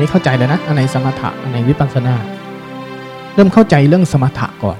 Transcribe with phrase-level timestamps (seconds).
[0.00, 2.14] นี้เข้าใจแล้วนะอันไหนสมถะอันไหนวิปัสสนา
[3.34, 4.78] เริ่มเข้าใจเรื่องสมถะก่อน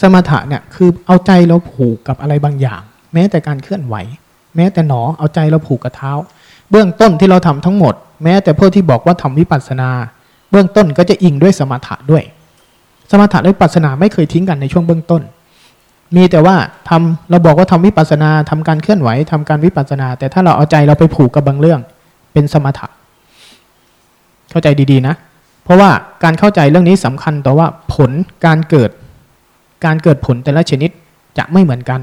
[0.00, 2.82] สมถะเนี่ยคือเอาใจเราผูกกับอะไรบางอย่าง
[3.14, 3.94] แม้แต่การเคลื่อนไหว
[4.56, 6.12] แม้แต่หนอเอาใจเราผูกกับเท้า
[6.70, 7.94] เบื้องต้นที่เราทำทั้งหมด
[8.24, 9.90] แม้แต่พวกที่บอกว่าทำวิปัสสนา
[10.50, 12.22] เบื้องต้นก็จะอิงด้วยสมถะด้วย
[13.10, 15.22] สมถะและวิปัสสนาไม่เคยทิ้งกันในช่วงเบื้องต้น
[16.16, 16.56] มีแต่ว่า
[16.88, 21.80] ทำเราบอกว่าทำวิปัสนาทำการเคลื่อนไหวทำการวิปัสนา แต่ถ้าเราเอาใจเราไปผูกกับบางเรื่อง
[22.32, 22.86] เป็นสมถะ
[24.50, 25.14] เข้าใจดีๆนะ
[25.64, 25.90] เพราะว่า
[26.24, 28.10] การเข้าใจเรื่องนี้สำคัญต่อว่าผล
[28.46, 28.90] การเกิด
[29.84, 30.90] การเกิดผลแต่ละชนิด
[31.38, 32.00] จะไม่เหมือนกัน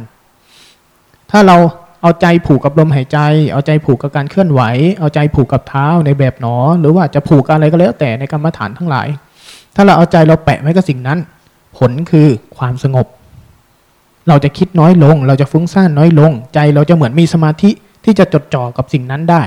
[1.32, 1.58] ถ้าเรา
[2.02, 3.20] เอาใจผูกกับลมหายใจ
[3.52, 4.62] เอาใจผูกกับการเคลื่อนไหว
[5.00, 9.08] เอาใจผูกกับเท้าในแบบหนอ หรือว่าจะผูกอะไรก็แล้วแต่ในกรรมฐานทั้งหลาย
[9.76, 11.20] ถ้าเราเอาใจเราแปะไว้กับสิ่งนั้น
[11.78, 13.08] ผลคือความสงบ
[14.28, 17.70] เราจะคิดน้อยลง เราจะฟุ้งซ่านน้อยลง ใจเราจะเหมือนมีสมาธิ
[18.06, 19.44] ที่จะจดจ่อกับสิ่งนั้นได้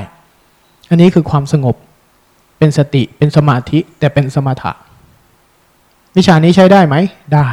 [0.90, 1.76] อันนี้คือความสงบ
[2.58, 4.72] เป็นสติเป็นสมาธิแต่เป็นสมถะ
[6.16, 6.96] วิชานี้ใช้ได้ไหม
[7.34, 7.48] ได้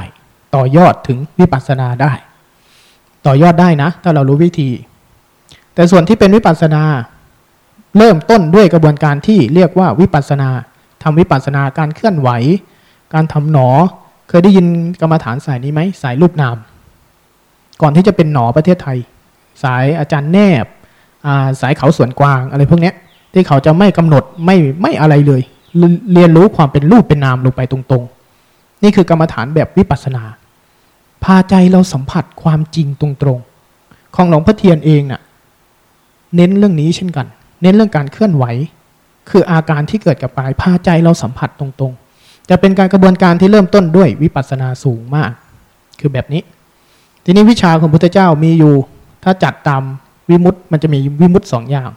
[0.55, 2.11] ต่อยอดถึงวิปัสสนาได้
[3.25, 4.69] ต่อยอดได้นะ ถ้าเรารู้วิธี
[5.73, 6.83] แต่ส่วนที่เป็นวิปัสสนา
[7.97, 10.49] เริ่มต้นด้วยกระบวนการที่เรียกว่าวิปัสสนา
[11.03, 12.29] ทำวิปัสสนาการเคลื่อนไหว
[13.13, 13.69] การทำหนอ
[14.29, 14.67] เคยได้ยิน
[15.01, 16.57] กรรมฐานสายนี้ไหมสายรูปนาม
[17.81, 18.97] ก่อนที่จะเป็นหนอประเทศไทย
[19.63, 20.65] สายอาจารย์แนบ
[21.61, 22.91] สายเขาสวนกวางอะไรพวกนี้
[23.37, 25.41] ที่เขาจะไม่กำหนดไม่ไม่อะไรเลย
[26.13, 30.23] เรียนรู้ความเป็นรูปเป็นนามลงไปตรงๆ นี่คือกรรมฐานแบบวิปัสสนา
[31.23, 35.21] พาใจเราสัมผัสความจริงตรงๆ ของหลวงพ่อเทียนเองน่ะ
[36.35, 37.27] เน้นเรื่องนี้เช่นกัน
[37.61, 38.45] เน้นเรื่องการเคลื่อนไหว
[39.29, 45.31] คืออาการที่เกิดกับกายพาใจเราสัมผัสตรงๆ จะเป็นการกระบวนการที่เริ่มต้นด้วยวิปัสสนาสูงมาก
[45.99, 46.41] คือแบบนี้
[47.23, 48.73] ทีนี้วิชาของพุทธเจ้ามีอยู่
[49.23, 49.81] ถ้าจัดตาม
[50.29, 51.89] วิมุตต์มันจะมีวิมุตต์สองอย่าง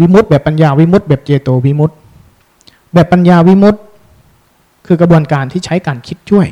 [0.00, 1.96] วิมุตต์แบบปัญญาวิมุตต์แบบเจโตวิมุตต์
[2.94, 3.82] แบบปัญญาวิมุตต์
[4.86, 6.46] คือกระบวนการที่ใช้การคิดช่วย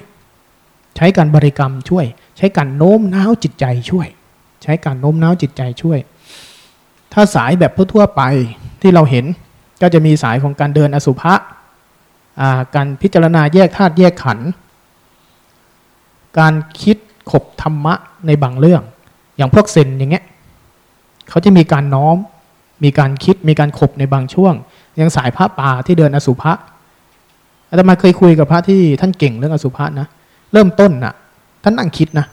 [0.97, 2.05] ใช้การบริกรรมช่วย
[2.37, 4.07] ใช้การโน้มน้าวจิตใจช่วย
[4.63, 5.99] ใช้การโน้มน้าวจิตใจช่วย
[7.13, 8.23] ถ้าสายแบบทั่วไป
[8.83, 9.25] ที่เราเห็น
[9.83, 11.35] ก็จะมีสายของการเดินอสุภะ
[12.75, 14.49] การพิจารณาแยกธาตุแยกขันธ์
[16.39, 16.97] การคิด
[17.31, 17.95] ขบธรรมะ
[18.27, 18.83] ในบางเรื่อง
[19.37, 20.25] อย่างพวกเซนอย่างเงี้ย
[21.29, 22.17] เขาจะมีการน้อม
[22.85, 24.55] มีการคิดมีการขบในบางช่วง
[25.01, 26.53] ย่างสายพระป่าที่เดินอสุภะ
[27.71, 30.07] อาตมาเคยคุยกับพระที่ท่านเก่งเรื่องอสุภะนะ
[30.53, 31.15] เริ่มต้นนะ่ะ
[31.65, 32.27] ท่านนั่งคิดนะ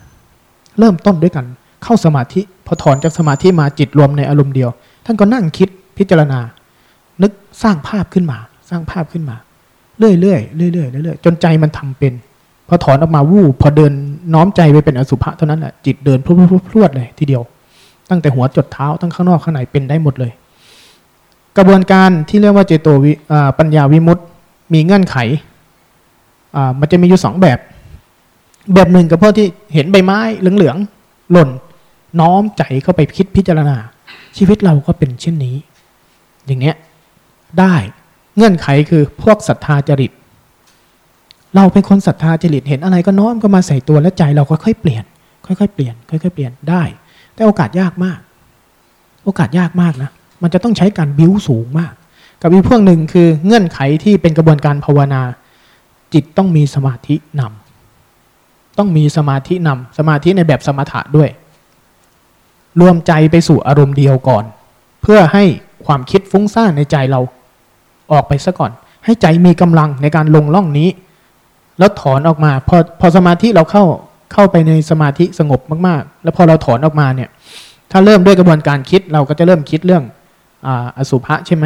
[0.79, 1.45] เริ่มต้นด้วยกัน
[1.83, 4.69] เข้าสมาธิพอถอนจากสมาธิมาจิตรวมในอารมณ์เดียว
[5.05, 6.39] ท่านก็นั่งคิดพิจารณา
[7.21, 7.31] นึก
[7.63, 8.37] สร้างภาพขึ้นมา
[8.69, 9.37] สร้างภาพขึ้นมา
[9.99, 12.13] เรื่อยๆเรื่อยๆเรื่อยๆจนใจมันทำเป็น
[12.67, 13.91] พอถอนออกมาวูบพอเดิน
[14.33, 16.27] น้อมใจไปเป็นอสุภะเท่านั้นแหละจิตเดินพ
[16.75, 17.43] รวดเลยทีเดียว
[18.09, 20.31] ตั้งแต่หัวจดเท้าตั้งข้างนอกข้างในเป็นได้หมดเลย
[21.57, 23.11] กระบวนการที่เรียกว่าเจโตวิ
[23.59, 24.25] ปัญญาวิมุตต์
[24.73, 25.17] มีเงื่อนไข
[26.79, 27.59] มันจะมีอยู่สองแบบ
[28.73, 31.49] แบบหนึ่งกับพวกที่เห็นใบไม้เหลืองๆหล่น
[32.19, 33.77] น้อมใจเข้าไปคิดพิจารณา
[34.37, 35.55] ชีวิตเราก็เป็นเช่นนี้
[36.45, 36.75] อย่างเนี้ย
[37.59, 37.75] ได้
[38.35, 40.11] เงื่อนไขคือพวกศรัทธาจริต
[41.55, 45.03] เราเป็นคนศรัทธาจริตเห็นอะไรก็น้อมก็มาใส่ตัวแล้วใจเราก็ค่อยเปลี่ยน
[45.45, 46.83] ค่อยๆเปลี่ยน ค่อยๆเปลี่ยนได้
[47.37, 48.19] แต่โอกาสยากมาก
[49.23, 50.11] โอกาสยากมากนะ
[50.41, 51.93] มันจะต้องใช้การบิ้วสูงมาก
[52.41, 55.21] กับอีกพวกหนึ่งคือเงื่อนไขที่เป็นกระบวนการภาวนา
[56.13, 61.29] จิตต้องมีสมาธินำต้องมีสมาธินำสมาธิในแบบสมถะด้วย
[62.81, 64.43] รวมใจไปสู่อารมณ์เดียวก่อน
[65.01, 65.43] เพื่อให้
[65.85, 67.19] ความคิดฟุ้งซ่านในใจเรา
[68.11, 68.71] ออกไปซะก่อน
[69.05, 70.89] ให้ใจมีกำลังในการลงล่องนี้
[71.79, 73.83] แล้วถอนออกมา พอพอสมาธิเราเข้า
[74.33, 77.29] เข้าไปในสมาธิสงบมากๆ แล้วพอเราถอนออกมาเนี่ย
[77.91, 80.03] ถ้าเริ่มด้วยกระบวนการคิดเราก็จะเริ่มคิดเรื่อง
[80.97, 81.65] อสุภะใช่ไหม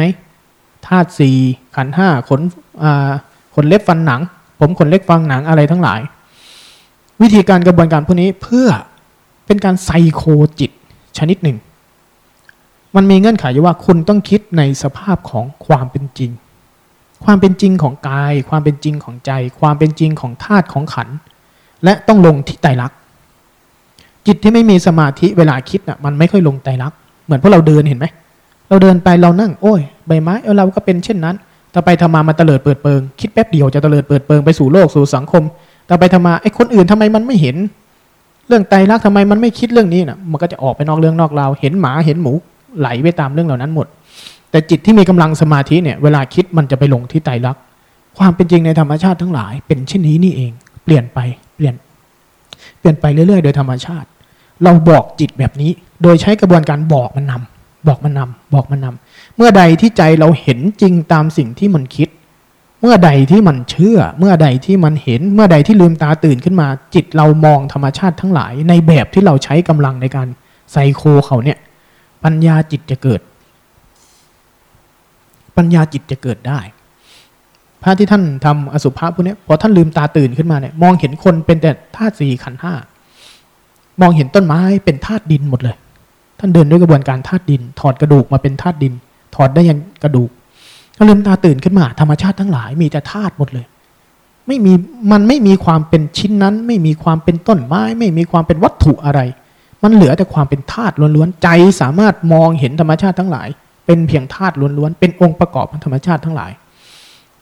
[0.86, 1.36] ธาตุสี่
[1.76, 2.40] ขันห้าขน
[3.54, 4.20] ขนเล็บฟันหนัง
[4.60, 6.00] ผมขนเล็บฟังหนังอะไรทั้งหลาย
[7.22, 8.68] วิธีการกระบวนการพวกนี้เพื่อ
[9.46, 10.22] เป็นการไซโค
[10.60, 10.70] จิต
[11.18, 11.58] ชนิดหนึ่ง
[12.96, 16.30] มันมีเงื่อนไขอยู่ว่าคุณต้องคิดในสภาพของความเป็นจริง
[17.24, 21.16] ความเป็นจริงของกาย ความเป็นจริงของใจ ความเป็นจริงของธาตุของขันธ์
[21.84, 22.96] และต้องลงที่ไตรลักษณ์
[24.26, 28.06] จิตที่ไม่มีสมาธิเวลาคิดน่ะ มันไม่ค่อยลงไตรลักษณ์เหมือนพวกเราเดินเห็นไหม
[28.68, 31.36] เราเดินไปเรานั่ง โอ้ยใบไม้เออเราก็เป็นเช่นนั้น
[31.74, 35.42] ต่อไปทำมามันเตลิดเปิดเปิงคิดแป๊บเดียวจะเตลิดเปิดเปิงไปสู่โลกสู่สังคม
[35.88, 37.56] ต่อไปทำมาไอ้คนอื่นทำไมมันไม่เห็น
[38.48, 42.32] เรื่องไตรลักษณ์ทำไมมันไม่คิดเรื่องนี้นะมันก็จะออกไปนอกเรื่องนอกราวเห็นหมาเห็นหมู
[42.78, 43.86] ไหลไปตามเรื่องเหล่านั้นหมด
[44.50, 47.62] แต่จิตที่มีกำลังสมาธิเนี่ย เวลาคิดมันจะไปลงที่ไตรลักษณ์
[48.18, 50.52] ความเป็นจริงในธรรมชาติทั้งหลาย เป็นเช่นนี้นี่เอง
[50.84, 51.18] เปลี่ยนไป
[51.54, 51.74] เปลี่ยน
[52.78, 54.08] เปลี่ยนไปเรื่อยๆ โดยธรรมชาติ
[54.64, 55.70] เราบอกจิตแบบนี้
[56.02, 62.08] โดยใช้กระบวนการบอกมันนำบอกมันนำบอกมันนำเมื่อใดที่ใจเราเห็นจริงตามสิ่งที่มันคิด
[62.80, 70.28] เมื่อใดที่มันเชื่อ เมื่อใดที่มันเห็น เมื่อใดที่ลืมตาตื่นขึ้นมา จิตเรามองธรรมชาติทั้งหลาย ในแบบที่เราใช้กำลังในการ
[70.72, 71.58] ไซโคเขาเนี่ย
[72.24, 73.20] ปัญญาจิตจะเกิด
[75.56, 76.60] ปัญญาจิตจะเกิดได้
[77.82, 82.74] พระที่ท่านทำอสุภะพวกนี้พอท่านลืมตาตื่นขึ้นมาเนี่ยมองเห็นคนเป็นแต่ธาตุสี่ขันธ์ห้า
[84.00, 85.76] มองเห็นต้นไม้เป็นธาตุดินหมดเลย
[86.38, 88.92] ท่านเดินด้วยกระบวนการธาตุดิน ถอดกระดูกมาเป็นธาตุดิน
[89.34, 90.30] ถอดได้ยังกระดูก
[90.98, 93.66] ก็ลืมตาตื่นขึ้นมา ธรรมชาติทั้งหลายมีแต่ธาตุหมดเลย
[94.46, 94.72] ไม่มี
[95.12, 99.20] มันไม่มีความเป็นชิ้นนั้น ไม่มีความเป็นต้นไม้ ไม่มีความเป็นวัตถุอะไร
[99.82, 101.48] มันเหลือแต่ความเป็นธาตุล้วนๆใจ
[101.80, 103.48] สามารถมองเห็นธรรมชาติทั้งหลาย
[103.86, 106.50] เป็นเพียงธาตุล้วนๆเป็นองค์ประกอบของธรรมชาติทั้งหลาย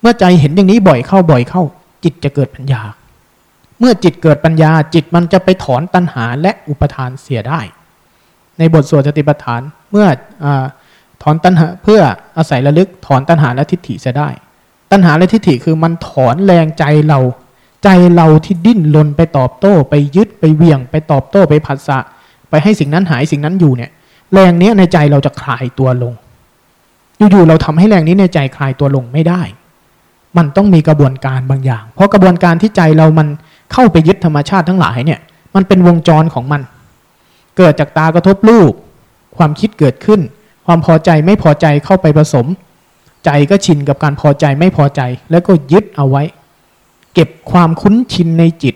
[0.00, 1.62] เมื่อใจเห็นอย่างนี้บ่อยเข้าบ่อยเข้า
[2.04, 2.82] จิตจะเกิดปัญญา
[3.78, 7.60] เมื่อจิตเกิดปัญญา จิตมันจะไปถอนตัณหาและอุปทานเสียได้
[8.58, 9.60] ในบทสวดสติปัฏฐาน
[9.90, 10.06] เมื่อ
[10.44, 10.46] อ
[11.22, 12.00] ถอนตัณหาเพื่อ
[12.36, 14.28] อาศัยระลึกถอนตัณหาและทิฏฐิเสียได้
[14.90, 17.20] ตัณหาและทิฏฐิคือมันถอนแรงใจเรา
[17.84, 21.98] ใจเราที่ดิ้นรนไปตอบโต้ ไปยึดไปเวียง ไปตอบโต้ไปผัสสะ
[22.50, 23.90] ไปให้สิ่งนั้นหายสิ่งนั้นอยู่เนี่ย
[24.32, 26.14] แรงนี้ในใจเราจะคลายตัวลง
[27.30, 29.42] อยู่ๆเราทำให้แรงนี้ในใจคลายตัวลงไม่ได้
[30.36, 33.28] มันต้องมีกระบวนการบางอย่าง เพราะกระบวนการที่ใจเรามัน
[33.72, 35.20] เข้าไปยึดธรรมชาติทั้งหลายเนี่ย
[35.54, 36.62] มันเป็นวงจรของมัน
[37.56, 38.72] เกิดจากตากระทบรูป
[39.36, 40.20] ความคิดเกิดขึ้น
[40.66, 42.46] ความพอใจไม่พอใจเข้าไปผสม
[43.24, 45.00] ใจก็ชินกับการพอใจไม่พอใจ
[45.30, 46.22] แล้วก็ยึดเอาไว้
[47.14, 48.74] เก็บความคุ้นชินในจิต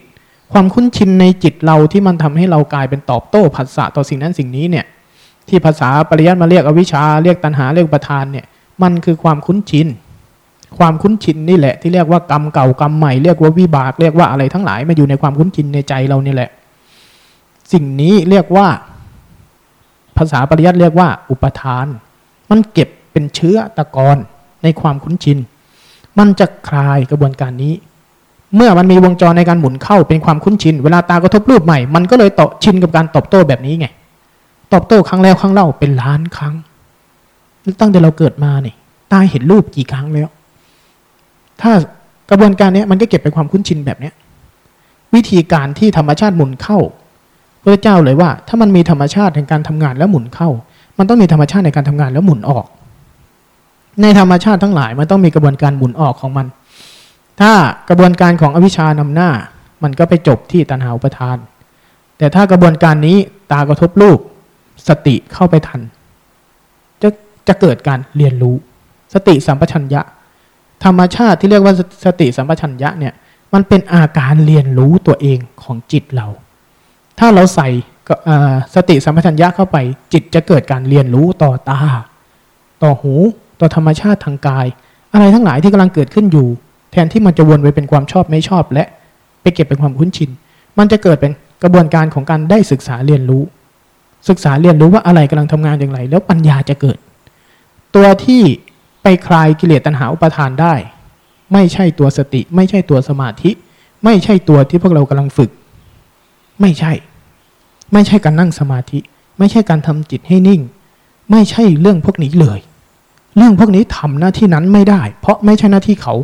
[0.53, 4.87] ความคุ้นชินในจิตเราที่มันทำให้เรากลายเป็นตอบโต้ผัสสะต่อสิ่งนั้นสิ่งนี้เนี่ย
[5.49, 8.47] ที่ภาษาปริยัติมาเรียกอวิชชาเรียกตัณหาเรียกประธานเนี่ย
[8.83, 9.87] มันคือความคุ้นชิน
[10.79, 16.51] ความคุ้นชินนี่แหละ ที่เรียกว่ากรรมเก่ากรรมใหม่เรียกว่าวิบาก เรียกว่าอะไรทั้งหลายมาอยู่ในความคุ้นชินในใจเรานี่แหละ
[17.73, 18.67] สิ่งนี้เรียกว่า
[20.17, 21.87] ภาษาปริยัติเรียกว่า อุปทาน
[22.51, 24.17] มันเก็บเป็นเชื้อตะกอน
[24.63, 25.39] ในความคุ้นชิน
[26.19, 27.75] มันจะคลายกระบวนการนี้
[28.57, 33.87] เมื่อมันมีวงจรในการหมุนเข้าเป็นความคุ้นชิน เวลาตากระทบรูปใหม่ มันก็เลยต่อชินกับการตอบโต้แบบนี้ไง
[34.73, 36.55] ตอบโต้ครั้งแล้วครั้งเล่าเป็นล้านครั้ง
[37.81, 38.77] ตั้งแต่เราเกิดมาเนี่ย
[39.13, 40.29] ตายเห็นรูปกี่ครั้งแล้ว
[41.63, 41.73] ถ้า
[42.31, 44.11] กระบวนการนี้มันก็เก็บเป็นความคุ้นชินแบบนี้
[45.15, 46.79] วิธีการที่ธรรมชาติหมุนเข้า
[47.63, 50.49] พระเจ้าเลยว่า ถ้ามันมีธรรมชาติในการทำงานแล้วหมุนเข้า
[50.99, 52.67] มันต้องมีธรรมชาติในการทำงานแล้วหมุนออก
[54.03, 56.47] ในธรรมชาติทั้งหลายมันต้องมีกระบวนการหมุนออกของมัน
[57.41, 57.53] ถ้า
[57.89, 59.31] กระบวนการของอวิชานำหน้า
[59.83, 61.37] มันก็ไปจบที่ตัณหาอุปทาน
[62.19, 63.17] แต่ถ้ากระบวนการนี้
[63.53, 64.19] ตากระทบรูป
[64.89, 65.81] สติเข้าไปทัน
[67.03, 67.09] จะ
[67.49, 68.55] จะเกิดการเรียนรู้
[69.15, 70.01] สติสัมปชัญญะ
[70.85, 73.15] ธรรมชาติที่เรียกว่าสติสัมปชัญญะเนี่ย
[73.55, 76.27] มันเป็นอาการเรียนรู้ตัวเองของจิตเรา
[77.19, 77.69] ถ้าเราใส่
[78.75, 79.77] สติสัมปชัญญะเข้าไป
[80.13, 81.81] จิตจะเกิดการเรียนรู้ต่อตา
[82.83, 83.15] ต่อหู
[83.61, 84.67] ต่อธรรมชาติทางกาย
[85.13, 86.49] อะไรทั้งหลายที่กำลังเกิดขึ้นอยู่
[86.93, 88.85] แทนที่มันจะวนไปเป็นความชอบไม่ชอบ และ
[89.43, 90.31] ไปเก็บเป็นความคุ้นชิน
[90.79, 91.33] มันจะเกิดเป็น
[91.63, 93.43] กระบวนการของการได้ศึกษาเรียนรู้
[94.29, 96.99] ศึกษาเรียนรู้ว่าอะไรกำลังทำงานอย่างไร แล้วปัญญาจะเกิด
[97.95, 98.43] ตัวที่
[99.05, 100.75] ไปคลายกิเลสตัณหาอุปทานได้
[101.53, 103.51] ไม่ใช่ตัวสติ ไม่ใช่ตัวสมาธิ
[104.05, 105.51] ไม่ใช่ตัวที่พวกเรากำลังฝึก
[106.61, 106.93] ไม่ใช่
[107.93, 108.99] ไม่ใช่การนั่งสมาธิ
[109.39, 110.61] ไม่ใช่การทำจิตให้นิ่ง
[111.31, 112.59] ไม่ใช่เรื่องพวกนี้เลย
[113.37, 116.15] เรื่องพวกนี้ทำหน้าที่นั้นไม่ได้ เพราะไม่ใช่หน้าที่เขา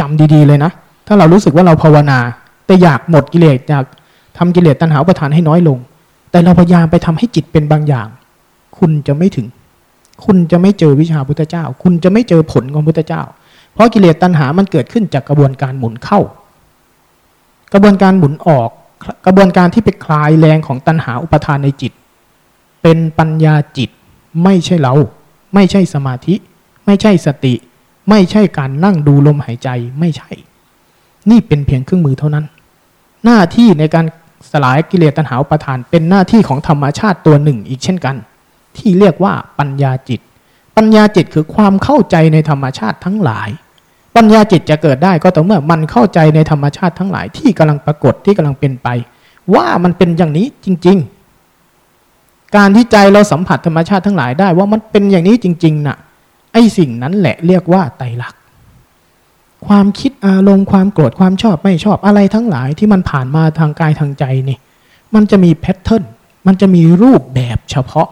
[0.00, 0.70] จำดี ๆ เลยนะ
[1.06, 2.18] ถ้าเรารู้สึกว่าเราภาวนา
[2.66, 3.84] แต่อยากหมดกิเลสอยาก
[4.38, 5.78] ทำกิเลสตัณหาอุปทานให้น้อยลง
[6.30, 8.08] แต่เราพยายามไปทำให้จิตเป็นบางอย่าง
[8.78, 9.46] คุณจะไม่ถึง
[10.24, 13.22] คุณจะไม่เจอวิชาพุทธเจ้า คุณจะไม่เจอผลของพุทธเจ้า
[13.74, 16.20] เพราะกิเลสตัณหามันเกิดขึ้นจากกระบวนการหมุนเข้า
[17.72, 18.70] กระบวนการหมุนออก
[19.26, 21.92] กระบวนการที่ไปคลายแรงของตัณหาอุปทานในจิต
[22.82, 23.90] เป็นปัญญาจิต
[24.44, 24.94] ไม่ใช่เรา
[25.54, 26.34] ไม่ใช่สมาธิ
[26.86, 27.54] ไม่ใช่สติ
[28.10, 29.68] ไม่ใช่การนั่งดูลมหายใจ
[30.00, 30.30] ไม่ใช่
[31.30, 32.44] นี่เป็นเพียงเครื่องมือเท่านั้น
[33.24, 34.04] หน้าที่ในการ
[34.50, 38.16] สลายกิเลสตัณหาอุปทาน เป็นหน้าที่ของธรรมชาติตัวหนึ่งอีกเช่นกัน
[38.76, 40.20] ที่เรียกว่าปัญญาจิต
[40.76, 43.48] ปัญญาจิตคือความเข้าใจในธรรมชาติทั้งหลาย
[44.16, 48.88] ปัญญาจิตจะเกิดได้ก็ต่อเมื่อมันเข้าใจในธรรมชาติทั้งหลายที่กำลังปรากฏที่กำลังเป็นไป
[49.54, 50.98] ว่ามันเป็นอย่างนี้จริง
[51.76, 55.96] ๆ การที่ใจเราสัมผัสธรรมชาติทั้งหลายได้ว่ามันเป็นอย่างนี้จริงๆนะ่ะ
[56.52, 58.40] ไอ้สิ่งนั้นแหละเรียกว่าไตรลักษณ์
[59.66, 64.58] ความคิดอารมณ์ความโกรธความชอบไม่ชอบอะไรทั้งหลายที่มันผ่านมาทางกายทางใจนี่
[65.14, 66.04] มันจะมีแพทเทิร์น
[66.46, 68.08] มันจะมีรูปแบบเฉพาะ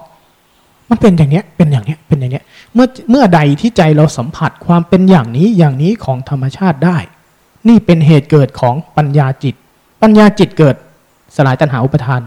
[0.90, 6.98] มันเป็นอย่างเนี้ยเป็นอย่างเนี้ยเป็นอย่างเนี้ยเมื่อเมื่อใดที่ใจเราสัมผัสความเป็นอย่างนี้อย่างนี้ของธรรมชาติได้
[7.68, 9.54] นี่เป็นเหตุเกิดของปัญญาจิต
[10.02, 10.76] ปัญญาจิตเกิด
[11.36, 12.20] สลายตัณหาอุปทาน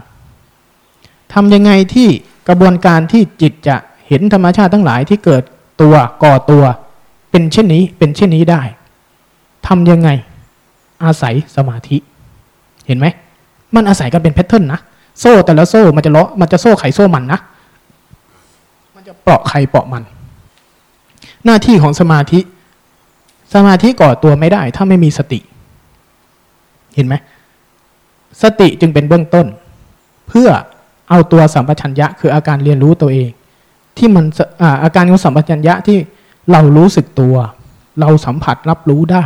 [1.32, 2.08] ทำยังไงที่
[2.48, 3.76] กระบวนการที่จิตจะ
[4.06, 5.42] เห็นธรรมชาติทั้งหลายที่เกิด
[5.82, 6.64] ตัวก่อตัว
[7.30, 8.62] เป็นเช่นนี้เป็นเช่นนี้ได้
[9.66, 10.08] ทำยังไง
[11.04, 11.96] อาศัยสมาธิ
[12.86, 13.06] เห็นไหม
[13.74, 14.80] มันอาศัยกันเป็นแพทเทิร์นนะ
[15.20, 17.49] โซ่แต่ละโซ่มันจะเลาะมันจะโซ่ไขโซ่มันนะมันจะ
[19.22, 20.02] เปราะไข่เปราะมัน
[21.44, 22.40] หน้าที่ของสมาธิ
[23.54, 25.40] สมาธิก่อตัวไม่ได้ ถ้าไม่มีสติ
[26.94, 27.14] เห็นไหม
[28.42, 29.46] สติจึงเป็นเบื้องต้น
[30.28, 30.48] เพื่อ
[31.10, 33.30] เอาตัวสัมปชัญญะ คืออาการเรียนรู้ตัวเอง
[33.96, 34.24] ที่มัน
[34.62, 35.98] อาอาการของสัมปชัญญะที่
[36.52, 37.34] เรารู้สึกตัว
[38.00, 39.24] เราสัมผัสรับรู้ได้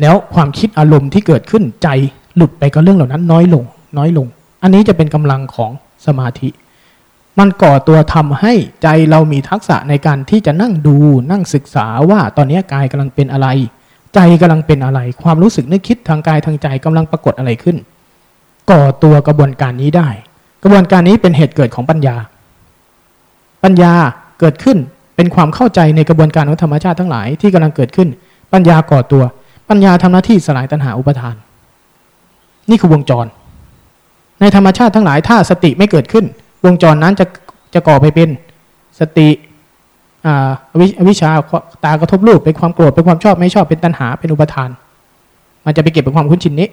[0.00, 1.88] แล้วความคิดอารมณ์ที่เกิดขึ้นใจ
[2.36, 3.64] หลุดไปกับเรื่องเหล่านั้นน้อยลง
[3.98, 4.26] น้อยลง
[4.62, 5.70] อันนี้จะเป็นกำลังของ
[6.06, 6.48] สมาธิ
[7.38, 8.52] มันก่อตัวทำให้
[8.82, 10.96] ใจเรามีทักษะในการที่จะนั่งดู
[11.30, 13.48] นั่งศึกษาว่าตอนนี้กายกำลังเป็นอะไร
[14.14, 17.76] ใจกำลังเป็นอะไร ความรู้สึกนึกคิดทางกายทางใจกำลังปรากฏอะไรขึ้น
[18.70, 20.08] ก่อตัวกระบวนการนี้ได้
[20.62, 22.16] กระบวนการนี้เป็นเหตุเกิดของปัญญา
[23.64, 23.92] ปัญญา
[24.40, 24.78] เกิดขึ้น
[25.16, 28.08] เป็นความเข้าใจในกระบวนการของธรรมชาติทั้งหลายที่กำลังเกิดขึ้น
[28.52, 29.22] ปัญญาก่อตัว
[29.68, 31.34] ปัญญาทำหน้าที่สลายตัณหาอุปทาน
[32.70, 33.26] นี่คือวงจร
[34.40, 36.24] ในธรรมชาติทั้งหลายถ้าสติไม่เกิดขึ้น
[36.64, 37.26] วงจรนั้นจะ
[37.74, 38.28] จะก่อไปเป็น
[39.00, 39.28] สติ
[40.98, 41.30] อวิชา
[41.84, 44.70] ตากระทบรูปเป็นความโกรธเป็นความชอบไม่ชอบเป็นตัณหาเป็นอุปทาน
[45.64, 46.68] มันจะไปเก็บเป็นความคุ้นชินนี้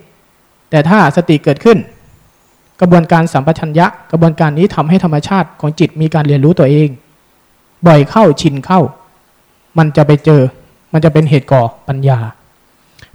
[0.69, 1.77] แต่ถ้าสติเกิดขึ้น
[2.81, 6.89] กระบวนการสัมปชัญญะ กระบวนการนี้ทำให้ธรรมชาติของจิตมีการเรียนรู้ตัวเอง
[7.87, 8.81] บ่อยเข้าชินเข้า
[9.77, 10.41] มันจะไปเจอ
[10.93, 12.19] มันจะเป็นเหตุก่อปัญญา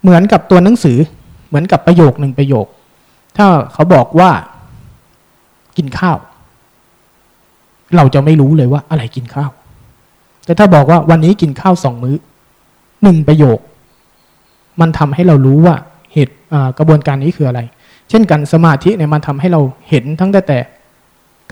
[0.03, 0.99] เหมือนกับตัวหนังสือ
[1.49, 2.67] เหมือนกับประโยคหนึ่งประโยค
[3.37, 4.31] ถ้าเขาบอกว่า
[5.77, 6.19] กินข้าว
[7.97, 9.51] เราจะไม่รู้เลยว่าอะไรกินข้าว
[10.45, 12.17] แต่ถ้าบอกว่าวันนี้กินข้าวสองมื้อ
[13.03, 13.59] หนึ่งประโยค
[14.81, 15.75] มันทำให้เรารู้ว่า
[16.13, 16.35] เหตุ
[16.79, 17.61] กระบวนการนี้คืออะไร
[18.11, 20.59] เช่นกันสมาธิเนี่ยมันทำให้เราเห็นทั้งแต่แต่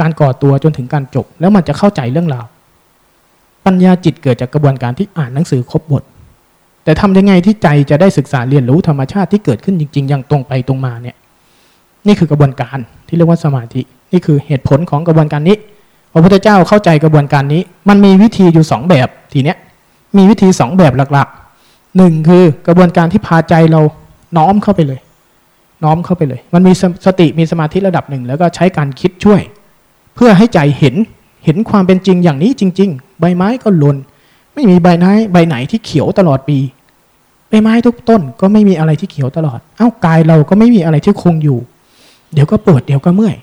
[0.01, 2.47] การก่อตัวจนถึงการจบ แล้วมันจะเข้าใจเรื่องราว
[3.67, 6.03] ปัญญาจิตเกิดจากกระบวนการที่อ่านหนังสือครบบท
[6.85, 11.17] แต่ทำยังไงที่ใจจะได้ศึกษาเรียนรู้ธรรมชาติที่เกิดขึ้นจริง ๆ อย่างตรงไปตรงมาเนี่ย
[12.07, 12.79] นี่คือกระบวนการ
[13.09, 13.81] ที่เรียกว่าสมาธิ
[14.13, 15.57] นี่คือเหตุผลของกระบวนการนี้
[16.13, 19.57] พระพุทธเจ้าเข้าใจกระบวนการนี้ มันมีวิธีอยู่สองแบบทีเนี้ย
[20.17, 23.81] มีวิธีสองแบบหลักๆหนึ่งคือกระบวนการที่พาใจเรา
[24.37, 25.01] น้อมเข้าไปเลย
[25.85, 26.73] น้อมเข้าไปเลย มันมี
[27.07, 29.41] สติมีสมาธิระดับหนึ่ง แล้วก็ใช้การคิดช่วย
[30.15, 30.95] เพื่อให้ใจเห็น
[31.45, 33.97] เห็นความเป็นจริงอย่างนี้จริง ๆ ใบไม้ก็หล่น
[34.55, 36.59] ไม่มีใบไหนใบไหนที่เขียวตลอดปี
[37.49, 41.59] ใบไม้ทุกต้นก็ไม่มีอะไรที่เขียวตลอด เอ้ากายเราก็ไม่มีอะไรที่คงอยู่
[42.33, 43.37] เดี๋ยวก็ปวดเดี๋ยวก็เมื่อย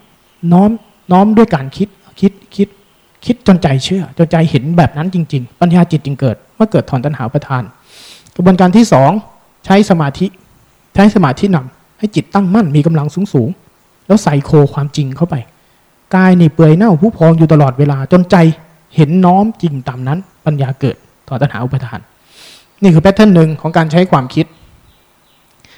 [0.52, 0.70] น้อม
[1.12, 1.88] น้อมด้วยการคิด
[2.20, 2.68] คิดคิด
[3.26, 7.64] คิดจนใจเชื่อ จนใจเห็นแบบนั้นจริง ๆ ปัญญาจิตจึงเกิด เมื่อเกิดถอนตัณหาประทาน
[8.36, 9.12] กระบวนการที่สอง
[9.66, 10.28] ใช้สมาธิ
[10.96, 13.50] ใช้สมาธินำให้จิตตั้งมั่นมีกำลังสูงสูง
[14.08, 15.36] แล้วใส่โคความจริงเข้าไป
[16.16, 18.36] กายนี่เปื่อยเน่าผู้พองอยู่ตลอดเวลาจนใจ
[18.96, 20.96] เห็นน้อมจริงตามนั้น ปัญญาเกิด
[21.28, 22.00] ถอนตัณหาอุปทาน
[22.82, 24.46] นี่คือแพทเทิร์นหนึ่งของการใช้ความคิด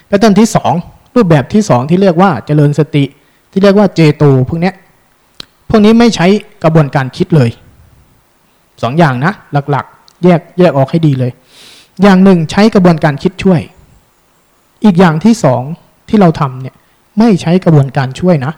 [0.06, 0.72] แพทเทิร์นที่สอง
[1.14, 3.04] รูปแบบที่สองที่เรียกว่าเจริญสติ
[3.52, 4.72] ที่เรียกว่าเจโตพวกนี้
[5.68, 6.26] พวกนี้ไม่ใช้
[6.64, 7.50] กระบวนการคิดเลย
[8.82, 11.32] สองอย่างนะหลักๆ แยกแยกออกให้ดีเลย
[12.02, 13.60] อย่างหนึ่งใช้กระบวนการคิดช่วย
[14.84, 15.62] อีกอย่างที่สอง
[16.08, 16.74] ที่เราทำเนี่ย
[17.18, 18.52] ไม่ใช้กระบวนการช่วยนะ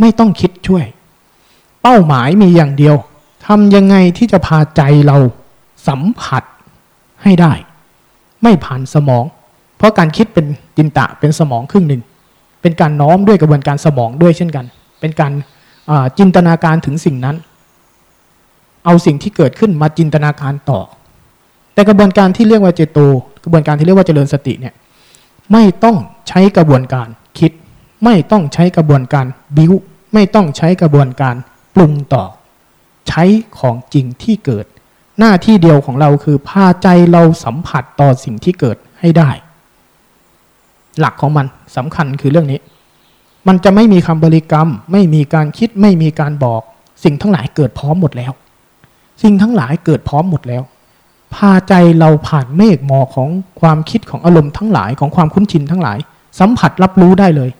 [0.00, 0.84] ไม่ต้องคิดช่วย
[1.82, 2.96] เป้าหมายมีอย่างเดียว
[3.46, 5.16] ทำยังไงที่จะพาใจเรา
[5.88, 6.42] สัมผัส
[7.22, 7.52] ให้ได้
[8.42, 9.24] ไม่ผ่านสมอง
[9.76, 12.02] เพราะการคิดเป็นจินตะเป็นสมองครึ่งหนึ่ง
[12.62, 14.64] เป็นการน้อมด้วยกระบวนการสมองด้วยเช่นกัน
[15.00, 15.32] เป็นการ
[16.18, 17.36] จินตนาการถึงสิ่งนั้น
[18.84, 20.80] เอาสิ่งที่เกิดขึ้นมาจินตนาการต่อ
[21.74, 22.98] แต่กระบวนการที่เรียกว่าเจโต
[23.44, 24.74] กระบวนการที่เรียกว่าเจริญสติเนี่ย
[25.52, 25.96] ไม่ต้อง
[26.28, 27.08] ใช้กระบวนการ
[27.38, 27.52] คิด
[28.04, 29.72] ไม่ต้องใช้กระบวนการบิ้ว
[30.14, 31.34] ไม่ต้องใช้กระบวนการ
[31.74, 32.24] ปรุงต่อ
[33.08, 33.24] ใช้
[33.58, 34.66] ของจริงที่เกิด
[35.18, 39.30] หน้าที่เดียวของเราคือพาใจเราสัมผัสต่อสิ่งที่เกิดให้ได้
[41.00, 41.46] หลักของมัน
[41.76, 42.60] สำคัญคือเรื่องนี้
[43.48, 46.62] มันจะไม่มีคำบริกรรม ไม่มีการคิดไม่มีการบอก
[47.04, 48.32] สิ่งทั้งหลายเกิดพร้อมหมดแล้ว
[49.22, 50.62] สิ่งทั้งหลายเกิดพร้อมหมดแล้ว
[51.34, 53.28] พาใจเราผ่านเมฆหมอกของ
[53.60, 55.98] ความคิดของอารมณ์ทั้งหลายของความคุ้นชินทั้งหลาย
[56.40, 57.50] สัมผัสรับรู้ได้เลย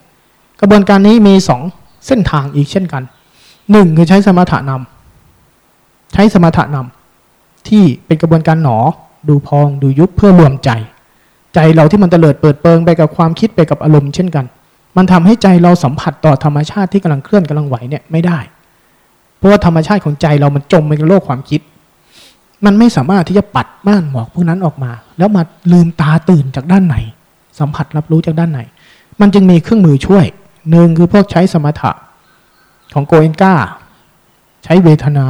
[0.60, 1.62] กระบวนการนี้มีสอง
[2.06, 3.02] เส้นทางอีกเช่นกัน
[3.72, 8.78] หนึ่งคือใช้สมถะนำใช้สมถะนำที่เป็นกระบวนการหนอ
[9.28, 10.70] ดูพองดูยุบเพื่อรวมใจ
[11.54, 14.44] ใจเราที่มันเตลิดเปิดเปิงไปกับความคิดไปกับอารมณ์เช่นกัน
[14.96, 18.38] มันทำให้ใจเราสัมผัสต่อธรรมชาติที่กำลังเคลื่อนกำลังไหวเนี่ยไม่ได้
[19.36, 21.60] เพราะว่าธรรมชาติของใจเรามันจมไปกับโลกความคิด
[22.64, 26.96] มันไม่สามารถที่จะปัดม่านหมอกพวกนั้นออกมา แล้วมาลืมตาตื่นจากด้านไหน
[27.58, 28.60] สัมผัสรับรู้จากด้านไหน
[29.20, 30.24] มันจึงมีเครื่องมือช่วย
[30.70, 31.92] หนึ่งคือพวกใช้สมถะ
[32.94, 33.54] ของโกเอนกา
[34.64, 35.26] ใช้เวทนา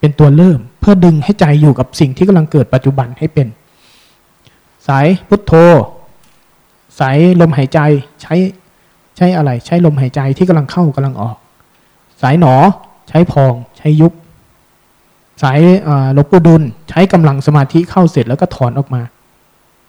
[0.00, 3.46] เป็นตัวเริ่ม เพื่อดึงให้ใจอยู่กับสิ่งที่กำลังเกิดปัจจุบันให้เป็น
[4.86, 5.52] สายพุทโธ
[7.00, 7.80] สายลมหายใจ
[8.22, 8.34] ใช้
[9.16, 11.36] ใช้อะไร ใช้ลมหายใจที่กำลังเข้ากำลังออก
[12.22, 12.54] สายหนอ
[13.08, 14.12] ใช้พองใช้ยุบ
[15.42, 15.60] สาย
[16.16, 19.02] ลบปูดุลใช้กำลังสมาธิเข้าเสร็จแล้วก็ถอนออกมา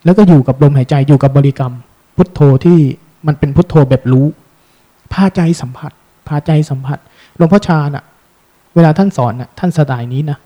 [0.05, 1.73] แล้วก็อยู่กับลมหายใจอยู่กับบริกรรม
[2.15, 2.77] พุทโธที่
[3.27, 4.25] มันเป็นพุทโธแบบรู้
[5.13, 5.91] พาใจสัมผัส
[6.27, 6.97] พาใจสัมผัส
[7.37, 8.05] หลวงพ่อชาน่ะ
[8.75, 10.37] เวลาท่านสอนน่ะท่านสไตล์นี้นะ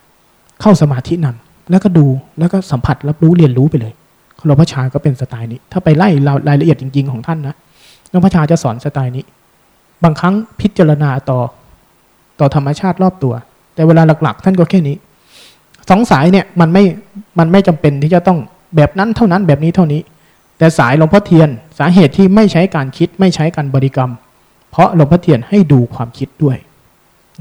[0.61, 2.05] เข้าสมาธินำแล้วก็ดู
[2.39, 3.93] แล้วก็สัมผัสรับรู้เรียนรู้ไปเลย
[4.45, 6.10] หลวงพ่อชาก็เป็นสไตล์นี้ ถ้าไปไล่
[6.48, 7.55] รายละเอียดจริง ๆของท่านนะ
[8.10, 9.24] หลวงพ่อชาจะสอนสไตล์นี้
[10.03, 11.39] บางครั้งพิจารณาต่อ
[12.39, 13.33] ต่อธรรมชาติรอบตัว
[13.75, 14.95] แต่เวลาหลัก ๆ ท่านก็แค่นี้
[15.89, 16.83] สองสายเนี่ยมันไม่
[17.39, 18.39] มันไม่จำเป็นที่จะต้อง
[18.75, 20.01] แบบนั้นเท่านั้นแบบนี้เท่านี้
[20.57, 24.12] แต่สายหลวงพ่อเทียนสาเหตุที่ไม่ใช้การคิดไม่ใช้การบริกรรม
[24.71, 26.57] เพราะหลวงพ่อเทียนให้ดูความคิดด้วย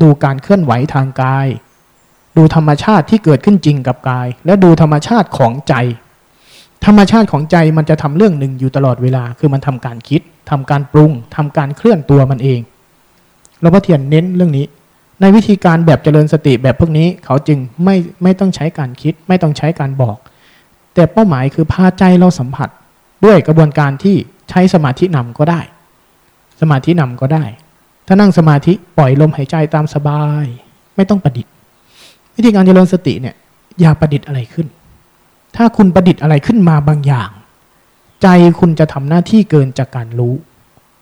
[0.03, 1.47] ดูการเคลื่อนไหวทางกาย
[2.37, 5.75] ดูธรรมชาติที่เกิดขึ้นจริงกับกาย และดูธรรมชาติของใจ
[6.87, 10.21] ธรรมชาติของใจมันจะทำเรื่องหนึ่งอยู่ตลอดเวลา คือมันทำการคิด
[10.51, 12.61] ทำการปรุงทำการเคลื่อนตัวมันเอง
[13.61, 14.67] หลวงพ่อเทียนเน้นเรื่องนี้
[15.21, 20.17] ในวิธีการแบบเจริญสติแบบพวกนี้เขาจึงไม่ไม่ต้องใช้การคิด ไม่ต้องใช้การบอก
[20.95, 22.69] แต่เป้าหมายคือพาใจเราสัมผัส
[23.25, 24.17] ด้วยกระบวนการที่
[24.51, 25.61] ใช้สมาธินำก็ได้
[26.61, 27.45] สมาธินำก็ได้
[28.07, 30.47] ถ้านั่งสมาธิปล่อยลมหายใจตามสบาย
[30.97, 31.53] ไม่ต้องประดิษฐ์
[32.37, 33.35] วิธีการเจริญสติเนี่ย
[33.81, 34.67] อย่าประดิษฐ์อะไรขึ้น
[35.57, 37.31] ถ้าคุณประดิษฐ์อะไรขึ้นมาบางอย่าง
[38.23, 38.29] ใจ
[38.61, 40.35] คุณจะทำหน้าที่เกินจากการรู้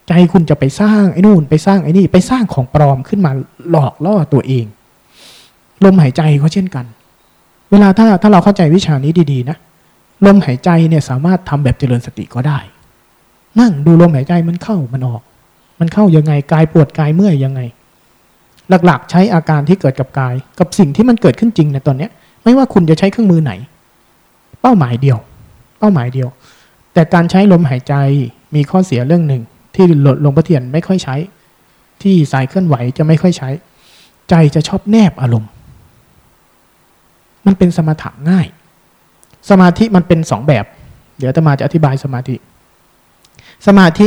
[0.09, 3.33] ใจคุณจะไปสร้างไอ้นู่นไปสร้างไอ้นี่ไปสร้างของปลอมขึ้นมา
[3.71, 4.67] หลอกล่อตัวเอง
[5.85, 6.85] ลมหายใจก็เช่นกัน
[7.71, 9.57] เวลาถ้าถ้าเราเข้าใจวิชานี้ดีๆนะ
[10.27, 12.59] ลมหายใจเนี่ยสามารถทำแบบเจริญสติก็ได้
[13.61, 15.23] นั่งดูลมหายใจมันเข้ามันออก
[15.81, 17.61] มันเข้ายังไงกายปวดกายเมื่อยยังไง
[18.87, 22.11] หลักๆ ใช้อาการที่เกิดกับกาย กับสิ่งที่มันเกิดขึ้นจริงในตอนเนี้ย
[22.45, 23.53] ไม่ว่าคุณจะใช้เครื่องมือไหน
[24.63, 25.19] เป้าหมายเดียว
[25.79, 26.29] เป้าหมายเดียว
[26.93, 27.95] แต่การใช้ลมหายใจ
[28.55, 29.43] มีข้อเสียเรื่องหนึ่ง
[29.75, 29.85] ที่
[30.23, 31.17] หลวงพ่อเทียนไม่ค่อยใช้
[32.03, 33.49] ที่สายเคลื่อนไหวจะไม่ค่อยใช้
[34.31, 35.51] ใจจะชอบแนบอารมณ์
[37.47, 38.47] มันเป็นสมถะง่าย
[39.51, 40.65] สมาธิมันเป็นสองแบบ
[41.19, 42.37] เดี๋ยวจะมาจะอธิบายสมาธิ
[43.67, 44.07] สมาธิ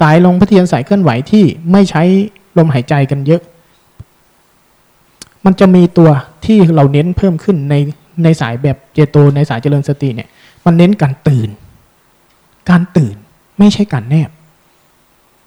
[0.00, 2.02] สายลงพ่อเทียนสายเคลื่อนไหวที่ไม่ใช้
[2.58, 3.42] ลมหายใจกันเยอะ
[5.44, 6.10] มันจะมีตัว
[6.44, 7.74] ที่เราเน้นเพิ่มขึ้นใน
[8.24, 10.28] ในสายแบบเจโตในสายเจริญสติเนี่ย
[10.64, 11.48] มันเน้นการตื่น
[12.70, 13.16] การตื่น
[13.58, 14.30] ไม่ใช่การแนบ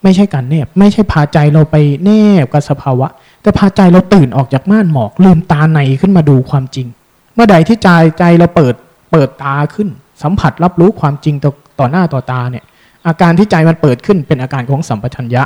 [0.04, 2.12] ไม่ใช่การแนบ ไม่ใช่พาใจเราไปแน
[2.44, 3.08] บกับสภาวะ
[3.42, 6.88] แต่พาใจเราตื่นออกจากม่านหมอกลืมตาในขึ้นมาดูความจริง
[7.34, 8.76] เมื่อใดที่ใจใจเราเปิด
[9.12, 9.90] เปิดตาขึ้น
[10.24, 12.66] สัมผัสรับรู้ความจริงต่อต่อหน้าต่อตาเนี่ย
[13.08, 15.44] อาการที่ใจมันเปิดขึ้นเป็นอาการของสัมปชัญญะ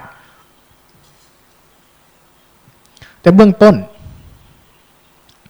[3.22, 3.76] แต่เบื้องต้น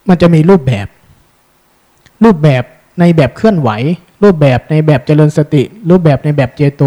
[0.09, 0.87] มันจะมีรูปแบบ
[2.23, 2.63] รูปแบบ
[2.99, 3.69] ในแบบเคลื่อนไหว
[4.23, 6.83] รูปแบบในแบบเจริญสติ รูปแบบในแบบเจโต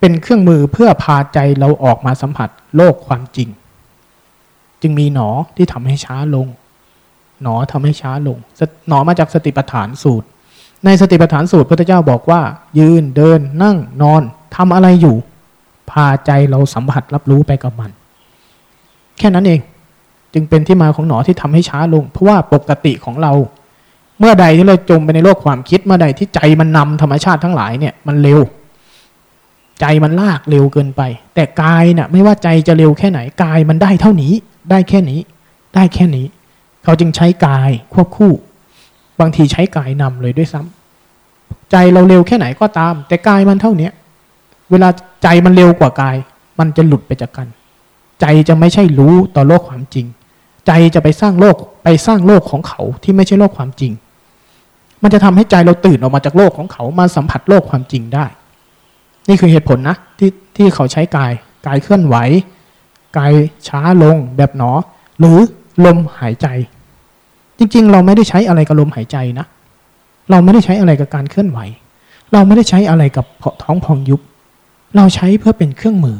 [0.00, 3.48] เป็นเครื่องมือเพื่อพาใจเราออกมาสัมผัสโลกความจริง
[4.82, 6.46] จึงมีหนอที่ทำให้ช้าลง
[7.42, 8.38] หนอทำให้ช้าลง
[8.88, 10.26] หนอมาจากสติปัฏฐานสูตร
[10.84, 12.40] ในสติปัฏฐานสูตรพระเจ้าบอกว่า
[12.78, 14.22] ยืนเดินนั่งนอน
[14.56, 15.16] ทำอะไรอยู่
[15.90, 17.90] พาใจเราสัมผัสรับรู้ไปกับมัน
[19.18, 19.60] แค่นั้นเอง
[20.34, 23.32] จึงเป็นที่มาของหนอที่ทำให้ช้าลง เพราะว่าปกติของเรา
[24.20, 28.40] เมื่อใดที่เราจมไปในโลกความคิดเมื่อใดที่ใจมันนำธรรมชาติทั้งหลายเนี่ยมันเร็ว
[29.80, 31.02] ใจมันลากเร็วเกินไป
[31.34, 34.32] แต่กายเนี่ยไม่ว่าใจจะเร็วแค่ไหนกายมันได้เท่านี้
[34.70, 35.20] ได้แค่นี้
[35.74, 36.26] ได้แค่นี้
[36.84, 38.32] เขาจึงใช้กายควบคู่
[39.20, 43.92] บางทีใช้กายนำเลยด้วยซ้ำใจเราเร็วแค่ไหนก็ตาม แต่กายมันเท่าเนี้ย
[44.70, 44.88] เวลา
[45.22, 46.16] ใจมันเร็วกว่ากาย
[46.58, 47.48] มันจะหลุดไปจากกัน
[48.20, 50.06] ใจจะไม่ใช่รู้ต่อโลกความจริง
[50.66, 53.92] ใจจะไปสร้างโลกไปสร้างโลกของเขาที่ไม่ใช่โลกความจริง
[55.04, 58.26] มันจะทำให้ใจเราตื่นออกมาจากโลกของเขามาสัมผัสโลกความจริงได้
[59.28, 61.32] นี่คือเหตุผลนะที่ที่เขาใช้กาย
[61.66, 62.16] กายเคลื่อนไหว
[63.16, 63.32] กาย
[63.68, 64.72] ช้าลงแบบหนอ
[65.18, 65.38] หรือ
[65.84, 66.46] ลมหายใจ
[67.58, 69.46] จริง ๆ เราไม่ได้ใช้อะไรกับลมหายใจนะ
[70.30, 71.58] เราไม่ได้ใช้อะไรกับการเคลื่อนไหว
[72.32, 73.26] เราไม่ได้ใช้อะไรกับ
[73.62, 74.20] ท้องพองยุบ
[74.96, 76.18] เราใช้เพื่อเป็นเครื่องมือ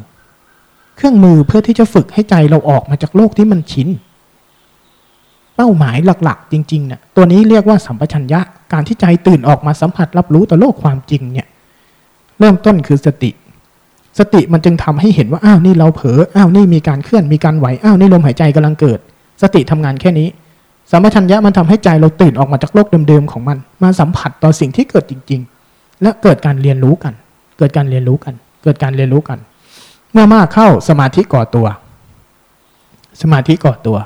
[0.97, 3.89] เครื่องมือเพื่อที่จะฝึกให้ใจเราออกมาจากโลกที่มันชิน
[5.57, 8.41] เป้าหมายหลัก ๆ จริงๆเนี่ยตัวนี้เรียกว่าสัมปชัญญะ
[8.75, 11.47] การที่ใจตื่นออกมาสัมผัสรับรู้ต่อโลกความจริงเนี่ย
[12.39, 13.31] เริ่มต้นคือสติ
[14.19, 18.99] สติมันจึงทำให้เห็นว่าอ้าวนี่เราเผลออ้าวนี่มีการเคลื่อนมีการไหวอ้าวนี่ลมหายใจกำลังเกิด
[19.43, 20.29] สติทำงานแค่นี้
[20.91, 27.15] สัมปชัญญะมันทำให้ใจเราตื่นออกมาจากโลกเดิมๆของมัน มาสัมผัสต่อสิ่งที่เกิดจริง ๆ และเกิดการเรียนรู้กัน
[27.59, 29.39] เกิดการเรียนรู้กัน เกิดการเรียนรู้กัน
[30.13, 31.67] เมื่อมากเข้าสมาธิก่อตัว
[33.23, 33.99] สมาธิก่อตัว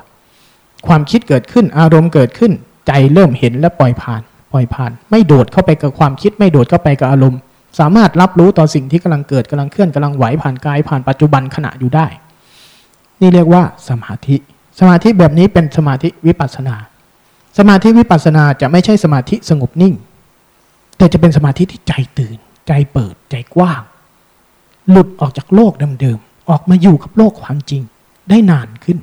[0.86, 2.52] ความคิดเกิดขึ้นอารมณ์เกิดขึ้น
[2.86, 4.22] ใจเริ่มเห็นและปล่อยผ่าน
[4.52, 7.40] ปล่อยผ่าน ไม่โดดเข้าไปกับความคิดไม่โดดเข้าไปกับอารมณ์
[7.78, 12.06] สามารถรับรู้ต่อสิ่งที่กำลังเกิดกำลังเคลื่อนกำลังไหวผ่านกายผ่านปัจจุบันขณะอยู่ได้
[13.20, 14.36] นี่เรียกว่าสมาธิ
[14.78, 16.76] สมาธิแบบนี้เป็นสมาธิวิปัสนา
[17.58, 19.94] สมาธิวิปัสนาจะไม่ใช่สมาธิสงบนิ่ง
[20.96, 23.82] แต่จะเป็นสมาธิที่ใจตื่น ใจเปิดใจกว้าง
[24.90, 27.82] หลุดออกจากโลกเดิมๆออกมาอยู่กับโลกความจริง
[28.28, 28.98] ได้นานขึ้น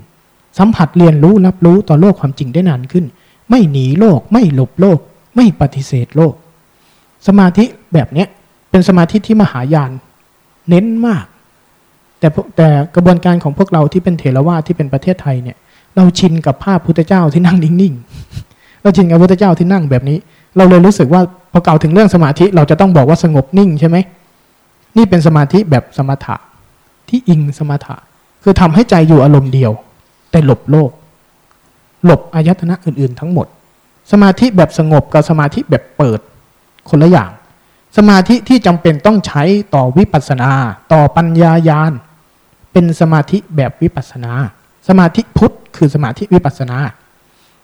[0.58, 3.06] สัมผัสเรียนรู้รับรู้ต่อโลกความจริงได้นานขึ้น
[3.50, 5.00] ไม่หนีโลกไม่หลบโลก
[5.36, 6.34] ไม่ปฏิเสธโลก
[7.28, 8.26] สมาธิแบบนี้
[8.72, 9.92] เป็นสมาธิที่มหายาน
[10.70, 11.26] เน้นมาก
[12.20, 15.58] แต่แต่กระบวนการของพวกเราที่เป็นเถรวาทที่เป็นประเทศไทยเนี่ย
[15.96, 20.18] เราชินกับภาพพุทธเจ้าที่นั่งนิ่งๆเราชินกับพุทธเจ้าที่นั่งแบบนี้
[20.58, 21.22] เราเลยรู้สึกว่า
[21.52, 23.98] พอเก่าถึงเรื่องสมาธิเราจะต้องบอกว่าสงบนิ่งใช่ไหม
[24.98, 26.36] นี่เป็นสมาธิแบบสมถะ
[27.10, 27.96] ที่อิงสมถะ
[28.44, 29.72] คือทำให้ใจอยู่อารมณ์เดียว
[30.32, 30.90] แต่หลบโลก
[32.06, 33.48] หลบอายตนะอื่น ๆ ทั้งหมด
[34.12, 36.20] สมาธิแบบสงบกับสมาธิแบบเปิด
[36.90, 37.32] คนละอย่าง
[37.98, 39.44] สมาธิที่จำเป็นต้องใช้
[39.76, 40.52] ต่อวิปัสสนา
[40.94, 41.92] ต่อปัญญายาน
[42.72, 44.34] เป็นสมาธิแบบวิปัสสนา
[44.88, 46.78] สมาธิพุทธคือสมาธิวิปัสสนา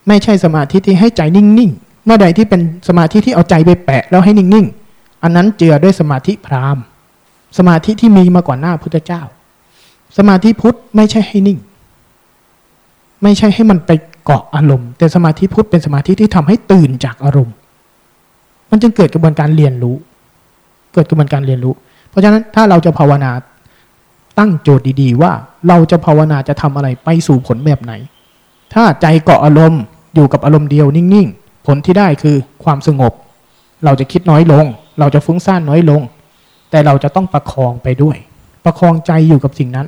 [0.08, 6.84] ไม่ใช่สมาธิที่ให้ใจนิ่งๆ เมื่อใดที่เป็นสมาธิที่เอาใจไปแปะแล้วให้นิ่งๆ อันนั้นเจือด้วยสมาธิพราหมณ์
[7.58, 9.22] สมาธิที่มีมาก่อนหน้าพุทธเจ้า
[10.18, 11.60] สมาธิพุทธไม่ใช่ให้นิ่ง
[13.24, 13.92] ไม่ใช่ให้มันไป
[14.26, 17.56] เกาะอารมณ์ แต่สมาธิพุทธเป็นสมาธิที่ทำให้ตื่นจากอารมณ์
[18.70, 19.96] มันจึงเกิดกระบวนการเรียนรู้
[20.94, 21.74] เกิดกระบวนการเรียนรู้
[22.10, 23.32] เพราะฉะนั้นถ้าเราจะภาวนา
[24.40, 25.32] ตั้งโจทย์ดีๆ ว่า
[25.68, 27.94] เราจะภาวนาจะทำอะไรไปสู่ผลแบบไหน
[28.74, 29.82] ถ้าใจเกาะอารมณ์
[30.16, 33.14] อยู่กับอารมณ์เดียวนิ่งๆ ผลที่ได้คือความสงบ
[33.86, 34.66] เราจะคิดน้อยลง
[35.00, 36.02] เราจะฟุ้งซ่านน้อยลง
[36.72, 38.18] แต่เราจะต้องประคองไปด้วย
[38.66, 39.88] ประคองใจอยู่กับสิ่งนั้น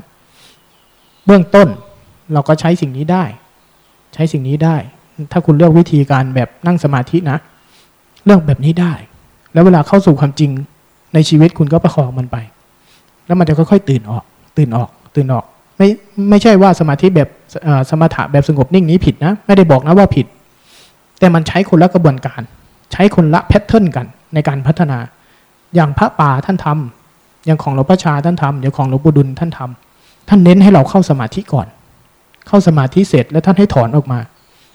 [1.25, 1.67] เบื้องต้น
[2.33, 3.23] เราก็ใช้สิ่งนี้ได้
[4.13, 4.75] ใช้สิ่งนี้ได้
[5.31, 7.37] ถ้าคุณเลือกวิธีการแบบนั่งสมาธินะ
[8.25, 8.93] เลือกแบบนี้ได้
[9.53, 10.51] แล้วเวลาเข้าสู่ความจริง
[11.13, 12.37] ในชีวิตคุณก็ประคองมันไป
[13.25, 14.23] แล้วมันจะค่อยๆตื่นออก
[14.57, 15.45] ตื่นออก ตื่นออก
[15.77, 15.87] ไม่
[16.29, 17.29] ไม่ใช่ว่าสมาธิแบบ
[17.89, 20.25] สมถะแบบสงบนิ่งนี้ผิดนะ ไม่ได้บอกนะว่าผิด
[21.19, 22.41] แต่มันใช้คนละกระบวนการ
[22.91, 24.97] ใช้คนละแพทเทิร์นกันในการพัฒนา
[25.75, 31.67] อย่างพระป่าท่านทำอย่างของหลวงพ่อชาท่านทำอย่างของหลวงปู่ดุลท่านทำท่านเน้นให้เราเข้าสมาธิก่อน
[32.47, 34.19] เข้าสมาธิเสร็จ แล้วท่านให้ถอนออกมา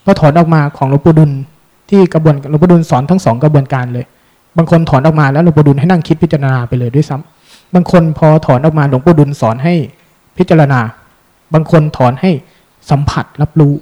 [0.05, 1.31] พอถอนออกมาของหลวงปู่ดุล
[1.91, 4.05] ที่กระบวนหลวงปู่ดุลสอนทั้งสองกระบวนการเลย
[4.57, 9.75] บางคนถอนออกมาแล้วหลวงปู่ดุลให้นั่งคิดพิจารณาไปเลยด้วยซ้ำบางคนพอถอนออกมาหลวงปู่ดุลสอนให้
[10.39, 10.81] พิจารณา
[11.55, 12.31] บางคนถอนให้
[12.91, 13.75] สัมผัสรับรู้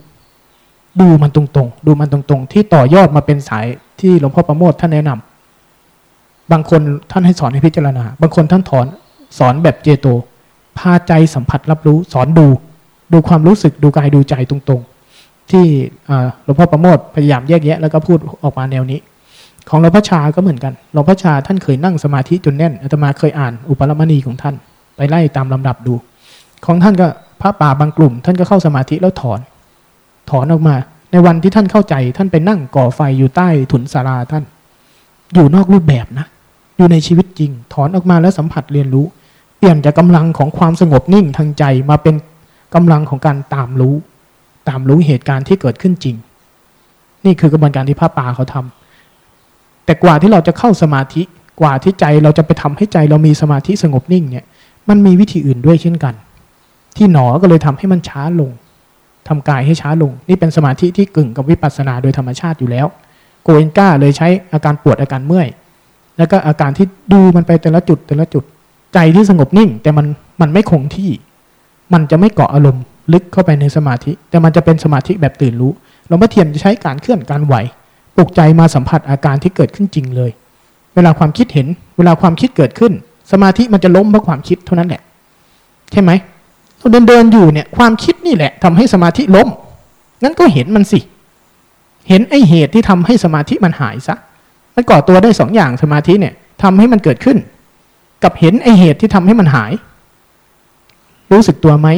[1.00, 3.66] ดูมันตรงๆ ดูมันตรงๆ ที่ต่อยอดมาเป็นสาย
[4.00, 8.86] ที่หลวงพ่อประโมทท่านแนะนำบางคนท่านให้สอนให้พิจารณา บางคนท่านถอน
[9.38, 10.06] สอนแบบเจโต
[10.78, 12.46] พาใจสัมผัสรับรู้ สอนดู
[13.12, 15.64] ดูความรู้สึกดูกายดูใจตรงๆ ที่
[16.44, 19.00] หลวงพ่อประโมทพยายามแยกแยะแล้วก็พูดออกมาแนวนี้
[19.68, 24.54] ของหลวงพ่อชาก็เหมือนกันหลวงพ่อชาท่านเคยนั่งสมาธิจนแน่นอาตมาเคยอ่านอุปรมณีของท่าน
[24.96, 25.94] ไปไล่ตามลำดับดู
[26.66, 27.06] ของท่านก็
[27.40, 29.40] พระป่าบางกลุ่ม ท่านก็เข้าสมาธิแล้วถอน
[30.30, 30.76] ถอนออกมา
[31.12, 34.44] ในวันที่ท่านเข้าใจท่านไปนั่งก่อไฟอยู่ใต้ถุนศาลาท่าน
[35.34, 36.26] อยู่นอกรูปแบบนะ
[36.76, 39.06] อยู่ในชีวิตจริง ถอนออกมาแล้วสัมผัสเรียนรู้
[39.58, 42.14] เปลี่ยนจากกำลังของความสงบนิ่งทางใจมาเป็น
[42.74, 43.94] กำลังของการตามรู้
[44.68, 46.16] ตามรู้เหตุการณ์ที่เกิดขึ้นจริง
[47.24, 51.22] นี่คือกระบวนการที่พระป่าเขาทำแต่กว่าที่เราจะเข้าสมาธิ
[51.60, 54.44] กว่าที่ใจเราจะไปทำให้ใจเรามีสมาธิสงบนิ่งเนี่ย
[54.88, 56.14] มันมีวิธีอื่นด้วยเช่นกัน
[56.96, 58.50] ที่หนอก็เลยทำให้มันช้าลง
[59.28, 62.86] ทำกายให้ช้าลง นี่เป็นสมาธิที่กึ่งกับวิปัสสนาโดยธรรมชาติอยู่แล้ว
[63.42, 65.48] โกเอนก้าเลยใช้อาการปวดอาการเมื่อย
[66.18, 68.44] แล้วก็อาการที่ดูมันไปแต่ละจุดแต่ละจุด
[68.94, 70.06] ใจที่สงบนิ่ง แต่มัน
[70.40, 71.10] มันไม่คงที่
[71.92, 75.72] มันจะไม่เกาะอารมณ์ลึกเข้าไปในสมาธิ แต่มันจะเป็นสมาธิแบบตื่นรู้
[76.06, 77.54] หลวงพ่อเทียนจะใช้การเคลื่อนการไหว
[78.16, 80.30] ปลุกใจมาสัมผัสอาการที่เกิดขึ้นจริงเลย
[80.94, 82.92] เวลาความคิดเห็น เวลาความคิดเกิดขึ้น
[83.32, 85.02] สมาธิมันจะล้มเพราะความคิดเท่านั้นแหละ
[85.92, 86.10] ใช่ไหม
[86.78, 89.48] เราเดินเดินอยู่เนี่ยความคิดนี่แหละทำให้สมาธิล้ม
[90.22, 91.00] งั้นก็เห็นมันสิ
[92.08, 94.16] เห็นไอเหตุที่ทำให้สมาธิมันหายซะ
[94.74, 97.36] มันก่อตัวได้สองอย่างสมาธิเนี่ยทำให้มันเกิดขึ้น
[98.22, 99.72] กับเห็นไอเหตุที่ทำให้มันหาย
[101.32, 101.88] รู้สึกตัวไหม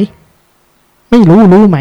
[1.09, 1.77] ไม่รู้รู้ไหม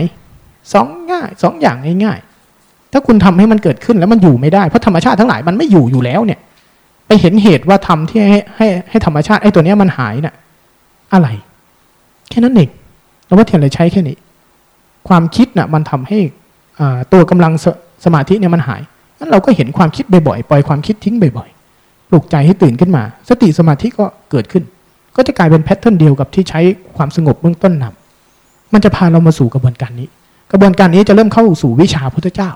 [0.72, 6.40] สองง่ายสองอย่างง่ายๆถ้าคุณทำให้มันเกิดขึ้นแล้วมันอยู่ไม่ได้เพราะธรรมชาติทั้งหลายมันไม่อยู่อยู่แล้วเนี่ย
[7.06, 10.34] ไปเห็นเหตุว่าทำที่ให้ให้ให้ธรรมชาติไอ้ตัวเนี้ยมันหายน่ะ
[11.12, 11.28] อะไร
[12.30, 12.68] แค่นั้นเอง
[13.26, 14.16] เราว่าเทียนเลยใช้แค่นี้
[15.08, 16.18] ความคิดน่ะมันทำให้
[17.12, 17.66] ตัวกำลังส
[18.04, 18.80] สมาธิเนี่ยมันหาย
[19.18, 24.64] งั้นเราก็เห็นความคิดบ่อยๆปล่อยความคิดทิ้งบ่อยๆปลุกใจให้ตื่นขึ้นมา สติสมาธิก็เกิดขึ้น
[25.18, 26.60] ก็จะกลายเป็น pattern เดียวกับที่ใช้
[26.96, 30.08] ความสงบเบื้องต้นนำมันจะพาเรามาสู่กระบวนการนี้
[30.52, 32.50] กระบวนการนี้จะเริ่มเข้าสู่วิชาพุทธเจ้า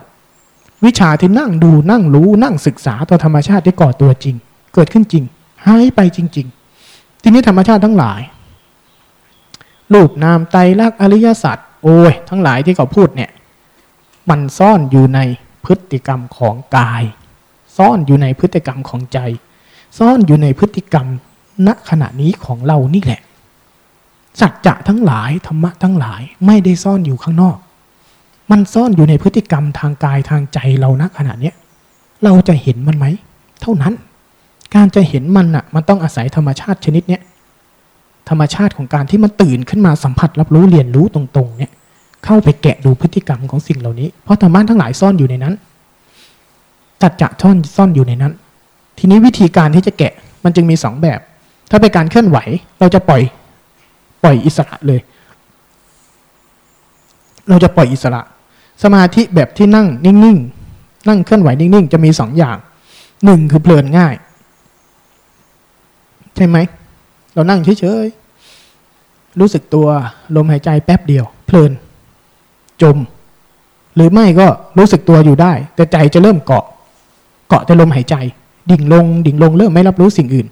[0.85, 4.37] วิชาที่นั่งดูนั่งรู้นั่งศึกษาตัวธรรมชาติที่ก่อตัวจริง
[4.75, 5.25] เกิดขึ้นจริง
[5.66, 6.46] หายไปจริง
[6.85, 8.20] ๆ ทีนี้ธรรมชาติทั้งหลาย
[9.92, 13.31] รูปนามไตรลักษณ์อริยสัจโอ้ยทั้งหลายที่เขาพูดเนี่ย
[14.31, 15.20] มันซ่อนอยู่ใน
[15.64, 17.03] พฤติกรรมของกาย
[17.77, 19.18] ซ่อนอยู่ในพฤติกรรมของใจ
[19.98, 21.07] ซ่อนอยู่ในพฤติกรรม
[21.66, 23.20] ณขณะนี้ของเรานี่แหละ
[24.40, 27.57] สัจจะทั้งหลายธรรมะทั้งหลายไม่ได้ซ่อนอยู่ข้างนอก
[28.51, 31.55] มันซ่อนอยู่ในพฤติกรรมทางกายทางใจเราณขณะเนี้ย
[32.25, 33.07] เราจะเห็นมันไหม
[33.62, 33.94] เท่านั้น
[34.75, 37.22] การจะเห็นมันอะ มันต้องอาศัยธรรมชาติชนิดเนี้ย
[38.29, 41.72] ธรรมชาติของการที่มันตื่นขึ้นมาสัมผัสรับรู้เรียนรู้ตรงๆ เนี่ย
[42.25, 45.55] เข้าไปแกะดูพฤติกรรมของสิ่งเหล่านี้ เพราะธรรมะทั้งหลายซ่อนอยู่ในนั้น
[47.03, 48.33] จัดจะซ่อนซ่อนอยู่ในนั้น
[48.98, 50.12] ทีนี้วิธีการที่จะแกะ
[50.44, 51.20] มันจึงมีสองแบบ
[51.74, 52.38] ถ้าเป็นการเคลื่อนไหว
[52.80, 53.22] เราจะปล่อย
[54.22, 55.00] ปล่อยอิสระเลย
[57.48, 58.22] เราจะปล่อยอิสระ
[58.82, 62.56] สมาธิแบบที่นั่งนิ่งๆ นั่งเคลื่อนไหวนิ่งๆ จะมีสองอย่าง
[63.24, 64.14] หนึ่งคือเพลินง่าย
[66.37, 66.56] ใช่ไหม
[67.35, 69.87] เรานั่งเฉยๆ รู้สึกตัว
[70.37, 71.72] ลมหายใจแป๊บเดียว เพลิน
[72.82, 72.96] จม
[73.94, 74.46] หรือไม่ก็
[74.78, 76.64] รู้สึกตัวอยู่ได้ แต่ใจจะเริ่มเกาะ
[77.48, 78.16] เกาะแต่ลมหายใจ
[78.70, 80.46] ดิ่งลง ดิ่งลงเริ่มไม่รับรู้สิ่งอื่น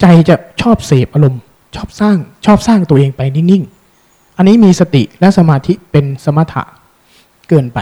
[0.00, 1.40] ใจจะชอบเสพอารมณ์
[1.74, 6.62] ชอบสร้างชอบสร้างตัวเองไปนิ่งๆ อันนี้มีสติและสมาธิเป็นสมถะ
[7.48, 7.80] เกินไป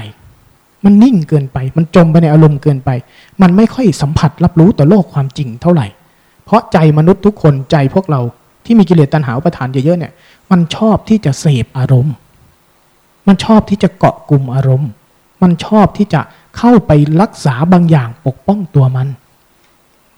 [0.85, 2.91] มันนิ่งเกินไป มันจมไปในอารมณ์เกินไป
[3.43, 5.87] มันไม่ค่อยสัมผัสรับรู้ต่อโลกความจริงเท่าไหร่
[6.45, 8.21] เพราะใจมนุษย์ทุกคนใจพวกเรา
[8.65, 10.13] ที่มีกิเลสตัณหาอุปทานเยอะๆเนี่ย
[10.51, 12.15] มันชอบที่จะเสพอารมณ์
[13.27, 14.91] มันชอบที่จะเกาะกลุ่มอารมณ์
[15.43, 16.21] มันชอบที่จะ
[16.57, 19.09] เข้าไปรักษาบางอย่างปกป้องตัวมัน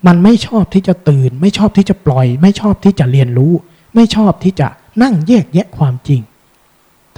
[0.06, 3.52] มันไม่ชอบที่จะตื่น ไม่ชอบที่จะปล่อย ไม่ชอบที่จะเรียนรู้
[3.94, 4.68] ไม่ชอบที่จะ
[5.02, 6.20] นั่งแยกแยะความจริง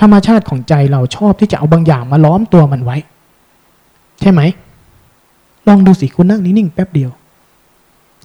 [0.00, 2.96] ธรรมชาติของใจเราชอบที่จะเอาบางอย่างมาล้อมตัวมันไว้
[4.20, 4.40] ใช่ไหม
[5.68, 7.10] ลองดูสิคุณนั่งนิ่งๆแป๊บเดียว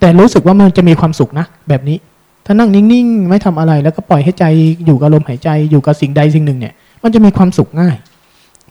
[0.00, 1.98] แต่รู้สึกว่ามันจะมีความสุขนะ แบบนี้
[2.46, 4.44] ถ้านั่งนิ่งๆ ไม่ทำอะไรแล้วก็ปล่อยให้ใจ
[4.84, 7.96] อยู่กับลมหายใจอยู่กับสิ่งใดสิ่งหนึ่งเนี่ย มันจะมีความสุขง่าย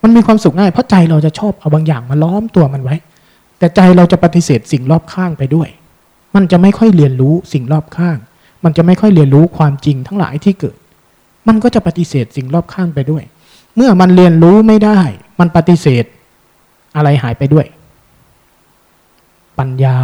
[0.03, 2.95] มันมีความสุขง่ายเพราะใจเราจะชอบเอาบางอย่างมาล้อมตัวมันไว้
[3.65, 5.69] แต่ใจเราจะปฏิเสธสิ่งรอบข้างไปด้วย
[6.35, 8.17] มันจะไม่ค่อยเรียนรู้สิ่งรอบข้าง
[8.63, 10.77] มันจะไม่ค่อยเรียนรู้ความจริงทั้งหลายที่เกิด
[11.47, 13.23] มันก็จะปฏิเสธสิ่งรอบข้างไปด้วย
[13.75, 14.99] เมื่อมันเรียนรู้ไม่ได้
[15.39, 16.05] มันปฏิเสธ
[16.95, 17.65] อะไรหายไปด้วย
[19.59, 19.97] ปัญญา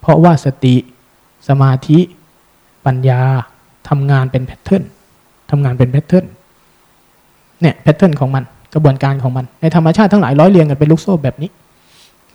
[0.00, 0.76] เพราะว่าสติ
[1.48, 1.98] สมาธิ
[2.86, 3.20] ปัญญา
[3.88, 4.82] ทำงานเป็น pattern
[5.50, 6.24] ทำงานเป็น pattern
[7.60, 11.50] เนี่ย pattern ของมันกระบวนการของมันในธรรมชาติทั้งหลายร้อยเรียงกันเป็นลูกโซ่แบบนี้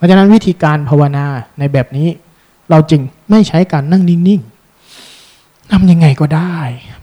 [0.00, 1.26] เพราะฉะนั้นวิธีการภาวนา
[1.58, 2.08] ในแบบนี้
[2.70, 6.56] เราจึงไม่ใช้การนั่งนิ่งๆทำยังไงก็ได้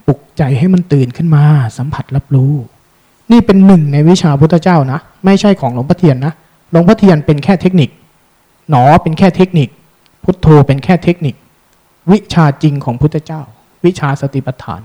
[0.08, 1.44] ปลุกใจให้มันตื่นขึ้นมา
[1.78, 2.54] สัมผัสรับรู้
[3.32, 6.34] นี่เป็นหนึ่งในวิชาพุทธเจ้านะ ไม่ใช่ของหลวงพ่อเทียนนะ
[6.72, 7.90] หลวงพ่อเทียนเป็นแค่เทคนิค
[8.70, 9.70] หนอเป็นแค่เทคนิค
[10.24, 11.36] พุทโธเป็นแค่เทคนิค
[12.12, 13.42] วิชาจริงของพุทธเจ้า
[13.86, 14.82] วิชาสติปัฏฐาน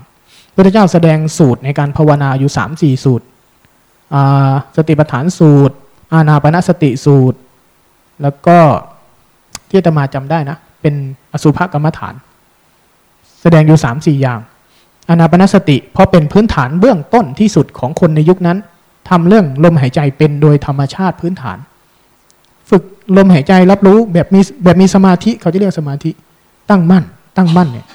[0.55, 3.25] พุทธเจ้าแสดงสูตรในการภาวนาอยู่สามสี่สูตร
[4.77, 5.75] สติปัฏฐานสูตร
[6.13, 7.37] อานาปนสติสูตร
[8.21, 8.57] แล้วก็
[9.69, 10.93] ที่ตมาจำได้นะ เป็น
[11.33, 12.13] อสุภกรรมฐาน
[13.41, 14.39] แสดงอยู่สามสี่อย่าง
[15.09, 18.57] อนาปนสติ เพราะเป็นพื้นฐานเบื้องต้นที่สุดของคนในยุคนั้น
[19.09, 21.57] ทำเรื่องลมหายใจเป็นโดยธรรมชาติพื้นฐาน
[22.69, 22.83] ฝึก
[23.17, 26.11] ลมหายใจรับรู้แบบมีแบบมีสมาธิเขาจะเรียกสมาธิ
[26.69, 27.03] ตั้งมั่น
[27.37, 27.85] ตั้งมั่นเนี่ย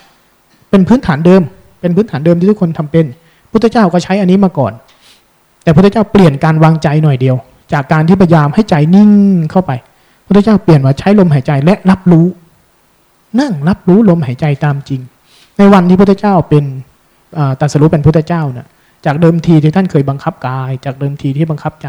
[0.70, 1.42] เป็นพื้นฐานเดิม
[1.81, 3.07] เป็นพื้นฐานเดิมที่ทุกคนทำเป็น
[3.52, 4.72] พุทธเจ้าก็ใช้อันนี้มาก่อน
[5.62, 7.37] แต่พุทธเจ้าเปลี่ยนการวางใจหน่อยเดียว
[7.72, 9.11] จากการที่พยายามให้ใจนิ่ง
[9.50, 9.70] เข้าไป
[10.28, 12.26] พุทธเจ้าเปลี่ยนว่าใช้ลมหายใจและรับรู้
[13.40, 15.00] นั่งรับรู้ลมหายใจตามจริง
[15.58, 16.64] ในวันที่พุทธเจ้าเป็น
[17.60, 18.66] ตัดสรู้เป็นพุทธเจ้าเนะ่ย
[19.06, 21.86] จากเดิมทีที่ท่านเคยบังคับกาย จากเดิมทีที่บังคับใจ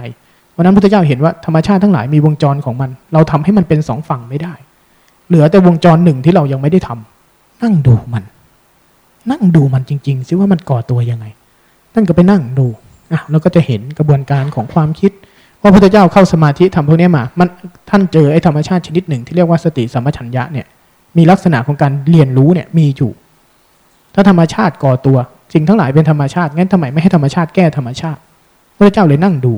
[0.56, 4.54] วันนั้นพุทธเจ้าเห็นว่าธรรมชาติทั้งหลายมีวงจรของมัน เราทำให้มันเป็นสองฝั่งไม่ได้
[5.28, 8.24] เหลือแต่วงจรหนึ่งที่เรายังไม่ได้ทำนั่งดูมัน
[9.32, 11.26] นั่งดูมันจริง ๆ ซิว่ามันก่อตัวยังไง
[11.94, 12.68] ท่านก็ไปนั่งดู
[13.12, 15.12] อะแล้วก็จะเห็นกระบวนการของความคิด
[15.62, 17.48] ว่าพุทธเจ้าเข้าสมาธิทำพวกนี้มา มัน
[17.90, 20.66] ท่านเจอไอ้ธรรมชาติชนิดหนึ่งที่เรียกว่าสติสัมปชัญญะเนี่ย
[21.18, 23.12] มีลักษณะของการเรียนรู้เนี่ยมีอยู่
[24.14, 25.18] ถ้าธรรมชาติก่อตัว
[25.54, 28.20] สิ่งทั้งหลายเป็นธรรมชาติงั้นทำไมไม่ให้ธรรมชาติแก้ธรรมชาติ
[28.76, 29.54] พระเจ้าเลยนั่งดู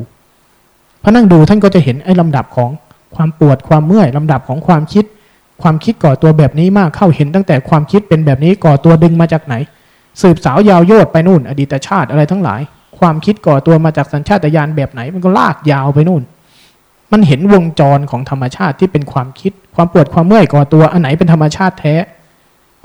[1.04, 2.70] พอนั่งดูท่านก็จะเห็นไอ้ลำดับของ
[3.16, 5.06] ความปวดความเมื่อยลำดับของความคิด
[5.62, 9.56] ความคิดก่อตัวแบบนี้มากเข้าเห็นตั้งแต่ความคิดเป็นแบบนี้ก่อตัวดึงมาจากไหน
[10.22, 12.62] สืบสาวยาวโยดไปนู่น อดีตชาติอะไรทั้งหลาย
[13.02, 16.24] ความคิดก่อตัวมาจากสัญชาตญาณแบบไหน มันก็ลากยาวไปนู่น
[17.12, 21.96] มันเห็นวงจรของธรรมชาติที่เป็นความคิด ความปวดความเมื่อยก่อตัวอันไหนเป็นธรรมชาติแท้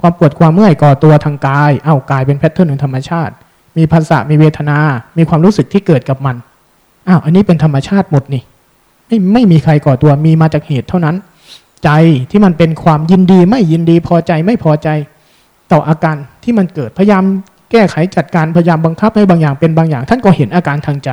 [0.00, 3.32] ความปวดความเมื่อยก่อตัวทางกาย เอ้ากายเป็นแพทเทิร์นของธรรมชาติ
[3.76, 4.78] มีภาษามีเวทนา
[5.18, 6.36] มีความรู้สึกที่เกิดกับมัน
[7.08, 8.42] อ้าวอันนี้เป็นธรรมชาติหมดนี่
[9.06, 11.16] ไม่ไม่มีใครก่อตัวมีมาจากเหตุเท่านั้น
[11.84, 11.90] ใจ
[12.30, 14.88] ที่มันเป็นความยินดีไม่ยินดีพอใจไม่พอใจ
[15.72, 17.24] ต่ออาการที่มันเกิดพยายาม
[17.70, 21.10] แก้ไขจัดการพยายามบังคับให้บางอย่างเป็นบางอย่าง ท่านก็เห็นอาการทางใจ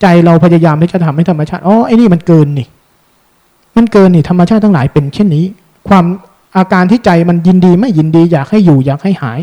[0.00, 2.66] ใจเราพยายามที่จะทำให้ธรรมชาติอ๋อไอ้นี่มันเกินนี่
[3.76, 5.44] มันเกินนี่ธรรมชาติทั้งหลายเป็นเช่นนี้
[5.88, 6.04] ความ
[6.56, 9.40] อาการที่ใจมันยินดีไม่ยินดีอยากให้อยู่อยากให้หาย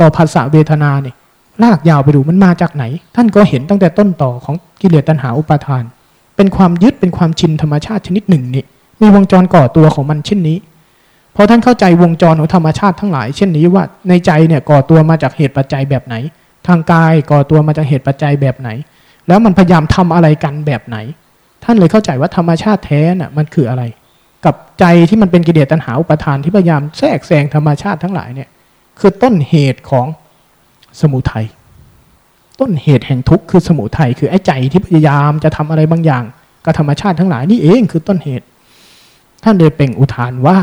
[0.00, 1.14] ต่อภาษาเวทนาเนี่ย
[1.62, 2.84] ลากยาวไปดูมันมาจากไหน
[3.16, 5.84] ท่านก็เห็นตั้งแต่ต้นต่อของกิเลสตัณหาอุปาทาน
[6.36, 8.64] เป็นความยึดเป็นความชินธรรมชาติชนิดหนึ่งนี่
[9.00, 10.56] มีวงจรก่อตัวของมันเช่นนี้
[11.36, 16.14] พอท่านเข้าใจวงจรของธรรมชาติทั้งหลาย เช่นนี้ว่าในใจเนี่ยก่อตัวมาจากเหตุปัจจัยแบบไหน
[16.66, 18.68] ทางกายก่อตัวมาจากเหตุปัจจัยแบบไหน
[19.28, 20.96] แล้วมันพยายามทำอะไรกันแบบไหน
[21.64, 23.82] ท่านเลยเข้าใจว่าธรรมชาติแท้น่ะมันคืออะไร
[24.44, 28.48] กับใจที่มันเป็นกิเลสตัณหาอุปทานที่พยายามแทรกแซงธรรมชาติทั้งหลายเนี่ย
[28.98, 30.06] คือต้นเหตุของ
[31.00, 31.46] สมุทัย
[32.60, 36.24] ต้นเหตุแห่งทุกข์คือสมุทัยคือไอ้ใจที่พยายามจะทำอะไรบางอย่าง
[36.64, 38.46] กับธรรมชาติทั้งหลายนี่เองคือต้นเหตุ
[39.44, 40.58] ท่านเลยเป่งอุทานว่า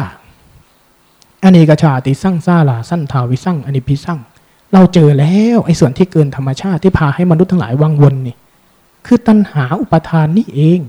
[1.43, 4.19] อันนี้กชาติสั่งซาลาสั้นทาวิสั่งอันนี้พิสั่ง
[4.73, 8.35] เราเจอแล้วไอ้ส่วนที่เกินธรรมชาติที่พาให้มนุษย์ทั้งหลายวังวนนี่
[9.05, 10.79] คือตัณหาอุปทานนี่เอง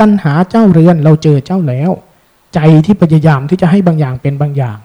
[0.00, 1.90] ตัณหาเจ้าเรือนเราเจอเจ้าแล้ว
[2.54, 4.78] ใจที่พยายามที่จะให้บางอย่างเป็นบางอย่าง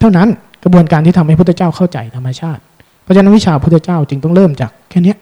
[0.00, 0.28] เท่านั้น
[0.62, 2.62] กระบวนการที่ทำให้พุทธเจ้าเข้าใจธรรมชาติ
[3.02, 5.14] เพราะฉะนั้นวิชาพุทธเจ้าจึงต้องเริ่มจากแค่นี้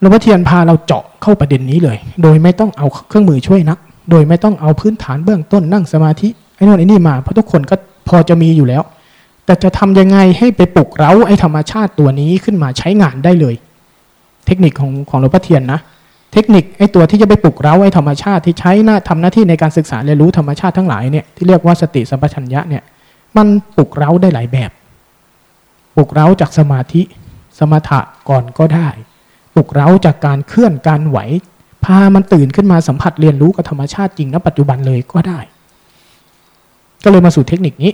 [0.00, 3.78] หลวงพ่อเทียนพาเราเจาะเข้าประเด็นนี้เลย โดยไม่ต้องเอาเครื่องมือช่วยนัก
[4.10, 7.76] โดยไม่ต้องเอาพื้นฐานเบื้องต้นนั่งสมาธิ ไอ้นู่นไอ้นี่มา เพราะทุกคนก็
[8.08, 8.82] พอจะมีอยู่แล้ว
[9.44, 13.54] แต่จะทำยังไงให้ไปปลุกเร้าไอ้ธรรมชาติตัวนี้ขึ้นมาใช้งานได้เลย
[14.46, 15.80] เทคนิคของของหลวงพ่อเทียนนะ
[16.32, 22.82] เทคนิคไอ้ตัวที่จะไปปลุกเร้าไอ้ธรรมชาติที่ใช้หน้าทำหน้าที่ในการศึกษาเรียนรู้ธรรมชาติทั้งหลายเนี่ยที่เรียกว่าสติสัมปชัญญะเนี่ย
[23.36, 24.70] มันปลุกเร้าได้หลายแบบ
[25.96, 27.02] ปลุกเร้าจากสมาธิ
[27.58, 28.88] สมถะก่อนก็ได้
[29.54, 31.18] ปลุกเร้าจากการเคลื่อนการไหว
[31.84, 35.38] พามันตื่นขึ้นมาสัมผัสเรียนรู้กับธรรมชาติจริงณปัจจุบันเลยก็ได้
[37.04, 37.92] ก็เลยมาสู่เทคนิคนี้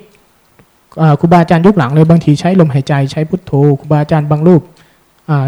[1.21, 4.63] ครูบาอาจารย์ยุคหลังเลยบางทีใช้ลมหายใจใช้พุทโธครูบาอาจารย์บางรูป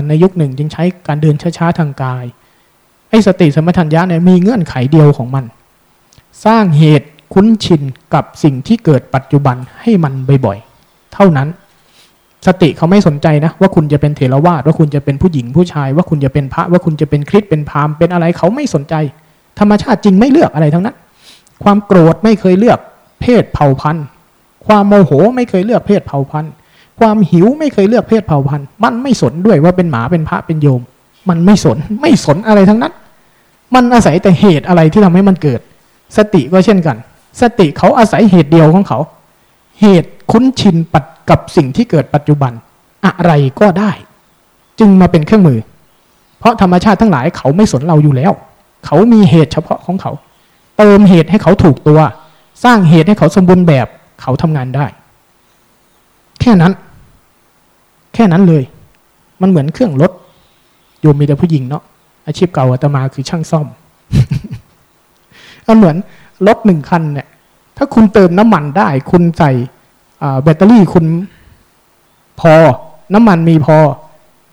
[0.08, 2.24] ในยุคหนึ่งจึงใช้การเดินช้าๆทางกาย
[3.10, 5.44] ไอ้สติสมถัญญะเนี่ยมีเงื่อนไขเดียวของมัน
[6.44, 7.82] สร้างเหตุคุ้นชิน
[8.14, 10.12] กับสิ่งที่เกิดปัจจุบันให้มัน
[10.46, 11.48] บ่อยๆเท่านั้น
[12.46, 18.94] สติเขาไม่สนใจนะ ว่าคุณจะเป็นเถรวาทว่าคุณจะเป็นผู้หญิงผู้ชาย ว่าคุณจะเป็นพระว่าคุณจะเป็นคริสเป็นพราหมณ์เป็นอะไรเขาไม่สนใจ
[19.58, 20.96] ธรรมชาติจริงไม่เลือกอะไรทั้งนั้น
[21.62, 22.78] ความโกรธไม่เคยเลือก
[23.24, 24.04] เพศเผ่าพันธุ์
[24.66, 26.52] ความโมโหไม่เคยเลือกเพศเผ่าพันธุ์
[27.00, 30.82] ความหิวไม่เคยเลือกเพศเผ่าพันธุ์ มันไม่สนด้วยว่าเป็นหมาเป็นพระเป็นโยม
[31.28, 32.92] มันไม่สนไม่สนอะไรทั้งนั้น
[33.74, 35.60] มันอาศัยแต่เหตุอะไรที่ทำให้มันเกิด
[36.16, 36.96] สติก็เช่นกัน
[37.40, 38.98] สติเขาอาศัยเหตุเดียวของเขา
[39.80, 42.52] เหตุคุ้นชินปัดกับสิ่งที่เกิดปัจจุบัน
[43.06, 43.90] อะไรก็ได้
[44.78, 45.58] จึงมาเป็นเครื่องมือ
[46.38, 48.32] เพราะธรรมชาติทั้งหลายเขาไม่สนเราอยู่แล้ว
[48.86, 50.12] เขามีเหตุเฉพาะของเขา
[50.78, 52.00] เติมเหตุให้เขาถูกตัว
[52.62, 53.86] สร้างเหตุให้เขาสมบูรณ์แบบ
[54.20, 54.86] เขาทำงานได้
[56.40, 56.72] แค่นั้น
[58.14, 58.64] แค่นั้นเลย
[59.40, 60.12] มันเหมือนเครื่องรถ
[61.00, 61.82] โยมมีแต่ผู้หญิงเนาะ
[62.26, 63.66] อาชีพเก่าอาตมาคือช่างซ่อม
[65.68, 65.96] มันเหมือน
[66.46, 67.28] รถหนึ่งคันเนี่ย
[67.76, 69.52] ถ้าคุณเติมน้ำมันได้ คุณใส่
[70.42, 71.06] แบตเตอรี่คุณ
[72.40, 72.52] พอ
[73.14, 73.76] น้ำมันมีพอ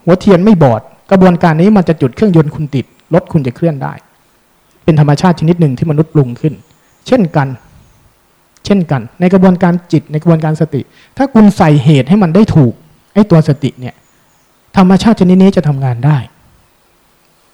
[0.03, 3.93] หัวเทียนไม่บอด กระบวนการนี้มันจะจุดเครื่องยนต์คุณติดรถคุณจะเคลื่อนได้
[4.83, 6.53] เป็นธรรมชาติชนิดหนึ่งที่มนุษย์ปรุงขึ้น
[7.07, 7.47] เช่นกัน
[8.65, 10.81] เช่นกัน ในกระบวนการจิตในกระบวนการสติ
[11.17, 12.73] ถ้าคุณใส่เหตุให้มันได้ถูก
[13.13, 13.95] ไอ้ตัวสติเนี่ย
[14.77, 16.17] ธรรมชาติชนิดนี้จะทำงานได้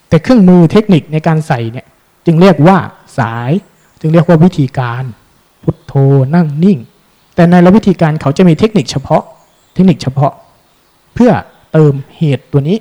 [0.10, 1.86] แต่เครื่องมือเทคนิคในการใส่เนี่ย
[2.26, 2.78] จึงเรียกว่า
[3.18, 3.52] สาย
[4.00, 5.04] จึงเรียกว่าวิธีการ
[5.64, 5.94] พุทโธ
[6.36, 6.80] นั่งนิ่ง
[7.36, 9.24] แต่ในละวิธีการเขาจะมีเทคนิคเฉพาะ
[9.74, 10.34] เทคนิคเฉพาะ
[11.16, 11.32] เพื่อ
[11.74, 12.78] เติมเหตุตัวนี้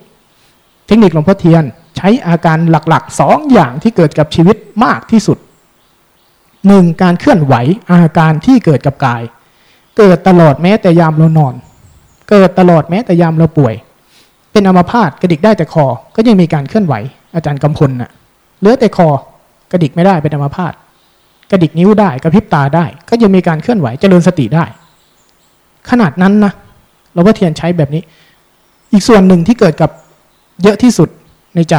[0.87, 1.65] เทคนิคหลวงพ่อเทียน
[1.97, 5.39] ใช้อาการหลักๆสองอย่างที่เกิดกับชีวิตมากที่สุด
[6.67, 7.55] หนึ่งการเคลื่อนไหว
[7.91, 9.23] อาการที่เกิดกับกาย
[9.99, 11.55] เกิดตลอดแม้แต่ยามเรานอน
[12.31, 13.75] เกิดตลอดแม้แต่ยามเราป่วย
[14.53, 15.87] เป็นอัมพาตกระดิกได้แต่คอ
[16.17, 16.95] ก็ยังมีการเคลื่อนไหว
[17.35, 18.11] อาจารย์กำพลน่ะ
[18.61, 19.09] เหลือแต่คอ
[19.73, 20.73] กระดิกไม่ได้เป็นอัมพาต
[21.51, 24.65] กระดิกนิ้วได้กระพริบตาได้ ก็ยังมีการเคลื่อนไหวเจริญสติได้
[25.91, 26.53] ขนาดนั้นนะ
[27.13, 28.03] เราว่าเทียนใช้แบบนี้
[28.93, 29.91] อีกส่วนหนึ่งที่เกิดกับ
[30.63, 31.09] เยอะที่สุด
[31.55, 31.75] ในใจ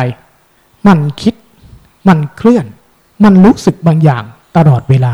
[0.88, 1.34] มันคิด
[2.08, 2.66] มันเคลื่อน
[3.24, 4.24] มันรู้สึกบางอย่าง
[4.58, 5.14] ตลอดเวลา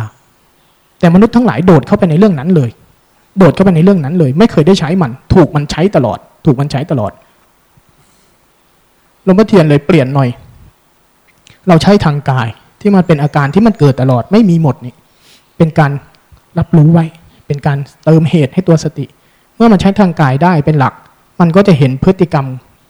[0.99, 2.69] แต่มนุษย์ทั้งหลายโดดเข้าไปในเรื่องนั้นเลย
[3.37, 7.11] โดดเข้าไปในเรื่องนั้นเลย ไม่เคยได้ใช้มัน ถูกมันใช้ตลอด ถูกมันใช้ตลอด
[9.23, 10.29] หลวงพ่อเทียนเลยเปลี่ยนหน่อย
[11.67, 12.47] เราใช้ทางกาย
[12.81, 14.93] ที่มันเป็นอาการที่มันเกิดตลอดไม่มีหมดนี่
[15.57, 15.91] เป็นการ
[16.59, 17.05] รับรู้ไว้
[17.47, 19.05] เป็นการเติมเหตุให้ตัวสติ
[19.55, 20.93] เมื่อมันใช้ทางกายได้เป็นหลัก
[21.39, 22.45] มันก็จะเห็นพฤติกรรม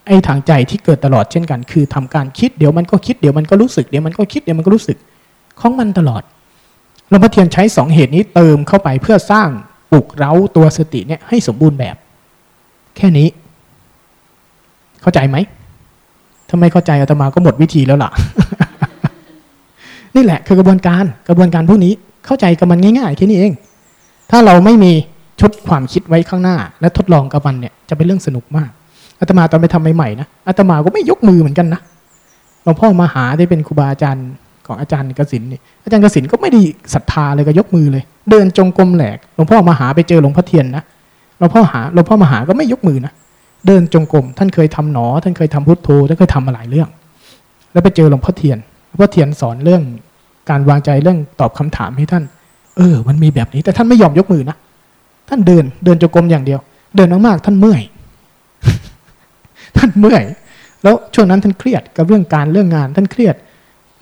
[0.08, 4.98] ไอ้ทางใจที่เกิดตลอดเช่นกัน คือทำการคิดเดี๋ยวมันก็คิดเดี๋ยวมันก็รู้สึกเดี๋ยวมันก็คิดเดี๋ยวมันก็รู้สึก
[5.60, 6.24] ของมันตลอด
[7.14, 9.50] หลวงพ่อเทียนใช้สองเหตุนี้เติมเข้าไปเพื่อสร้าง
[9.92, 11.96] ปลุกเร้าตัวสติเนี่ยให้สมบูรณ์แบบ
[12.98, 13.28] แค่นี้
[15.02, 15.38] เข้าใจไหม
[16.48, 18.12] ถ้าไม่เข้าใจอาตมาก็หมดวิธีแล้วล่ะ
[20.16, 21.94] นี่แหละคือกระบวนการกระบวนการพวกนี้
[22.26, 23.54] เข้าใจกับมันง่ายๆแค่นี้เอง
[24.32, 24.92] ถ้าเราไม่มี
[25.40, 28.70] ชุดความคิดไว้ข้างหน้า และทดลองกับมันเนี่ยจะเป็นเรื่องสนุกมาก
[29.20, 31.82] อาตมาตอนไปทำใหม่ๆนะอาตมาก็ไม่ยกมือเหมือนกันนะ
[32.64, 34.28] หลวงพ่อมาหาได้เป็นครูบาอาจารย์
[34.68, 36.62] ของอาจารย์กสินนี่อาจารย์กสินก็ไม่ได้
[36.94, 40.84] ศรัทธาเลยก็ยกมือเลย เดินจงกรมแหลกหลวงพ่อมาหาไปเจอหลวงพ่อเทียนนะ
[41.40, 43.14] หลวงพ่อหาหลวงพ่อมาหาก็ไม่ยกมือนะ
[43.68, 46.90] เดินจงกรมท่านเคยทำหนอ ท่านเคยทำพุทโธท่านเคยทำมาหลายเรื่อง
[47.72, 48.58] แล้วไปเจอหลวงพ่อเทียน
[48.88, 49.82] หลวงพ่อเทียนสอนเรื่อง
[50.50, 52.24] การวางใจเรื่องตอบคำถามให้ท่าน
[52.78, 54.58] เออ มันมีแบบนี้ แต่ท่านไม่ยอมยกมือนะ
[55.30, 56.60] ท่านเดินเดินจงกรมอย่างเดียว
[56.96, 57.82] เดินมากๆท่านเมื่อย
[59.78, 60.24] ท่านเมื่อย
[60.84, 63.36] แล้วช่วงนั้นท่านเครียดกับเรื่องการเรื่องงานท่านเครียด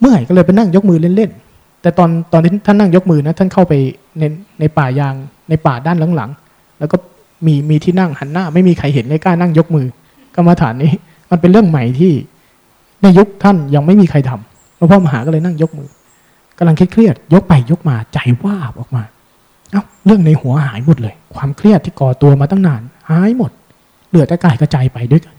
[0.02, 3.74] เมื่อยก็เลยไปนั่งยกมือเล่นๆแต่ตอนตอนที่ท่านนั่งยกมือนะท่านเข้าไป
[4.20, 4.24] ใน
[4.60, 5.16] ในป่ายาง
[5.50, 6.98] ในป่าด้านหลังๆแล้วก็
[7.46, 9.86] มีมีที่นั่งหันหน้า ไม่มีใครเห็นเลยกล้านั่งยกมือ
[10.36, 10.92] กรรมฐานนี้
[11.30, 12.14] มันเป็นเรื่องใหม่ที่
[13.02, 15.90] ในยุคท่านยังไม่มีใครทำหลวงพ่อมหาก็เลยนั่งยกมือ
[16.58, 19.04] กำลังเครียดยกไปยกมาใจว่าบออกมา
[19.72, 23.52] เอ้าเรื่องในหัวหายหมดเลย ความเครียดที่ก่อตัวมาตั้งนานหายหมด
[24.10, 25.36] เหลือแต่กายกระจายไปด้วยกัน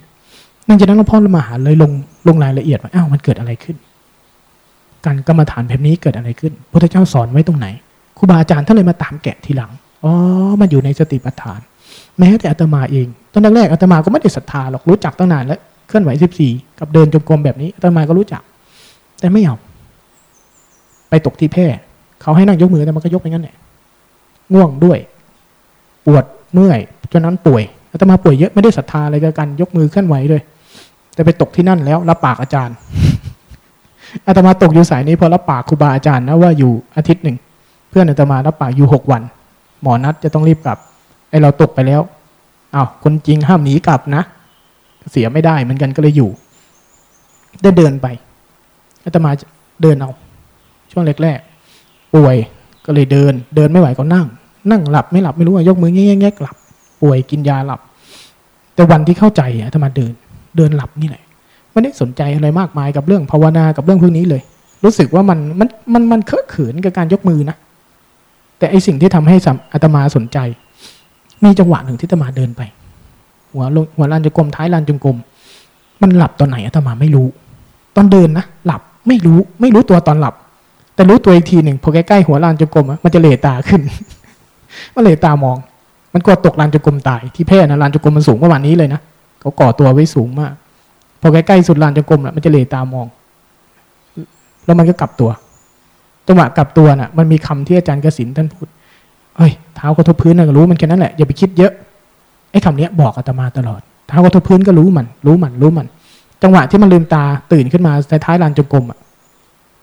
[0.69, 1.91] นั่นจากนั้นหลวงพ่อมหาเลยลง
[2.29, 3.77] ลงรายละเอียดว่าอ้าวมันเกิดอะไรขึ้น
[5.07, 7.67] การกรรมฐานแบบนี้เกิดอะไรขึ้นพระเจ้าสอนไว้ตรงไหน
[8.19, 9.71] ครูบาอาจารย์ท่านเลยมาตามแกะทีหลัง
[10.05, 10.13] อ๋อ
[10.61, 11.61] มันอยู่ในสติปัฏฐาน
[12.19, 18.43] แม้แต่อาตมาเองตอนแรกๆอาตมาก็ไม่ได้ศรัทธาหรอกรู้จักตั้งนานแล้วเคลื่อนไหวสิบสี่กับเดินจงกรมแบบนี้อาตมาก็รู้จัก
[19.21, 19.57] แต่ไม่เอา
[21.11, 21.67] ไปตกที่แพร่
[22.23, 23.57] เขาให้นั่งยกมือแต่มันก็ยกไปงั้นแหละ
[24.55, 24.99] ง่วงด้วย
[26.07, 26.79] ปวดเมื่อย
[27.13, 30.43] จนนั้นป่วยอาตมาป่วยเยอะไม่ได้ศรัทธาอะไรกับการยกมือเคลื่อนไหวเลย
[31.15, 32.77] แต่ไปตกที่นั่นแล้วรับปากอาจารย์
[34.27, 37.37] อาตมาตกอยู่สายนี้พอรับปากครูบาอาจารย์นะว่าอยู่อาทิตย์หนึ่ง
[37.91, 39.23] เพื่อนอาตมารับปากอยู่หกวัน
[39.83, 40.79] หมอนัดจะต้องรีบกลับ
[41.31, 42.01] ไอเราตกไปแล้ว
[42.75, 44.23] อา้าวคนจริงห้ามหนีกลับนะ
[45.11, 46.31] เสียไม่ได้เหมือนกันก็เลยอยู่
[47.63, 48.07] ได้เดินไป
[49.05, 49.31] อาตมา
[49.83, 50.11] เดินเอา
[50.91, 52.37] ช่วงแรกๆป่วย
[52.87, 54.27] ก็เลยเดิน เดินไม่ไหวก็นั่ง
[54.71, 56.57] นั่งหลับไม่หลับไม่รู้ยกมือแง่แง่หลับ
[57.03, 57.81] ป่วยกินยาหลับ
[58.75, 60.13] แต่วันที่เข้าใจอะถ้ามาเดิน
[60.57, 61.23] เดินหลับนี่แหละ
[61.73, 64.43] ไม่ได้สนใจอะไรมากมายกับเรื่องภาวนากับเรื่องพวกนี้เลย
[64.85, 67.57] รู้สึกว่ามันมันมันมันเคอะเขินกับการยกมือนะ
[68.59, 69.37] แต่ไอสิ่งที่ทำให้
[69.73, 70.39] อาตมาสนใจ
[71.43, 72.63] มีจังหวะหนึ่งที่อาตมาเดินไป
[73.53, 75.17] หัวลงหัวลานจงกรมท้ายลานจงกรม
[76.03, 77.27] มันหลับตอนไหนอาตมาไม่รู้
[77.97, 80.35] ตอนเดินนะหลับไม่รู้ไม่รู้ตัวตอนหลับ
[80.95, 83.81] แต่รู้ตัวอีกทีหนึ่งพอใกล้ๆหัวลานจงกรมมันจะเหลตาขึ้น
[84.95, 85.57] มันเหลตามอง
[86.15, 89.01] มันกลัวตกลานจงกรมตายที่แพร่นะลานจงกรมมันสูงประมาณนี้เลยนะ
[89.41, 90.53] เขาก่อตัวไว้สูงมาก
[91.23, 93.07] พอใกล้ๆสุดลานจงกรมมันจะเหลตามอง
[94.65, 95.31] แล้วมันก็กลับตัว
[96.29, 98.67] จังหวะกลับตัวน่ะ มันมีคำที่อาจารย์กสินท่านพูด
[99.37, 101.73] เฮ้ยเท้ากระทบพื้นน่ะรู้มันแค่นั้นแหละอย่าไปคิดเยอะ
[102.53, 105.87] ไอ้คำนี้บอกอาตมาตลอดเท้ากระทบพื้นก็รู้มัน รู้มันรู้มัน
[106.43, 108.99] จังหวะที่มันลืมตาตื่นขึ้นมาในท้ายลานจงกรมอะ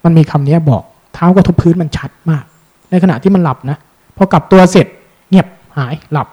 [0.04, 0.82] มันมีคำนี้บอก
[1.14, 2.44] เท้ากระทบพื้นมันชัดมาก
[2.90, 3.76] ในขณะที่มันหลับนะ
[4.16, 4.86] พอกลับตัวเสร็จ
[5.30, 6.28] เงียบหายหลับ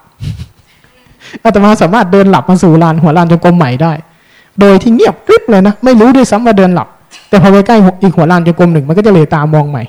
[1.43, 3.91] อาตมาสามารถเดินหลับมาสู่ลานหัวลานจงกรมใหม่ได้
[4.60, 6.88] โดยที่เงียบกริบเลยนะ ไม่รู้ด้วยซ้ำว่าเดินหลับ
[7.30, 9.84] แต่พอไปใกล้อีกหัวลานจงกรมหนึ่งมันก็จะเลตามองใหม่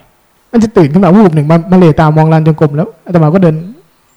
[0.52, 3.56] มันจะตื่นขึ้นมาวูบหนึ่งมามาเลตามองลานจงกรมแล้วอาตมาก็เดิน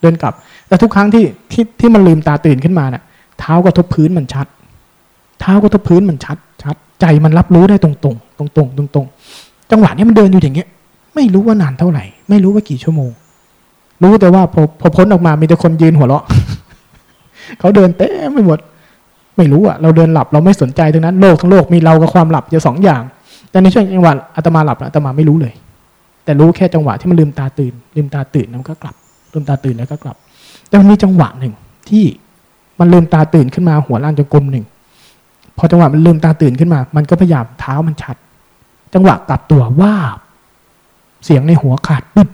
[0.01, 0.33] เดินกลับ
[0.67, 3.03] แต่ทุกครั้งที่ที่ที่มันลืมตาตื่นขึ้นมาเนะ่ะ
[3.39, 4.47] เท้ากระทบพื้นมันชัด
[5.39, 9.05] เท้ากระทบพื้นมันชัดชัด ใจมันรับรู้ได้ตรงตรงตรงตรงตรงตรง
[9.71, 10.67] จังหวะนี้มันเดินอยู่อย่างเงี้ย
[11.15, 13.11] ไม่รู้ว่านานเท่าไหร่ ไม่รู้ว่ากี่ชั่วโมง
[14.03, 16.23] รู้แต่ว่าพอพอพ้นออกมามีแต่คนยืนหัวเราะ
[17.59, 18.59] เขาเดินเต้ไม่หมด
[19.41, 23.01] ไม่รู้อะเราเดินหลับเราไม่สนใจตรงนั้นโลกทั้งโลกมีเรากับความหลับอยู่สองอย่าง
[23.51, 25.53] แต่ในช่วงจังหวะอาตมาหลับอาตมาไม่รู้เลย
[26.23, 28.95] แต่รู้แค่จังหวะที่มันลืมตาตื่น ลืมตาตื่นแล้วก็กลับ
[29.33, 30.15] ลืมตาตื่นแล้วก็กลับ
[30.67, 31.53] แต่มันมีจังหวะหนึ่ง
[31.89, 32.03] ที่
[32.79, 34.65] มันลืมตาตื่นขึ้นมาหัวล้านจงกรมหนึ่ง
[35.57, 38.15] พอจังหวะมันลืมตาตื่นขึ้นมา มันก็พยายามเท้ามันชัด
[38.93, 39.93] จังหวะกลับตัวว่า
[41.25, 42.29] เสียงในหัวขาดปึ๊บ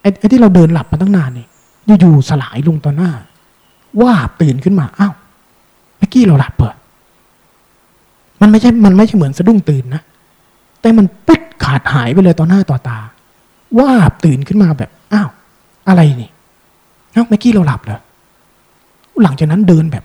[0.00, 1.48] ไอ้ที่เราเดินหลับมาตั้งนานเนี่ย
[2.00, 3.12] อยู่ๆสลายลงต่อหน้า
[4.02, 5.14] ว่าตื่นขึ้นมาอ้าว
[6.02, 6.76] มื่อกี้เราหลับเปิด
[8.40, 10.02] มันไม่ใช่ มันไม่ใช่เหมือนสะดุ้งตื่นนะ
[10.80, 12.98] แต่มันปึ๊ดขาดหายไปเลยต่อหน้าต่อตา
[13.78, 13.90] ว่า
[14.24, 15.28] ตื่นขึ้นมาแบบ อ้าว
[15.88, 16.30] อะไรนี่
[17.12, 18.00] เอ้าเมื่อกี้เราหลับเหรอ
[19.22, 20.04] หลังจากนั้นเดินแบบ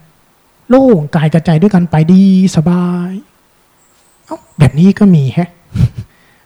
[0.70, 2.24] โล่งกายกระจายด้วยกันไปดี
[2.56, 3.12] สบาย
[4.26, 5.50] เอาแบบนี้ก็มีแฮะ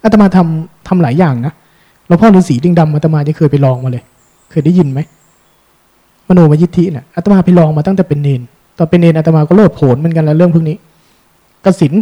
[0.04, 1.54] อาตมาทำทำหลายอย่างนะ
[2.08, 4.04] หลวงพ่อฤาษีลิงดำอาตมาจะเคยไปลองมาเลย
[4.52, 5.00] เคยได้ยินไหม
[6.28, 8.42] มโนมยิทธิเนี่ยอาตมาไปลองมาตั้งแต่เป็นเณร
[8.78, 10.78] ตอนเป็นเณรอาตมาก็โลดโผนเหมือนกันแล้วเรื่องพวกนี้
[11.66, 11.94] กสิน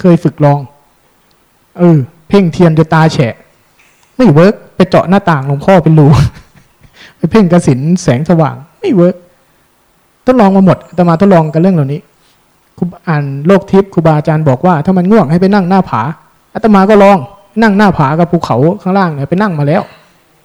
[0.00, 0.58] เคยฝึกลอง
[1.78, 1.98] เออ
[2.28, 3.34] เพ่งเทียนจนตาแฉะ
[4.16, 6.06] ไม่ work ไปเจาะหน้าต่างหลวงพ่อเป็นรู
[7.18, 9.16] ไปเพ่งกสินแสงสว่าง ไม่ work
[10.26, 12.00] ทดลองมาหมดอาตมาทดลองกันเรื่องเหล่านี้
[12.78, 16.02] ครูอ่านโลกทิพย์ครูบาอาจารย์บอกว่า ถ้ามันง่วงให้ไปนั่งหน้าผา
[16.54, 17.18] อาตมาก็ลอง
[17.62, 19.82] นั่งหน้าผากับภูเขาข้างล่างเนี่ยไปนั่งมาแล้ว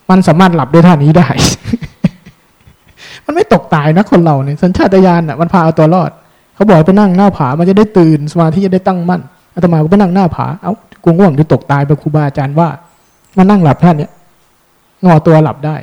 [0.09, 1.27] มันสามารถหลับด้วยท่านี้ได้
[3.25, 6.11] มันไม่ตกตายนะคนเราเนี่ยสัญชาตญาณอะมันพาเอาตัวรอด
[6.55, 9.21] เขาบอกไปนั่งหน้าผา มันจะได้ตื่นสมาธิจะได้ตั้งมั่น
[9.55, 12.67] อาตมาก็ไปนั่งหน้าผาเอ้ากูง่วงจะตกตายไปครูบาอาจารย์ว่า
[13.37, 14.11] มานั่งหลับท่านเนี่ย
[15.05, 15.75] งอตัวหลับได้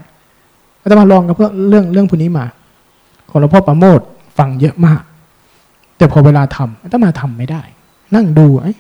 [0.82, 2.46] อาตมาลองกับเพื่อเรื่องเรื่องพวกนี้มา
[3.30, 4.00] ของหลวงพ่อประโมท
[4.38, 5.02] ฟังเยอะมาก
[5.96, 7.62] แต่พอเวลาทำอาตมาทำไม่ได้
[8.14, 8.72] นั่งดูไอ้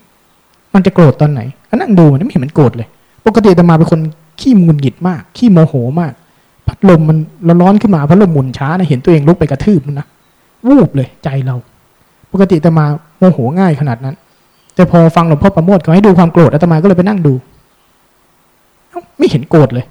[0.74, 2.88] มันจะโกรธตอนไหนก็นั่งดูมันไม่เห็นมันโกรธเลย
[3.26, 4.00] ปกติอาตมาเป็นคน
[4.40, 6.12] ขี้มุนหงิดมาก ขี้โมโหมาก
[6.70, 10.06] พัดลมมันร้อนขึ้นมาพัดลมหมุนช้านะเห็นตัวเองลุกไปกระทืบมันนะ
[10.66, 11.56] วูบเลยใจเรา
[12.32, 12.84] ปกติอาตมา
[13.18, 14.14] โมโหง่ายขนาดนั้น
[14.74, 17.34] แต่พอฟังหลวงพ่อประโมทเขาให้ดูความโกรธอาตมาก็เลยไปนั่งดู
[19.18, 19.84] ไม่เห็นโกรธเลย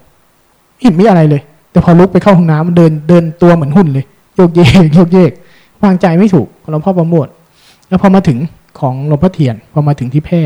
[0.73, 4.05] ไม่เห็นมีอะไรเลย แต่พอลุกไปเข้าห้องน้ำมันเดินเดินตัวเหมือนหุ่นเลย
[4.35, 5.31] โยกเยกโยกเยก
[5.83, 7.27] วางใจไม่ถูกหลวงพ่อประโมท
[7.89, 8.37] แล้วพอมาถึง
[8.79, 10.41] ของหลวงพ่อเทียนพอมาถึงที่แพร่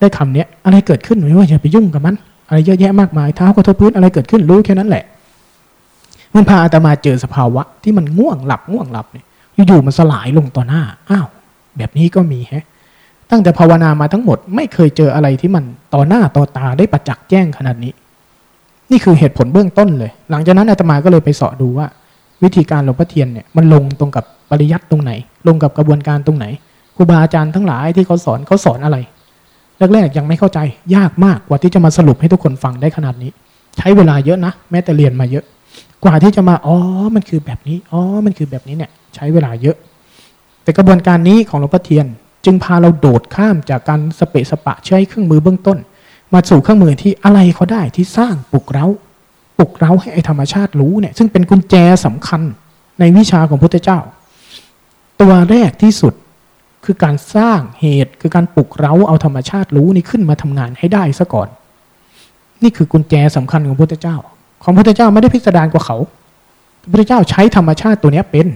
[0.00, 2.14] ได้คำเนี้ยอะไรเกิดขึ้นไม่ว่าอย่าไปยุ่งกับมัน
[2.48, 5.04] อะไรเยอะแยะมากมายเท้ากระทบพื้นอะไรเกิดขึ้นรู้แค่นั้นแหละ
[6.34, 9.24] มันพาอาตมาเจอสภาวะ ที่มันง่วงหลับง่วงหลับเนี่ย
[9.66, 11.26] อยู่ๆมันสลายลงต่อหน้าอ้าว
[11.76, 12.64] แบบนี้ก็มีแฮะ
[13.30, 15.64] ตั้งแต่ภาวนามาทั้งหมดไม่เคยเจออะไรที่มัน
[15.94, 17.92] ต่อหน้าต่อตาได้ประจักษ์แจ้งขนาดนี้
[18.90, 21.86] นี่คือเหตุผลเบื้องต้นเลย หลังจากนั้นอาตมาก็เลยไปสอดูว่า
[22.42, 25.12] วิธีการหลวงพ่อเทียนเนี่ยมันลงตรงกับปริยัติตรงไหน
[25.48, 26.46] ลงกับกระบวนการตรงไหน
[26.96, 28.96] ครูบาอาจารย์ทั้งหลายที่เขาสอนเขาสอนอะไร
[29.94, 30.58] แรกๆยังไม่เข้าใจ
[30.96, 33.30] ยากมากกว่าที่จะมาสรุปให้ทุกคนฟังได้ขนาดนี้
[33.78, 35.44] ใช้เวลาเยอะนะ แม้แต่เรียนมาเยอะ
[36.04, 36.76] กว่าที่จะมาอ๋อ
[37.14, 39.76] มันคือแบบนี้อ๋อมันคือแบบนี้เนี่ยใช้เวลาเยอะ
[40.62, 42.06] แต่กระบวนการนี้ของหลวงพ่อเทียน
[42.44, 45.78] จึงพาเราโดดข้ามจากการสเปะสปะใช้เครื่องมือเบื้องต้น
[46.32, 48.86] มาสู่เครื่องมือที่อะไรเขาได้ที่สร้างปลุกเร้า
[49.58, 51.74] ปลุกเร้าให้ไอธรรมชาติรู้เนี่ยซึ่งเป็นกุญแจ
[52.06, 52.40] สำคัญ
[53.00, 53.98] ในวิชาของพุทธเจ้า
[55.20, 56.14] ตัวแรกที่สุด
[56.84, 61.48] คือการสร้างเหตุคือการปลุกเร้าเอาธรรมชาติรู้นี่ขึ้นมาทำงานให้ได้ซะก่อน
[62.62, 64.16] นี่คือกุญแจสำคัญของพระพุทธเจ้า
[64.62, 65.96] ของพระพุทธเจ้าไม่ได้พิสดารกว่าเขา
[66.82, 68.46] พระพุทธเจ้าใช้ธรรมชาติตัวนี้เป็น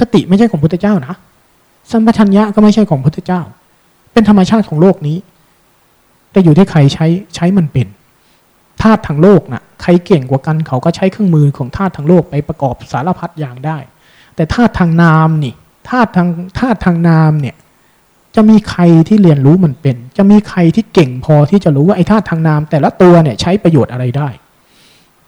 [0.00, 1.14] สติไม่ใช่ของพระพุทธเจ้านะ
[1.90, 3.40] สัมปชัญญะก็ไม่ใช่ของพระพุทธเจ้า
[4.12, 5.18] เป็นธรรมชาติของโลกนี้
[6.32, 7.86] แต่อยู่ที่ใครใช้ใช้มันเป็น
[8.82, 13.78] ธาตุทางโลกนะ่ะใครเก่งกว่ากันเขาก็ใช้เครื่องมือของธาตุทางโลกไปประกอบสารพัดอย่างได้
[14.36, 15.54] แต่ธาตุทางนามนี่
[15.90, 17.56] ธาตุทางธาตุทางนามเนี่ย
[18.36, 24.28] จะมีใครที่เรียนรู้มันเป็น จะมีใครที่เก่งพอที่จะรู้ว่าไอ้ธาตุทางนาม แต่ละตัวเนี่ยใช้ประโยชน์อะไรได้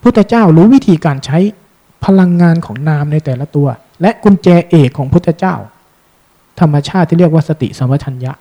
[0.04, 1.38] พุทธเจ้ารู้วิธีการใช้
[2.04, 3.68] พลังงานของนามในแต่ละตัว
[4.02, 5.54] และกุญแจเอกของพุทธเจ้า
[6.60, 8.32] ธรรมชาติที่เรียกว่าสติสัมปชัญญะ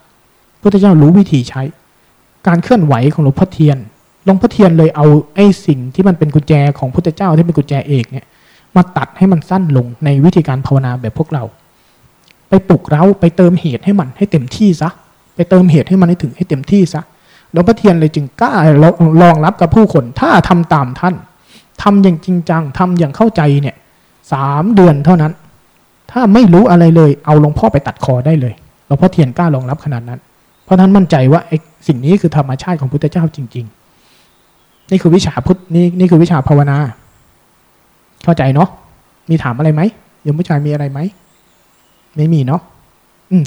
[0.61, 1.61] พุทธเจ้ารู้วิธีใช้
[2.47, 3.77] การเคลื่อนไหวของหลวงพ่อเทียน
[4.25, 5.05] หลวงพ่อเทียนเลยเอา
[5.35, 8.25] ไอ้สิ่งที่มันเป็นกุญแจของพุทธเจ้าที่เป็นกุญแจเอกเนี่ย
[8.75, 11.43] มาตัดให้มันสั้นลงในวิธีการภาวนาแบบพวกเรา
[12.49, 14.89] ไปปลุกเราไปเติมเหตุให้มันให้เต็มที่ซะ
[15.35, 17.01] ไปเติมเหตุให้มันให้ถึงให้เต็มที่ซะ
[17.51, 18.53] หลวงพ่อเทียนเลยจึงกล้า
[19.21, 21.15] รองรับกับผู้คนถ้าทำตามท่าน
[21.81, 23.75] ทำอย่างจริงจังทำอย่างเข้าใจเนี่ย
[24.33, 25.31] สามเดือนเท่านั้น
[26.11, 28.53] ถ้าไม่รู้อะไรเลย เอาหลวงพ่อไปตัดคอได้เลย
[28.87, 30.19] หลวงพ่อเทียนกล้ารองรับขนาดนั้น
[30.63, 31.57] เพราะท่านมั่นใจว่าไอ้
[31.87, 33.65] สิ่งนี้คือธรรมชาติของพุทธเจ้าจริง
[34.27, 36.77] ๆ นี่คือวิชาพุทธนี่นี่คือวิชาภาวนา
[38.23, 38.69] เข้าใจเนาะ
[39.29, 39.81] มีถามอะไรไหม
[40.23, 40.99] โยมผู้ชายมีอะไรไหม
[42.15, 42.61] ไม่มีเนาะ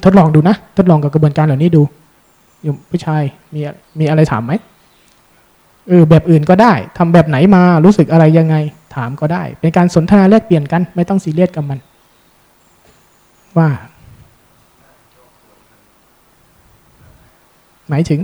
[0.04, 1.82] ทดลองดูนะ ทดลองกับกระบวนการเหล่านี้ดู
[2.66, 3.22] ยู่ผู้ชาย
[3.54, 3.60] มี
[3.98, 4.52] มีอะไรถามไหม
[5.88, 8.56] เออแบบอื่นก็ได้ทำแบบไหนมารู้สึกอะไรยังไง
[8.94, 11.78] ถามก็ได้ เป็นการสนทนาแลกเปลี่ยนกัน ไม่ต้องซีเรียสกับมัน
[13.58, 13.68] ว่า
[17.88, 18.20] หมายถึง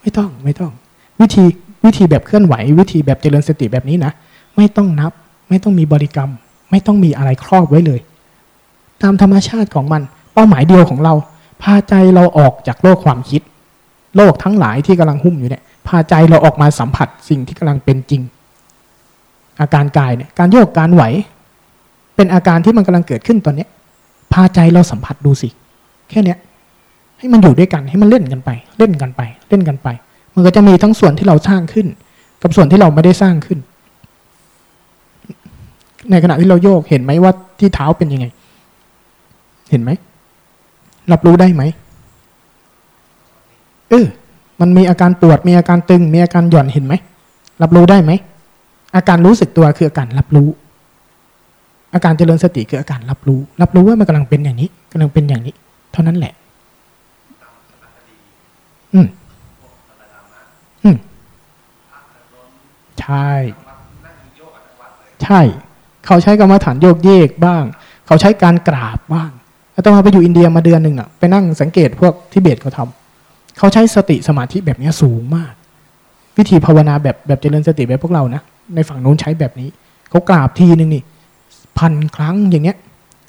[0.00, 0.72] ไม่ต้องไม่ต้อง
[1.20, 1.44] วิธี
[1.84, 4.12] วิธีแบบเคลื่อนไหว วิธีแบบเจริญสติแบบนี้นะ
[4.56, 5.12] ไม่ต้องนับ
[5.48, 6.30] ไม่ต้องมีบริกรรม
[6.70, 8.00] ไม่ต้องมีอะไรครอบไว้เลย
[9.02, 10.02] ตามธรรมชาติของมัน
[10.32, 11.14] เป้าหมายเดียวของเรา
[11.62, 13.42] พาใจเราออกจากโลกความคิด
[14.16, 18.22] โลกทั้งหลายที่กำลังหุ้มอยู่เนี่ย พาใจเราออกมาสัมผัสสิ่งที่กำลังเป็นจริง
[19.60, 21.02] อาการกายเนี่ย การโยกการไหว
[22.16, 23.68] เป็นอาการที่มันกำลังเกิดขึ้นตอนเนี้ย
[24.32, 25.48] พาใจเราสัมผัสดูสิ
[26.10, 26.38] แค่เนี้ย
[27.18, 29.88] ให้มันอยู่ด้วยกันให้มันเล่นกันไป เล่นกันไป เล่นกันไป
[30.34, 31.86] มันก็จะมีทั้งส่วนที่เราสร้างขึ้น
[32.42, 33.58] กับส่วนที่เราไม่ได้สร้างขึ้น
[36.10, 38.26] ในขณะที่เราโยกเห็นไหมว่าที่เท้าเป็นยังไง
[39.70, 39.90] เห็นไหม
[41.12, 41.62] รับรู้ได้ไหม
[43.90, 44.06] เออ
[44.60, 46.94] มันมีอาการปวดมีอาการตึง มีอาการหย่อนเห็นไหม
[47.62, 48.12] รับรู้ได้ไหม
[48.96, 50.48] อาการรู้สึกตัวคืออาการรับรู้
[51.94, 55.54] อาการเจริญสติคืออาการรับรู้ รับรู้ว่ามันกำลังเป็นอย่างนี้กำลังเป็นอย่างนี้
[55.92, 56.34] เท่านั้นแหละ
[58.94, 59.06] อืม
[60.82, 60.96] อืม
[63.00, 63.28] ใช่
[65.22, 65.40] ใช่
[66.06, 67.64] เขาใช้กรรมฐานโยกเยกบ้าง
[68.06, 69.30] เขาใช้การกราบบ้าง
[69.74, 75.52] อาตมาไปอยู่อินเดียมาเดือนหนึ่งอะไปนั่งสังเกตพวกทิเบตเขาทำเขาใช้สติสมาธิแบบนี้สูงมาก
[76.36, 78.42] วิธีภาวนาแบบแบบเจริญสติแบบพวกเรานะ
[78.74, 79.68] ในฝั่งนู้นใช้แบบนี้
[80.10, 81.02] เขากราบทีนึงนี่
[81.78, 82.76] พันครั้งอย่างเงี้ย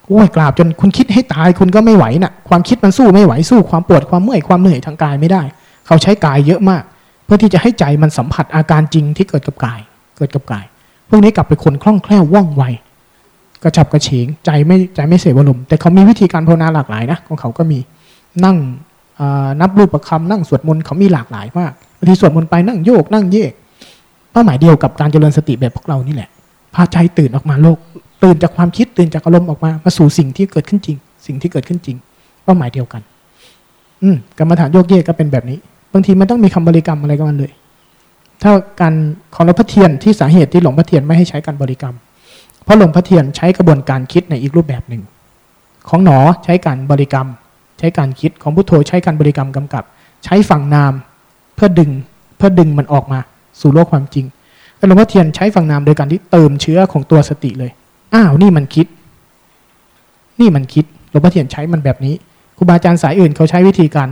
[0.07, 5.41] โอ้ยกราบจนคุณคิดให้ตายคุณก็ไม่ไหวนะ่ะ ความคิดมันสู้ไม่ไหวสู้ความปวดความเมื่อยความเหนื่อยทางกายไม่ได้
[5.85, 6.83] เขาใช้กายเยอะมาก
[7.25, 9.79] เพื่อที่จะให้ใจมันสัมผัสอาการจริงที่เกิดกับกาย
[10.17, 10.65] เกิดกับกาย
[11.09, 12.63] พวกนี้กลับไปคนคล่องแคล่วว่องไว
[13.63, 17.79] กระฉับกระเฉงใจไม่ใจไม่เสียอารมณ์แต่เขามีวิธีการภาวนาหลากหลายนะของเขาก็มี
[18.45, 18.57] นั่ง
[19.61, 23.51] นับรูปประคำนั่งสวดมนต์เขามีหลากหลายมากบางทีสวดมนต์ไปนั่งโยกนั่งเยก
[24.31, 26.29] เป้าหมายเดียวกับการเจริญสติแบบพวกเรานี่แหละ
[26.75, 27.77] พาใจตื่นออกมาโลก
[28.23, 31.97] ตื่นจากความคิดตื่นจากอารมณ์ออกมามาสู่สิ่งที่เกิดขึ้นจริง สิ่งที่เกิดขึ้นจริง
[32.43, 33.01] เป้าหมายเดียวกัน
[34.03, 35.57] อืมกรรมฐานโยกเยกก็เป็นแบบนี้
[35.93, 37.51] บางทีมันต้องมีคำบริกรรมอะไรกับมันเลย
[38.43, 38.93] ถ้าการ
[39.35, 41.95] ของหลวงพ่อเทียนที่สาเหตุที่หลวงพ่อเทียนไม่ให้ใช้การบริกรรม
[42.65, 45.01] พราะหลวงพ่อเทียนใช้กระบวนการคิดในอีกรูปแบบหนึ่ง
[45.89, 47.27] ของหนอใช้การบริกรรม
[47.79, 49.83] ใช้การคิดของพุทโธใช้การบริกรรมกำกับ
[50.25, 50.93] ใช้ฝั่งนาม
[51.55, 51.91] เพื่อดึง
[52.37, 53.19] เพื่อดึงมันออกมา
[53.61, 54.25] สู่โลกความจริง
[54.77, 57.71] แต่หลวงพ่อเทียนใช้ฝั่งนามโดยการที่เติมเชื้อของตัวสติเลย
[58.13, 58.87] อ้าวนี่มันคิด
[60.39, 62.15] นี่มันคิดหลวงพ่อเทียนใช้มันแบบนี้
[62.57, 64.09] ครูบาอาจารย์สายอื่นเขาใช้วิธีการ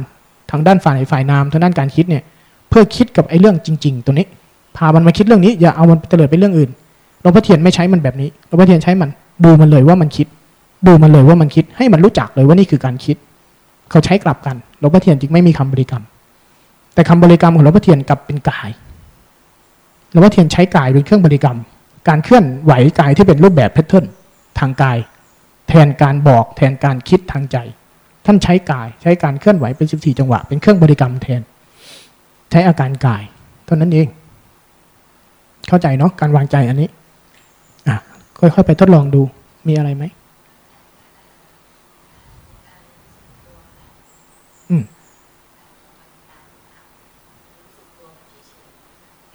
[0.51, 2.23] ทางด้านฝ่ายฝ่ายนามทางด้านการคิดเนี่ย
[2.69, 4.27] เพื่อคิดกับไอ้เรื่องจริง ๆ ตัวนี้
[4.77, 6.69] พามันมาคิดเรื่องนี้ อย่าเอามันเตลิดไปเรื่องอื่น
[7.23, 9.09] หลวงพ่อเทียนไม่ใช้มันแบบนี้หลวงพ่อเทียนใช้มัน
[9.43, 10.27] ดูมันเลยว่ามันคิด
[10.87, 13.17] ดูมันเลยว่ามันคิด ให้มันรู้จักเลยว่านี่คือการคิด
[13.89, 16.03] เขาใช้กลับกันหลวงพ่อเทียนจึงไม่มีคำบริกรรม
[16.93, 18.69] แต่คำบริกรรมของหลวงพ่อเทียนกลับเป็นกาย
[20.11, 21.57] หลวงพ่อเทียนใช้กายเป็นเครื่องบริกรรม
[22.07, 24.05] การเคลื่อนไหวกายที่เป็นรูปแบบแพทเทิร์น
[24.59, 24.97] ทางกาย
[25.69, 27.57] แทนการบอกแทนการคิดทางใจ
[28.25, 31.41] ท่านใช้กายใช้การเคลื่อนไหวเป็นสิบสี่จังหวะ เป็นเครื่องบริกรรมแทน
[32.51, 33.23] ใช้อาการกาย
[33.65, 34.07] เท่านั้นเอง
[35.67, 36.89] เข้าใจเนาะการวางใจอันนี้
[38.39, 39.21] ค่อยๆไปทดลองดู
[39.67, 40.03] มีอะไรไหม
[44.69, 44.83] อืม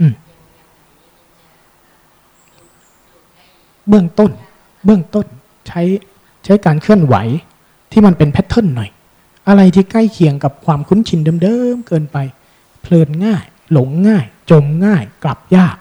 [0.00, 0.12] อืม
[3.88, 4.30] เบื้องต้น
[4.84, 5.26] เบื้องต้น
[5.68, 5.82] ใช้
[6.44, 7.16] ใช้การเคลื่อนไหว
[7.92, 8.90] ที่มันเป็นแพทเทิร์นหน่อย
[9.48, 12.16] อะไรที่ใกล้เคียงกับความคุ้นชินเดิมๆเกินไป
[12.80, 15.76] เพลินง่าย หลงง่าย จมง่าย กลับยาก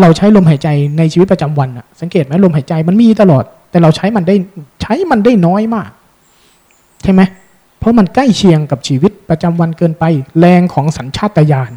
[0.00, 0.68] เราใช้ลมหายใจ
[0.98, 4.36] ในชีวิตประจำวันอะสังเกตไหมลมหายใจมันมีตลอด แต่เราใช้มันได้
[4.82, 5.90] ใช้มันได้น้อยมาก
[7.02, 7.22] ใช่ไหม
[7.78, 10.04] เพราะมันใกล้เคียงกับชีวิตประจำวันเกินไป
[10.40, 11.72] แรงของสัญชาตญาณ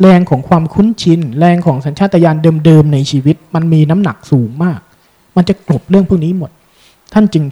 [0.00, 4.80] แรงของความคุ้นชิน แรงของสัญชาตญาณเดิมๆในชีวิต มันมีน้ำหนักสูงมาก
[5.36, 6.50] มันจะกลบเรื่องพวกนี้หมด
[7.12, 7.44] ท่านจึง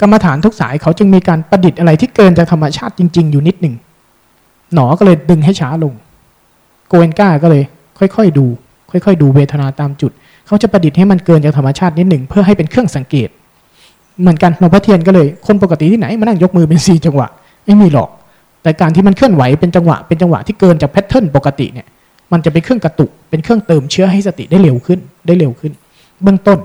[0.00, 3.74] กรรมฐานทุกสายเขาจึงมีการประดิษฐ์อะไรที่เกินจากธรรมชาติจริง ๆ อยู่นิดหนึ่ง
[4.74, 5.94] หนอก็เลยดึงให้ช้าลง
[6.88, 7.62] โกเอนก้าก็เลย
[7.98, 8.46] ค่อย ๆ ดู
[9.06, 10.12] ค่อยๆ ดูเวทนาตามจุด
[10.46, 13.28] เขาจะประดิษฐ์ให้มันเกินจากธรรมชาตินิดหนึ่งเพื่อให้เป็นเครื่องสังเกต
[14.20, 17.28] เหมือนกันหลวงพ่อเทียนก็เลยคนปกติที่ไหนมานั่งยกมือเป็นสี่จังหวะ
[17.64, 18.08] ไม่มีหรอก
[18.62, 21.86] แต่การที่มันเคลื่อนไหวเป็นจังหวะเป็นจังหวะที่เกินจากแพทเทิร์นปกติเนี่ย
[22.32, 25.72] มันจะเป็นเครื่องกระตุกเป็นเครื่องเติมเชื้อให้สติได้เร็วขึ้นได้เร็วขึ้น
[26.22, 26.58] เบื้องต้น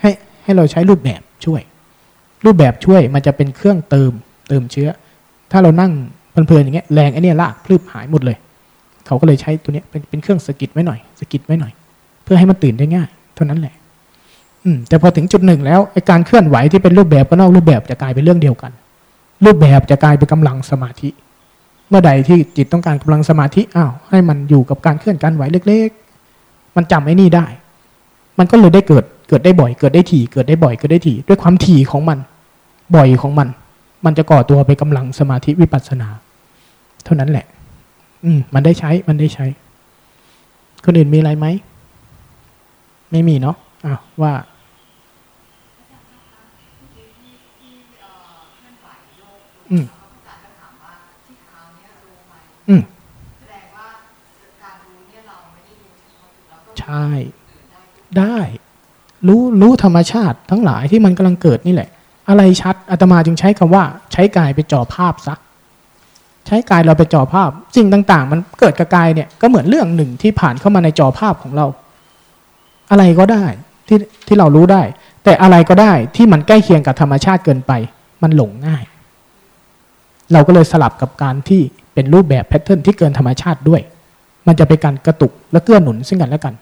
[0.00, 0.10] ให้
[0.44, 1.60] ให้เราใช้รูปแบบช่วย
[2.44, 4.12] รูปแบบช่วยมันจะเป็นเครื่องเติม
[4.48, 4.88] เติมเชื้อ
[5.52, 5.92] ถ้าเรานั่ง
[6.30, 8.36] เพลินๆอย่างเงี้ยแรงไอ้นี่ลากพลืบหายหมดเลย
[9.10, 11.72] เขาก็เลยใช้ตัวนี้เป็นเป็นเครื่องสกิดไว้หน่อยสกิดไว้หน่อย
[12.24, 13.74] เพื่อให้มันตื่นได้ง่าย เท่านั้นแหละ
[14.64, 18.72] อืม แต่พอถึงจุดหนึ่งแล้วไอ้การเคลื่อนไหวที่เป็นรูปแบบกับนอกรูปแบบจะกลายเป็นเรื่องเดียวกัน
[19.44, 21.08] รูปแบบจะกลายเป็นกำลังสมาธิ
[21.88, 25.88] เมื่อใดที่จิตต้องการกำลังสมาธิอ้าวให้มันอยู่กับการเคลื่อนการไหวเล็ก
[26.32, 27.46] ๆ มันจำไอ้นี่ได้
[28.38, 32.18] มันก็เลยได้เกิดเกิดได้บ่อยเกิดได้ถี่เกิดได้บ่อยเกิดได้ถี่ด้วยความถี่ของมัน
[32.96, 33.48] บ่อยของมัน
[34.04, 36.08] มันจะก่อตัวไปกำลังสมาธิวิปัสสนา
[37.04, 37.46] เท่านั้นแหละ
[38.24, 39.46] อืม มันได้ใช้ มันได้ใช้
[40.84, 41.46] คนอื่นมีอะไรไหม
[43.10, 43.56] ไม่มีเนาะ
[43.86, 44.32] อ้าวว่า
[49.70, 49.84] อืม
[52.68, 52.82] อืม
[56.80, 57.04] ใช่
[58.18, 58.36] ได้
[59.26, 61.90] รู้รู้ธรรมชาติทั้งหลายที่มันกำลังเกิดนี่แหละ
[62.28, 65.34] อะไรชัดอาตมาจึงใช้คำว่า ใช้กายไปจ่อภาพซะ
[66.50, 71.66] ช้กายเราไปจ่อภาพ สิ่งต่าง ๆ มันเกิดกับกายเนี่ยก็เหมือนเรื่องหนึ่งที่ผ่านเข้ามาในจอภาพของเรา
[72.90, 73.44] อะไรก็ได้
[73.88, 74.82] ที่ที่เรารู้ได้
[75.24, 77.72] แต่อะไรก็ได้ที่มันใกล้เคียงกับธรรมชาติเกินไป
[78.22, 78.84] มันหลงง่าย
[80.32, 81.62] เราก็เลยสลับกับการที่
[81.94, 83.80] เป็นรูปแบบแพทเทิร์นที่เกินธรรมชาติด้วย
[84.46, 86.54] มันจะเป็นการกระตุกและเกื้อหนุนซึ่งกันและกัน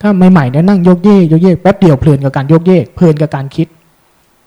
[0.00, 3.66] ถ้าใหม่ๆเนี่ยนั่งโยกเยกโยกเยกแป๊บเดียวเพลินกับการโยกเยกเพลินกับการคิด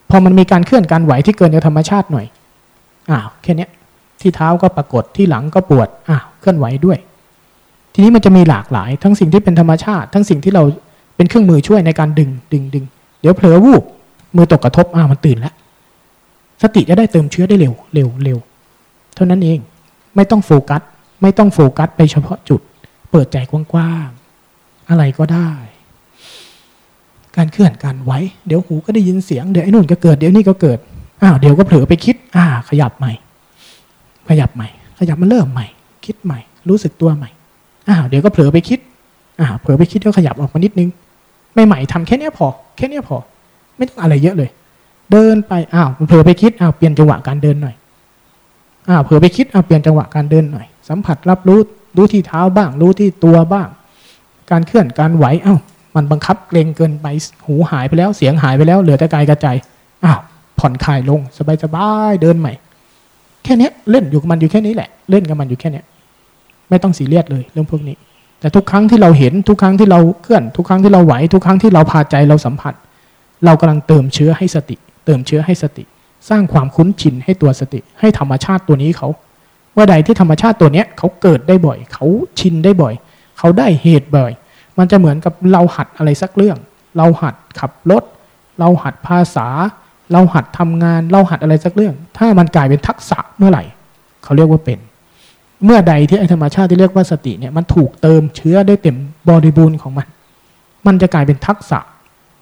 [0.10, 2.26] พอมันมีการเคลื่อนการไหวที่เกินจากธรรมชาติหน่อย
[3.12, 3.68] อ้าวแค่นี้
[4.22, 6.98] ที่เท้าก็ปรากฏที่หลังก็ปวดอ้าเคลื่อนไหวด้วย
[7.94, 10.64] ทีนี้มันจะมีหลากหลาย ทั้งสิ่งที่เป็นธรรมชาติ ทั้งสิ่งที่เรา
[11.16, 12.86] เป็นเครื่องมือช่วยในการดึงดึงดึง
[13.22, 13.84] เดี๋ยวเผลอวูบ
[14.36, 15.54] มือตกกระทบอ้าวมันตื่นแล้ว
[16.62, 18.38] สติจะได้เติมเชื้อได้เร็วเร็วเร็ว
[19.16, 19.60] เท่านั้นเอง
[20.16, 20.82] ไม่ต้องโฟกัส
[21.22, 22.62] ไม่ต้องโฟกัสไปเฉพาะจุด
[23.12, 25.52] เปิดใจกว้างๆอะไรก็ได้
[27.36, 28.12] การเคลื่อนการไหว
[28.48, 30.80] เดี๋ยวหูก็ได้ยินเสียงเดี๋ยวไอ้นู่นก็เกิดเดี๋ยวนี่ก็เกิด
[31.22, 33.14] อ้าวเดี๋ยวก็เผลอไปคิด อ่า ขยับใหม่
[34.32, 34.70] ขยับใหม่
[35.00, 35.68] ขยับมาเริ่มใหม่
[36.06, 37.30] คิดใหม่ รู้สึกตัวใหม่
[37.88, 38.80] อ้าวเดี๋ยวก็เผลอไปคิด
[39.40, 40.90] อ่าเผลอไปคิดก็ขยับออกมานิดนึง
[41.56, 43.18] ไม่ใหม่ทำแค่นี้พอ แค่นี้พอ
[43.78, 44.50] ไม่ต้องอะไรเยอะเลย
[45.12, 47.76] เดินไปอ้าวเผลอไปคิดอ้าวเปลี่ยนจังหวะการเดินหน่อย
[48.90, 51.60] อ้าวเผลอไปคิดอ้าวเปลี่ยนจังหวะการเดินหน่อย สัมผัสรับรู้
[51.98, 53.68] รู้ที่เท้าบ้าง รู้ที่ตัวบ้าง
[54.52, 55.60] การเคลื่อนการไหวอ้าว
[55.96, 57.08] มันบังคับเกรงเกินไป
[57.46, 59.48] หูหายไปแล้วเสียงหายไปแล้วเหลือแต่กายกระใจ
[60.06, 60.20] อ้าว
[60.60, 61.20] ผ่อนคลายลง
[61.64, 62.54] สบายๆเดินใหม่
[63.44, 65.82] แค่นี้เล่นอยู่กับมันอยู่แค่นี้แหละ เล่นกับมันอยู่แค่นี้
[66.70, 67.96] ไม่ต้องสีเรียสเลยเรื่องพวกนี้
[68.40, 72.74] แต่ทุกครั้งที่เราเห็นทุกครั้งที่เราเคลื่อน ทุกครั้งที่เราไหวทุกครั้งที่เราพาใจเราสัมผัส
[73.46, 74.76] เรากำลังเติมเชื้อให้สติ
[75.06, 75.84] เติมเชื้อให้สติ
[76.30, 79.08] สร้างความคุ้นชินให้ตัวสติ ให้ธรรมชาติตัวนี้เขา
[79.74, 82.06] เมื่อใดที่ธรรมชาติตัวเนี้ยเขาเกิดได้บ่อย เขา
[82.40, 82.94] ชินได้บ่อย
[83.38, 84.32] เขาได้เหตุบ่อย
[84.78, 86.58] มันจะเหมือนกับเราหัดอะไรสักเรื่อง
[86.98, 88.04] เราหัดขับรถ
[88.60, 89.48] เราหัดภาษา
[90.14, 93.64] เราหัดทำงาน เราหัดอะไรสักเรื่อง ถ้ามันกลายเป็นทักษะเมื่อไหร่
[94.24, 94.80] เขาเรียกว่าเป็น
[95.66, 98.98] เมื่อใดที่ไอธรรมชาติที่เรียกว่าสติเนี่ยมันถูกเติมเชื้อได้เต็ม
[99.30, 100.08] บริบูรณ์ของมัน
[100.88, 101.80] มันจะกลายเป็นทักษะ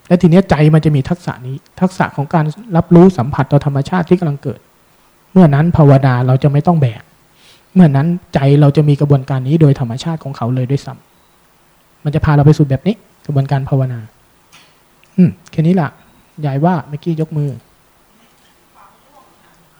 [0.07, 2.45] และทีนี้ใจมันจะมีทักษะนี้ ทักษะของการ
[2.75, 4.59] รับรู้สัมผัสต่อธรรมชาติที่กำลังเกิด
[5.31, 7.01] เมื่อนั้นภาวนาเราจะไม่ต้องแบก
[7.73, 12.95] เมื่อนั้นใจเราจะมีกระบวนการนี้โดยธรรมชาติของเขาเลยด้วยซ้ำมันจะพาเราไปสู่แบบนี้
[13.25, 13.99] กระบวนการภาวนา
[15.17, 15.89] อืมแค่นี้ล่ะ
[16.45, 17.49] ยายว่าเมื่อกี้ยกมือ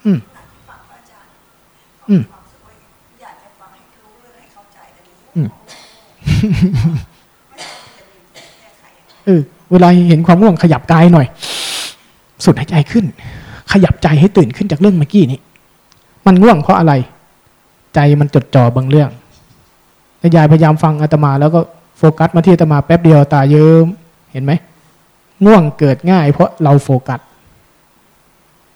[0.05, 0.19] อืม
[2.09, 2.23] อืม
[5.35, 5.47] อืม
[9.25, 9.41] เออ
[9.71, 11.27] เวลาเห็นความง่วงขยับกายหน่อย
[12.45, 13.05] สุดหายใจขึ้น
[13.71, 15.39] ขยับใจให้ตื่นขึ้นจากเรื่องเมื่อกี้นี้
[16.25, 16.93] มันง่วงเพราะอะไร
[17.95, 19.09] ใจมันจดจ่อบางเรื่อง
[20.35, 21.59] ยายพยายามฟังอาตมาแล้วก็
[21.97, 23.85] โฟกัสมาที่อาตมาแป๊บเดียวตาเยิ้ม
[24.31, 24.51] เห็นไหม
[25.45, 27.19] ง่วงเกิดง่าย เพราะเราโฟกัส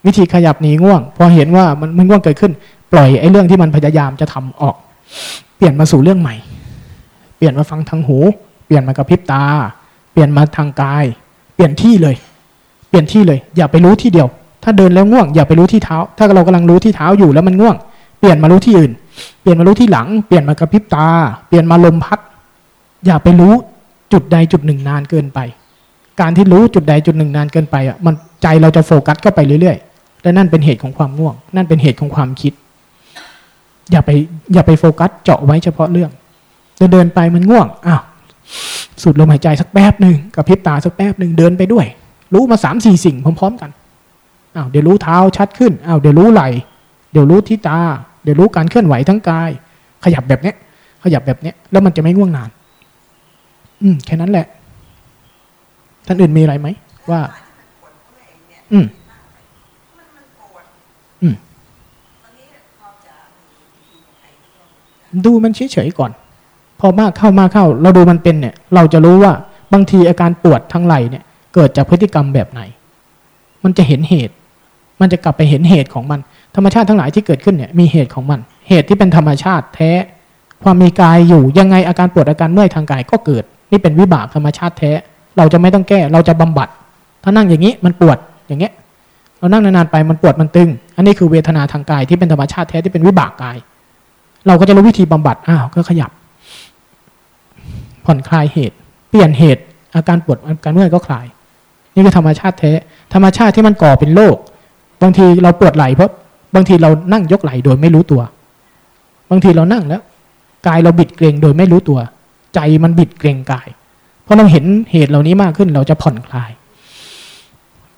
[0.06, 2.52] วิธีขยับหนีง่วง พอเห็นว่ามันมันง่วงเกิดขึ้น
[2.92, 4.76] ปล่อยไอ้เรื่องที่มันพยายามจะทำออก
[5.56, 6.34] เปลี่ยนมาสู่เรื่องใหม่
[7.36, 8.18] เปลี่ยนมาฟังทางหู
[8.66, 9.44] เปลี่ยนมากระพริบตา
[10.12, 11.04] เปลี่ยนมาทางกาย
[11.54, 12.16] เปลี่ยนที่เลย
[12.88, 14.28] เปลี่ยนที่เลย อย่าไปรู้ที่เดียว
[14.62, 17.76] ถ้าเดินแล้วง่วง อย่าไปรู้ที่เท้า ถ้าเรากำลังรู้ที่เท้าอยู่แล้วมันง่วง
[18.18, 18.92] เปลี่ยนมารู้ที่อื่น
[19.40, 21.08] เปลี่ยนมารู้ที่หลัง เปลี่ยนมากระพริบตา
[21.48, 22.18] เปลี่ยนมาลมพัด
[23.06, 23.52] อย่าไปรู้
[24.12, 25.38] จุดใดจุดหนึ่งนานเกินไป
[26.20, 32.52] การที่รู้จุดใดจุดหนึ่งนานเกินไปอะมันใจเราจะโฟกัสเข้าไปเรื่อยๆและนั่นเป็นเหตุของความง่วง นั่นเป็นเหตุของความคิด
[33.90, 34.10] อย่าไป
[34.54, 36.10] อย่าไปโฟกัสเจาะไว้เฉพาะเรื่อง
[36.76, 38.02] เดินเดินไปมันง่วงอ้าว
[39.02, 41.86] สูดลมหายใจสักแป๊บหนึ่งกับพริบตาสักแป๊บหนึ่งเดินไปด้วย
[42.34, 43.70] รู้มาสามสี่สิ่งพร้อมๆกัน
[44.56, 46.48] อ้าวเดี๋ยวรู้เท้าชัดขึ้นอ้าวเดี๋ยวรู้ไหล่
[47.12, 47.78] เดี๋ยวรู้ที่ตา
[48.24, 49.50] เดี๋ยวรู้การเคลื่อนไหวทั้งกาย
[50.04, 50.56] ขยับแบบเนี้ย
[51.04, 52.50] ขยับแบบเนี้ย แล้วมันจะไม่ง่วงนาน
[53.82, 54.46] อืมแค่นั้นแหละ
[56.06, 56.68] ท่านอื่นมีอะไรไหม
[57.10, 57.20] ว่า
[58.72, 58.86] อืม
[61.22, 61.34] อืม
[65.24, 66.10] ดูมันเฉยๆก่อน
[66.80, 69.32] พอมากเข้ามากเข้า เราดูมันเป็นเนี่ย เราจะรู้ว่า
[69.72, 71.24] บางทีอาการปวดทั้งไหล่เนี่ย
[71.54, 72.60] เกิดจากพฤติกรรมแบบไหน
[73.64, 74.34] มันจะเห็นเหตุ
[75.00, 76.20] มันจะกลับไปเห็นเหตุของมัน
[76.54, 79.90] ธรรมชาติทั้งหลายที่เกิดขึ้นเนี่ย มีเหตุของมัน เหตุที่เป็นธรรมชาติแท้
[80.62, 84.92] ความมีกายอยู่ยังไงอาการปวดอาการเมื่อยทางกายก็เกิด นี่เป็นวิบากธรรมชาติแท้
[85.38, 86.68] เราจะไม่ต้องแก้ เราจะบำบัด
[87.22, 88.72] ถ้านั่งอย่างนี้มันปวดอย่างเงี้ย
[89.38, 93.56] เรานั่งนานๆไปมันปวดมันตึง อันนี้คือเวทนาทางกายที่เป็นธรรมชาติแท้ที่เป็นวิบากกาย
[94.46, 96.10] เราก็จะรู้วิธีบำบัดอ้าวก็ขยับ
[98.04, 98.76] ผ่อนคลายเหตุ
[99.10, 99.62] เปลี่ยนเหตุ
[99.94, 101.26] อาการปวดอาการเมื่อยก็คลาย
[101.94, 102.72] นี่คือธรรมชาติแท้
[103.14, 104.36] ธรรมชาติที่มันก่อเป็นโรค
[105.02, 106.10] บางทีเราปวดไหล่เพราะ
[106.54, 108.22] บางทีเรานั่งยกไหล่โดยไม่รู้ตัว
[109.30, 110.02] บางทีเรานั่งแล้ว
[110.66, 111.98] กายเราบิดเกรงโดยไม่รู้ตัว
[112.54, 113.68] ใจมันบิดเกรงกาย
[114.26, 116.50] พราะเราเห็นเหตุเหล่านี้มากขึ้น เราจะผ่อนคลาย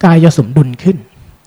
[0.05, 0.97] กายจะสมดุลขึ้น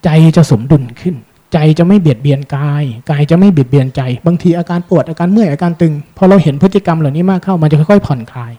[0.03, 1.15] ใจจะสมดุลขึ้น
[1.53, 8.51] ใจจะไม่เบียดเบียนกาย กายจะไม่เบียดเบียนใจ บางทีอาการปวดอาการเมื่อยอาการตึง พอเราเห็นพฤติกรรมเหล่านี้มากเข้า มันจะค่อยๆผ่อนคลาย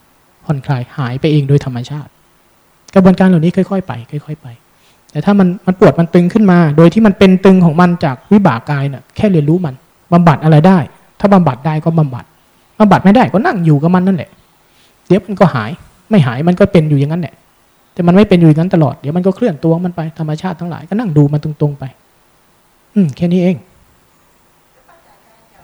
[0.45, 2.11] ผ่อนคลายหายไปเองโดยธรรมชาติ
[2.95, 3.93] กระบวนการเหล่านี้ค่อยๆไป
[4.27, 4.47] ค่อย ๆ ไป
[5.13, 9.75] แต่ถ้ามันมันปวดมันตึงขึ้นมา โดยที่มันเป็นตึงของมันจากวิบากกายเนี่ยแค่เรียนรู้มัน
[10.13, 10.79] บำบัดอะไรได้
[11.21, 12.25] ถ้าบำบัดได้ก็บำบัด
[12.79, 14.31] บำบัดไม่ได้ก็นั่งอยู่กับมันนั่นแหละ
[15.07, 15.71] เดี๋ยวมันก็หาย
[16.11, 17.35] ไม่หายมันก็เป็นอยู่อย่างนั้นแหละ
[17.95, 21.85] แต่มันไม่เป็นอยู่อย่างนั้นตลอด เดี๋ยวมันก็เคลื่อนตัวมันไปธรรมชาติทั้งหลายก็นั่งดูมันตรงๆไป
[22.95, 23.57] อืมแค่นี้เอง
[24.89, 25.63] ปัจจัยแค่นี้เนี่ย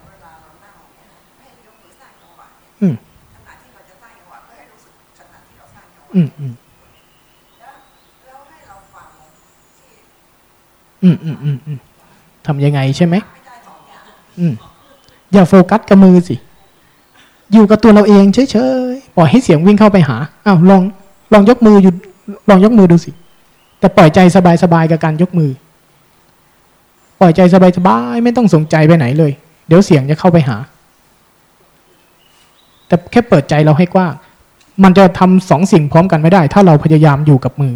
[2.80, 2.94] อืม
[3.34, 6.52] ขณะที่เราจะสร้างอืมอืม
[11.02, 11.78] อืมอืมอืมอืม
[12.46, 14.02] ทำยังไงใช่ไหมไม่ได้สองอย่าง
[14.38, 14.52] อืม
[15.32, 16.36] อย่าโฟกัสกับมือสิ
[17.52, 18.85] อยู่กับตัวเราเองเฉย
[19.16, 20.82] ปล่อยให้เสียงวิ่งเข้าไปหาอ้าวลอง
[21.32, 21.92] ลองยกมืออยู่
[22.50, 23.10] ลองยกมือดูสิ
[23.78, 24.18] แต่ปล่อยใจ
[24.62, 25.50] สบายๆกับการยกมือ
[27.20, 29.32] ปล่อยใจสบายๆไม่ต้องสนใจไปไหนเลย
[29.66, 30.56] เดี๋ยวเสียงจะเข้าไปหา
[32.86, 34.14] แต่แค่เปิดใจเราให้กว้าง
[34.84, 37.74] มันจะทำสองสิ่งพร้อมกันไม่ได้ ถ้าเราพยายามอยู่กับมือ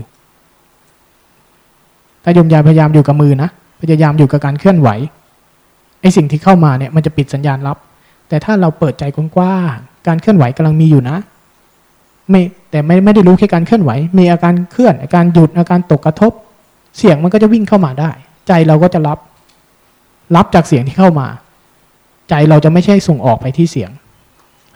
[2.24, 3.48] ถ้ายมยาพยายามอยู่กับมือนะ
[3.80, 4.88] พยายามอยู่กับการเคลื่อนไหว
[6.00, 7.76] ไอสิ่งที่เข้ามาเนี่ยมันจะปิดสัญญาณรับ
[8.28, 9.04] แต่ถ้าเราเปิดใจ
[9.36, 11.16] กว้างๆการเคลื่อนไหวกำลังมีอยู่นะ
[12.30, 16.32] ไม่แต่ไม่ไม่ได้รู้แค่การเคลื่อนไหว มีอาการเคลื่อน อาการหยุดอาการตกกระทบ
[16.98, 18.10] เสียงมันก็จะวิ่งเข้ามาได้
[18.48, 19.18] ใจเราก็จะรับ
[20.36, 21.28] รับจากเสียงที่เข้ามา
[22.28, 23.90] ใจเราจะไม่ใช่ส่งออกไปที่เสียง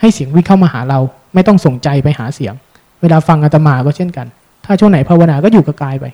[0.01, 0.99] ให้เสียงวิ่งเข้ามาหาเรา
[1.35, 2.55] ไม่ต้องส่งใจไปหาเสียง
[3.01, 4.27] เวลาฟังอาตมาก็เช่นกัน
[4.65, 6.05] ถ้าช่วงไหนภาวนาก็อยู่กับกายไป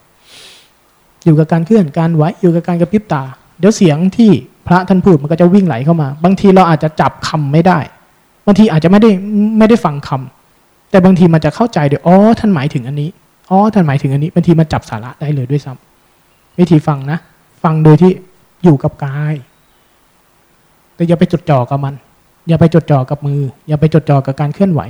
[1.24, 3.22] อยู่กับการเคลื่อนการไหวอยู่กับการกระพริบตา
[3.58, 4.30] เดี๋ยวเสียงที่
[4.66, 7.78] พระท่านพูดมันก็จะวิ่งไหลเข้ามา บางทีเราอาจจะจับคำไม่ได้
[8.46, 9.10] บางทีอาจจะไม่ได้
[9.58, 10.39] ไม่ได้ฟังคำ
[10.90, 13.10] แต่บางทีมันจะเข้าใจเดี๋ยวอ๋อท่านหมายถึงอันนี้
[13.50, 17.18] อ๋อท่านหมายถึงอันนี้บางทีมันจับสาระได้เลยด้วยซ้ำวิธีฟังนะ
[17.62, 18.12] ฟังโดยที่
[18.64, 19.34] อยู่กับกาย
[20.94, 21.94] แต่อย่าไปจดจ่อกับมัน
[22.48, 24.80] อย่าไปจดจ่อกับมือ อย่าไปจดจ่อกับการเคลื่อนไหว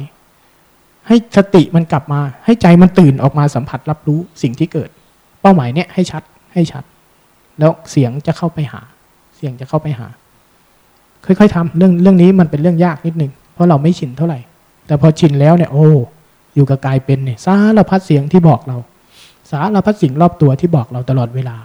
[1.07, 4.91] ให้สติมันกลับมา ให้ใจมันตื่นออกมาสัมผัสรับรู้สิ่งที่เกิด
[5.41, 6.23] เป้าหมายเนี่ยให้ชัด
[6.53, 6.85] ให้ชัด
[7.59, 8.81] แล้วเสียงจะเข้าไปหา
[9.37, 10.07] เสียงจะเข้าไปหา
[11.25, 14.39] ค่อยๆทำเรื่องเรื่องนี้มันเป็นเรื่องยากนิดนึงเพราะเราไม่ชินเท่าไหร่
[14.91, 15.87] แต่พอชินแล้วเนี่ยโอ้
[16.55, 18.77] อยู่กับกายเป็นเนี่ยสารพัดเสียงที่บอกเรา
[19.51, 21.57] สารพัดสิ่งรอบตัวที่บอกเราตลอดเวลา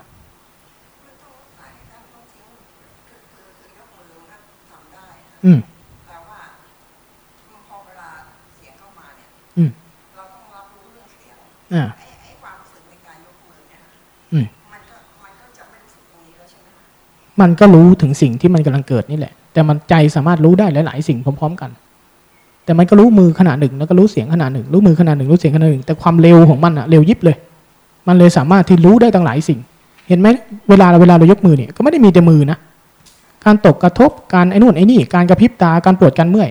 [5.46, 5.60] อืม
[9.58, 9.70] อืม
[11.74, 11.84] อ่า
[14.34, 14.46] อืม
[17.42, 21.72] มันก็รู้ถึงสิ่งที่มันกำลังเกิดนี่แหละ แต่มันใจสามารถรู้ได้หลาย ๆ สิ่งพร้อม ๆ กัน
[22.66, 27.36] แต่มันก็รู้มือขนาดหนึ่งแล้วก็รู้เสียงขนาดหนึ่งรู้มือขนาดหนึ่งรู้เสียงขนาดหนึ่งแต่ความเร็วของมันอะเร็วยิบเลย
[28.08, 29.60] มันเลยสามารถที่รู้ได้ตั้งหลายสิ่ง
[30.08, 30.28] เห็นไหม
[30.70, 32.58] เวลาเวลาเรายกมือเนี่ยก็ไม่ได้มีแต่มือนะ
[33.46, 36.50] การตกกระทบการไอ้นู่นไอ้นี่การกระพริบตาการปวดการเมื่อย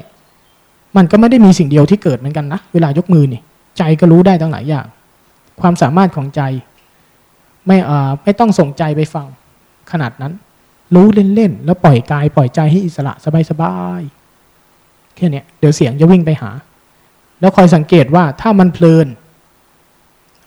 [0.96, 3.40] มันก็ไม่ได้มีสิ่งเดียวที่เกิดเหมือนกันนะเวลายกมือนี่
[3.78, 4.86] ใจก็รู้ได้ตั้งหลายอย่าง
[5.60, 6.42] ความสามารถของใจ
[7.66, 9.26] ไม่เอ่อไม่ต้องส่งใจไปฟัง
[9.92, 10.32] ขนาดนั้น
[10.94, 13.12] รู้เล่นๆแล้วปล่อยกายปล่อยใจให้อิสระ
[13.50, 14.23] สบายๆ
[15.16, 16.50] แค่นี้เดี๋ยวเสียงจะวิ่งไปหา
[17.40, 19.06] แล้วคอยสังเกตว่าถ้ามันเพลิน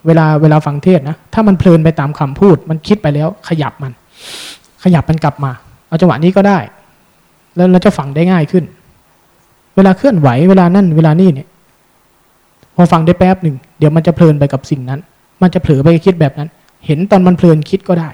[0.05, 3.91] เวลาเวลาฟังเทศนะ ถ้ามันเพลินไปตามคำพูด มันคิดไปแล้ว ขยับมัน
[4.83, 5.51] ขยับมันกลับมา
[5.87, 6.59] เอาจังหวะนี้ก็ได้
[7.55, 8.63] แล้วเราจะฟังได้ง่ายขึ้น
[9.75, 11.47] เวลาเคลื่อนไหวเวลานั่นเวลานี่เนี่ย
[12.75, 14.99] พอฟังได้แป๊บหนึ่งเดี๋ยวมันจะเพลินไปกับสิ่งนั้น
[15.41, 16.49] มันจะเผลอไปคิดแบบนั้น
[16.85, 18.09] เห็นตอนมันเพลินคิดก็ได้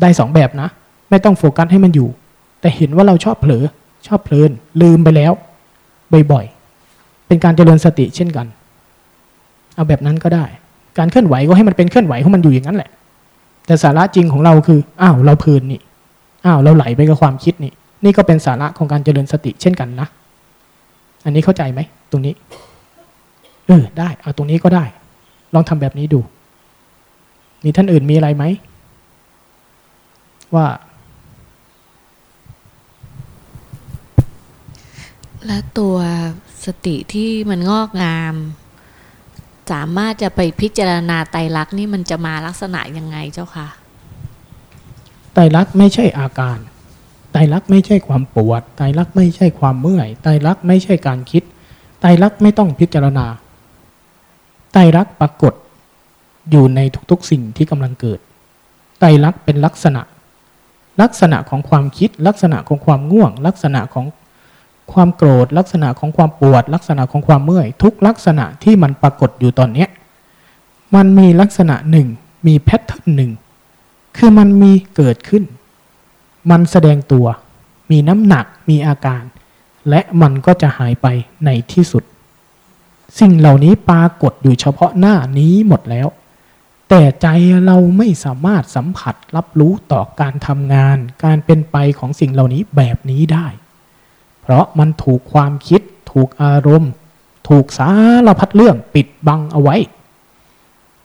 [0.00, 0.68] ได้สองแบบนะ
[1.10, 2.08] ไม่ต้องโฟกัสให้มันอยู่
[2.60, 3.64] แต่เห็นว่าเราชอบเผลอ
[4.06, 4.50] ชอบเพลิน
[4.82, 5.32] ลืมไปแล้ว
[6.32, 8.46] บ่อยๆ เป็นการเจริญสติเช่นกัน
[9.74, 10.44] เอาแบบนั้นก็ได้
[10.98, 12.90] การเคลื่อนไหวก็ให้มันเป็นเคลื่อนไหวของมันอยู่อย่างนั้นแหละ
[13.66, 15.80] แต่สาระจริงของเราคือ อ้าว เราเพลินนี่
[16.44, 17.72] อ้าว เราไหลไปกับความคิดนี่
[18.04, 20.08] นี่ก็เป็นสาระของการเจริญสติเช่นกันนะ
[21.24, 21.80] อันนี้เข้าใจไหม
[22.10, 22.34] ตรงนี้
[23.66, 24.84] เออ ได้ เอาตรงนี้ก็ได้
[25.54, 26.20] ลองทำแบบนี้ดู
[27.64, 28.44] มีท่านอื่นมีอะไรไหม
[30.54, 30.66] ว่า
[35.46, 35.96] และตัว
[36.64, 38.34] สติที่มันงอกงาม
[39.72, 43.68] สามารถจะไปพิจารณาไตรลักษณ์นี่มันจะมาลักษณะยังไงเจ้าคะ
[45.34, 46.58] ไตรลักษณ์ไม่ใช่อาการ
[47.32, 51.42] ไตรลักษณ์ไม่ใช่ความปวดไตรลักษณ์ไม่ใช่ความเมื่อยไตรลักษณ์ไม่ใช่การคิด
[52.00, 53.26] ไตรลักษณ์ไม่ต้องพิจารณา
[54.72, 55.54] ไตรลักษณ์ปรากฏ
[56.50, 56.80] อยู่ใน
[57.10, 58.20] ทุกๆสิ่งที่กำลังเกิด
[59.00, 60.02] ไตรลักษณ์เป็นลักษณะ
[61.02, 64.06] ลักษณะของความคิด ลักษณะของความง่วง ลักษณะของ
[64.94, 69.88] ความโกรธลักษณะของความปวด ลักษณะของความเมื่อย ทุกลักษณะที่มันปรากฏอยู่ตอนเนี้ย
[70.94, 72.08] มันมีลักษณะหนึ่ง
[72.46, 73.30] มีแพทเทิร์นหนึ่ง
[74.16, 75.44] คือมันมีเกิดขึ้น
[76.50, 77.26] มันแสดงตัว
[77.90, 79.22] มีน้ำหนักมีอาการ
[79.88, 81.06] และมันก็จะหายไป
[81.44, 82.02] ในที่สุด
[83.20, 86.08] สิ่งเหล่านี้ปรากฏอยู่เฉพาะหน้านี้หมดแล้ว
[86.88, 87.26] แต่ใจ
[87.64, 93.46] เราไม่สามารถสัมผัสรับรู้ต่อการทำงาน การเป็นไปของสิ่งเหล่านี้แบบนี้ได้
[94.42, 95.80] เพราะมันถูกความคิด
[96.12, 96.90] ถูกอารมณ์
[97.48, 97.90] ถูกสา
[98.26, 99.76] รพัดเรื่องปิดบังเอาไว้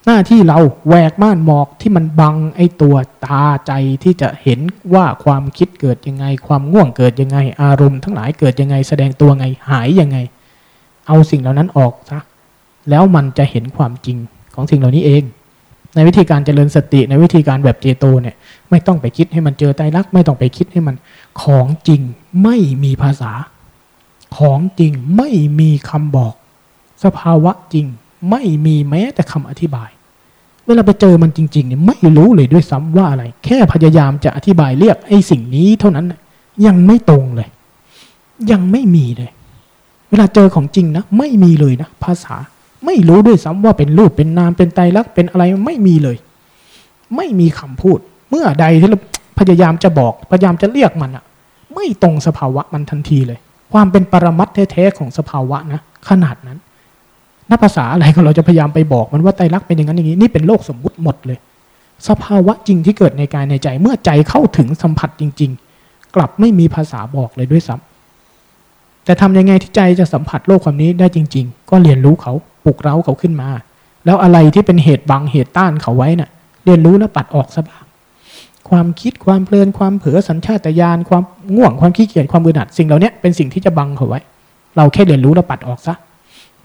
[0.06, 3.72] หน้าที่เราแหวกม่านหมอกที่มันบังไอตัวตาใจ
[4.04, 4.60] ที่จะเห็น
[4.94, 10.18] ว่าความคิดเกิดยังไง ความง่วงเกิดยังไง อารมณ์ทั้งหลายเกิดยังไง แสดงตัวไงหายยังไง
[11.08, 12.20] เอาสิ่งเหล่านั้นออกซะ
[12.90, 14.18] แล้วมันจะเห็นความจริง
[14.56, 15.24] ของสิ่งเหล่านี้เอง
[15.96, 18.36] ในวิธีการเจริญสติ ในวิธีการแบบเจโตเนี่ย
[18.70, 20.96] ไม่ต้องไปคิดให้มันเจอไตรลัก ไม่ต้องไปคิดให้มัน
[21.42, 22.02] ของจริง
[22.44, 23.32] ไม่มีภาษา
[24.38, 25.30] ของจริงไม่
[25.60, 26.34] มีคำบอก
[27.04, 27.86] สภาวะจริง
[28.30, 29.90] ไม่มีแม้แต่คำอธิบาย
[30.66, 36.06] เวลาไปเจอมันจริงๆเนี่ยไม่รู้เลยด้วยซ้ำว่าอะไร แค่พยายามจะอธิบายเรียกไอ้สิ่งนี้เท่านั้น
[36.66, 37.50] ยังไม่ตรงเลย
[38.52, 39.32] ยังไม่มีเลย
[40.10, 42.36] เวลาเจอของจริงนะ ไม่มีเลยนะ ภาษา
[42.86, 46.18] ไม่รู้ด้วยซ้ำว่าเป็นรูปเป็นนามเป็นไตรลักษณ์เป็นอะไรไม่มีเลย
[47.16, 49.00] ไม่มีคำพูด เมื่อใดที่เรา
[49.40, 51.24] พยายามจะบอกพยายามจะเรียกมันอะ
[51.74, 53.40] ไม่ตรงสภาวะมันทันทีเลย
[53.74, 56.58] ความเป็นปรมัตถ์แท้ๆของสภาวะนะขนาดนั้น
[57.50, 61.38] นับภาษาอะไรก็เราจะพยายามไปบอกมันว่าไตรลักษณ์เป็นอย่างนั้นอย่างนี้นี่เป็นโลกสมมุติหมดเลย
[62.08, 72.34] สภาวะจริงที่เกิดในกายในใจ เมื่อใจเข้าถึงสัมผัสจริง ๆ กลับไม่มีภาษาบอกเลยด้วยซ้ำแต่ทำยังไงที่ใจจะสัมผัสโลกความนี้ได้จริง ๆ ก็เรียนรู้เขา
[72.66, 73.50] ปลุกเร้าเขาขึ้นมา
[74.06, 76.30] แล้วอะไรที่เป็นเหตุบังเหตุต้านเขาไว้น่ะ
[76.66, 77.84] เรียนรู้แล้วปัดออกซะบ้าง
[78.70, 81.24] ความคิดความเพลินความเผลอสัญชาตญาณความ
[81.56, 84.20] ง่วงความขี้เกียจความบือหนัดสิ่งเหล่านี้เป็นสิ่งที่จะบังเขาไว้
[84.78, 85.96] เราแค่เรียนรู้แล้วปัดออกซะ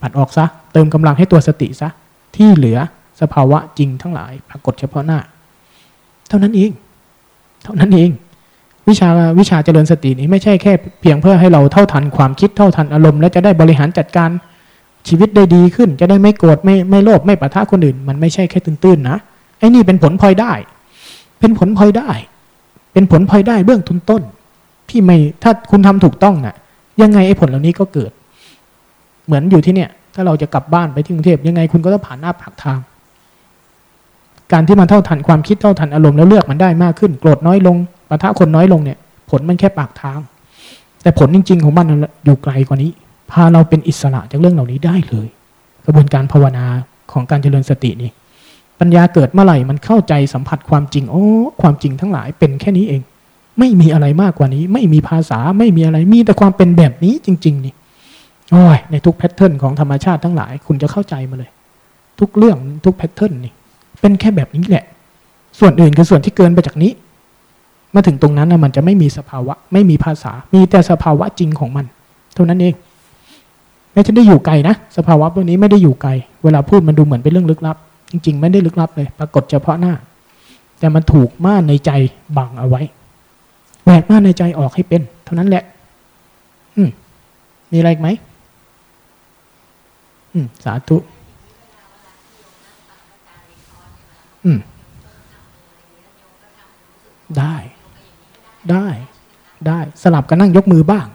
[0.01, 1.89] ปัดออกซะเติมกำลังให้ตัวสติซะ
[2.35, 2.77] ที่เหลือ
[3.21, 5.19] สภาวะจริงทั้งหลายปรากฏเฉพาะหน้า
[6.29, 6.71] เท่านั้นเอง
[7.63, 8.09] เท่านั้นเอง
[8.89, 14.29] วิชาวิชาเจริญสตินี้ไม่ใช่แค่เพียงเพื่อให้เราเท่าทันความคิดเท่าทันอารมณ์ และจะได้บริหารจัดการ
[15.07, 19.17] ชีวิตได้ดีขึ้น จะได้ไม่โกรธไม่ไม่โลภไม่ปะทะคนอื่น มันไม่ใช่แค่ตื้นๆนะ
[19.59, 20.53] ไอ้นี่เป็นผลพลอยได้
[21.39, 22.09] เป็นผลพลอยได้
[22.93, 24.21] เป็นผลพลอยได้เบื้องทุนต้น
[24.89, 26.55] ที่ไม่ถ้าคุณทำถูกต้องน่ะ
[27.01, 28.11] ยังไงไอ้ผลเหล่านี้ก็เกิด
[29.25, 32.79] เหมือนอยู่ที่เนี่ย ถ้าเราจะกลับบ้านไปที่กรุงเทพยังไงคุณก็ต้องผ่านหน้าปากทาง
[34.51, 37.77] การที่มันเท่าทันความคิดเท่าทันอารมณ์แล้วเลือกมันได้มากขึ้น โกรธน้อยลง
[38.09, 38.97] ปะทะคนน้อยลงเนี่ย
[39.29, 40.19] ผลมันแค่ปากทาง
[41.01, 41.85] แต่ผลจริง ๆ ของมัน
[42.25, 42.91] อยู่ไกลกว่านี้
[43.31, 45.27] พาเราเป็นอิสระจากเรื่องเหล่านี้ได้เลย
[45.85, 46.65] กระบวนการภาวนา
[47.11, 48.11] ของการเจริญสตินี่
[48.79, 51.25] ปัญญาเกิดเมื่อไหร่มันเข้าใจสัมผัสความจริงโอ้
[51.61, 53.01] ความจริงทั้งหลายเป็นแค่นี้เอง
[53.59, 57.73] ไม่มีอะไรมากกว่านี้ ไม่มีภาษาไม่มีอะไรมีแต่ความเป็นแบบนี้จริง ๆ นี่
[58.51, 61.51] โอ้ยในทุกแพทเทิร์นของธรรมชาติทั้งหลาย คุณจะเข้าใจมาเลย
[62.19, 63.53] ทุกเรื่องทุกแพทเทิร์นนี่
[64.01, 64.85] เป็นแค่แบบนี้แหละ
[65.59, 66.91] ส่วนอื่นคือส่วนที่เกินไปจากนี้
[67.95, 71.85] มาถึงตรงนั้นนะมันจะไม่มีสภาวะ ไม่มีภาษา มีแต่สภาวะจริงของมัน
[72.33, 72.73] เท่านั้นเอง
[73.93, 76.11] ไม่ใช่ได้อยู่ไกลนะสภาวะพวกนี้ไม่ได้อยู่ไกล
[76.43, 77.77] เวลาพูดมันดูเหมือนเป็นเรื่องลึกลับ
[78.11, 79.93] จริง ๆ ไม่ได้ลึกลับเลย ปรากฏเฉพาะหน้า
[80.79, 81.91] แต่มันถูกม่านในใจ
[82.37, 82.81] บังเอาไว้
[83.83, 85.63] แหวกม่านในใจออกให้เป็น เท่านั้นแหละ
[86.77, 86.89] อืม
[87.71, 88.09] มีอะไรอีกไหม
[90.33, 90.97] อืม สาธุ
[94.45, 94.59] อืม
[97.37, 97.55] ได้
[98.71, 98.87] ได้
[99.67, 101.05] ได้ สลับกันนั่งยกมือบ้าง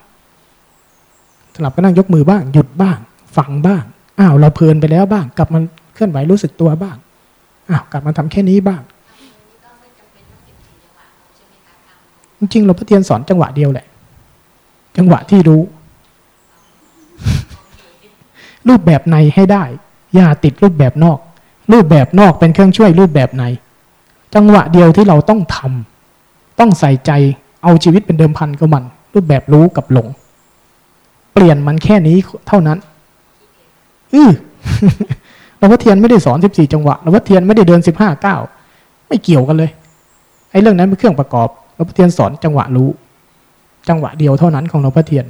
[1.56, 2.98] สลับกันนั่งยกมือบ้าง หยุดบ้าง
[3.36, 3.82] ฟังบ้าง
[4.18, 5.60] อ้าวเราเพลินไปแล้วบ้าง กลับมา
[5.94, 6.96] เคลื่อนไหวรู้สึกตัวบ้าง
[7.70, 8.82] อ้าวกลับมาทำแค่นี้บ้าง
[12.38, 13.86] จริงๆหลวงพ่อเทียนสอนจังหวะเดียวแหละ
[14.96, 15.62] จังหวะที่รู้
[18.68, 19.64] รูปแบบในให้ได้
[20.14, 21.18] อย่าติดรูปแบบนอก
[21.72, 23.44] รูปแบบนอกเป็นเครื่องช่วยรูปแบบใน
[24.34, 27.10] จังหวะเดียวที่เราต้องทำต้องใส่ใจ
[27.62, 28.84] เอาชีวิตเป็นเดิมพันกับมัน
[29.14, 30.08] รูปแบบรู้กับหลง
[31.38, 32.16] เปลี่ยนมันแค่นี้
[32.48, 32.78] เท่านั้น
[34.14, 34.30] อือ
[35.58, 38.36] หลวงพ่อเทียนไม่ได้สอนสิบสี่จังหวะหลวงพ่อเทียนไม่ได้เดินสิบห้าเก้า
[39.08, 39.70] ไม่เกี่ยวกันเลย
[40.50, 42.88] ไอ้เรื่องนั้นเป็นเครื่องประกอบหลวงพ่อเทียนสอนจังหวะรู้
[43.88, 45.24] จังหวะเดียวเท่านั้นของหลวงพ่อเทียน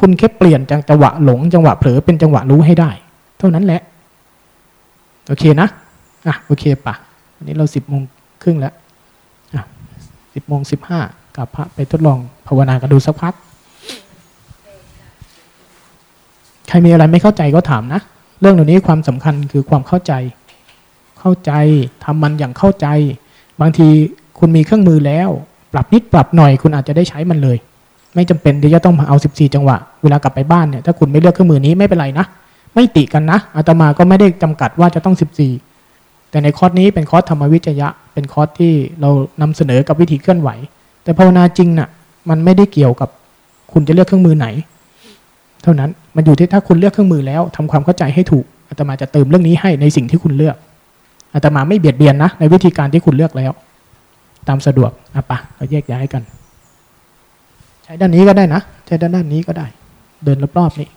[0.00, 2.90] คุณแค่เปลี่ยนจากจังหวะหลง จังหวะเผลอเป็นจังหวะรู้ให้ได้
[3.38, 3.80] เท่านั้นแหละ
[5.28, 5.68] โอเคนะ
[6.26, 6.94] อะโอเคปะ
[7.36, 8.02] วันนี้เราสิบโมง
[8.42, 8.74] ครึ่งแล้ว
[9.54, 9.62] อะ
[10.34, 11.00] สิบโมงสิบห้า
[11.36, 13.34] กับพระไปทดลองภาวนากันดูสักพัก
[16.61, 18.00] ใครมีอะไรไม่เข้าใจก็ถามนะ
[18.40, 20.12] เรื่องเหล่านี้ความสำคัญคือความเข้าใจ
[21.20, 21.52] เข้าใจ
[22.04, 22.86] ทำมันอย่างเข้าใจ
[23.60, 23.88] บางที
[24.38, 25.28] คุณมีเครื่องมือแล้ว
[25.72, 27.56] ปรับนิดปรับหน่อยคุณอาจจะได้ใช้มันเลย
[28.14, 32.26] ไม่จำเป็นที่จะต้องมาเอา 14 จังหวะ เวลากลับไปบ้านเนี่ยถ้าคุณไม่เลือกเครื่องมือนี้ไม่เป็นไรนะ
[32.74, 35.14] ไม่ติกันนะอาตมาก็ไม่ได้จำกัดว่าจะต้อง
[35.70, 39.10] 14 แต่ในคอร์สนี้เป็นคอร์สธรรมวิจยะ เป็นคอร์สที่เรา
[39.40, 40.50] นำเสนอกับวิธีเคลื่อนไหว
[41.02, 41.88] แต่ภาวนาจริงน่ะ
[42.28, 43.08] มันไม่ได้เกี่ยวกับ
[43.72, 44.46] คุณจะเลือกเครื่องมือไหน
[45.62, 50.56] เท่านั้นมันอยู่ที่ถ้าคุณเลือกเครื่องมือแล้วทำความเข้าใจให้ถูกอาตมาจะเติมเรื่องนี้ให้ในสิ่งที่คุณเลือก
[51.34, 53.52] อาตมาไม่เบียดเบียนนะ ในวิธีการที่คุณเลือกแล้ว
[54.48, 56.22] ตามสะดวกอะปะเราแยกย้ายกัน
[57.84, 59.66] ใช้ด้านนี้ก็ได้นะ ใช้ด้านด้านนี้ก็ได้
[60.24, 60.88] เดินรอบๆนี่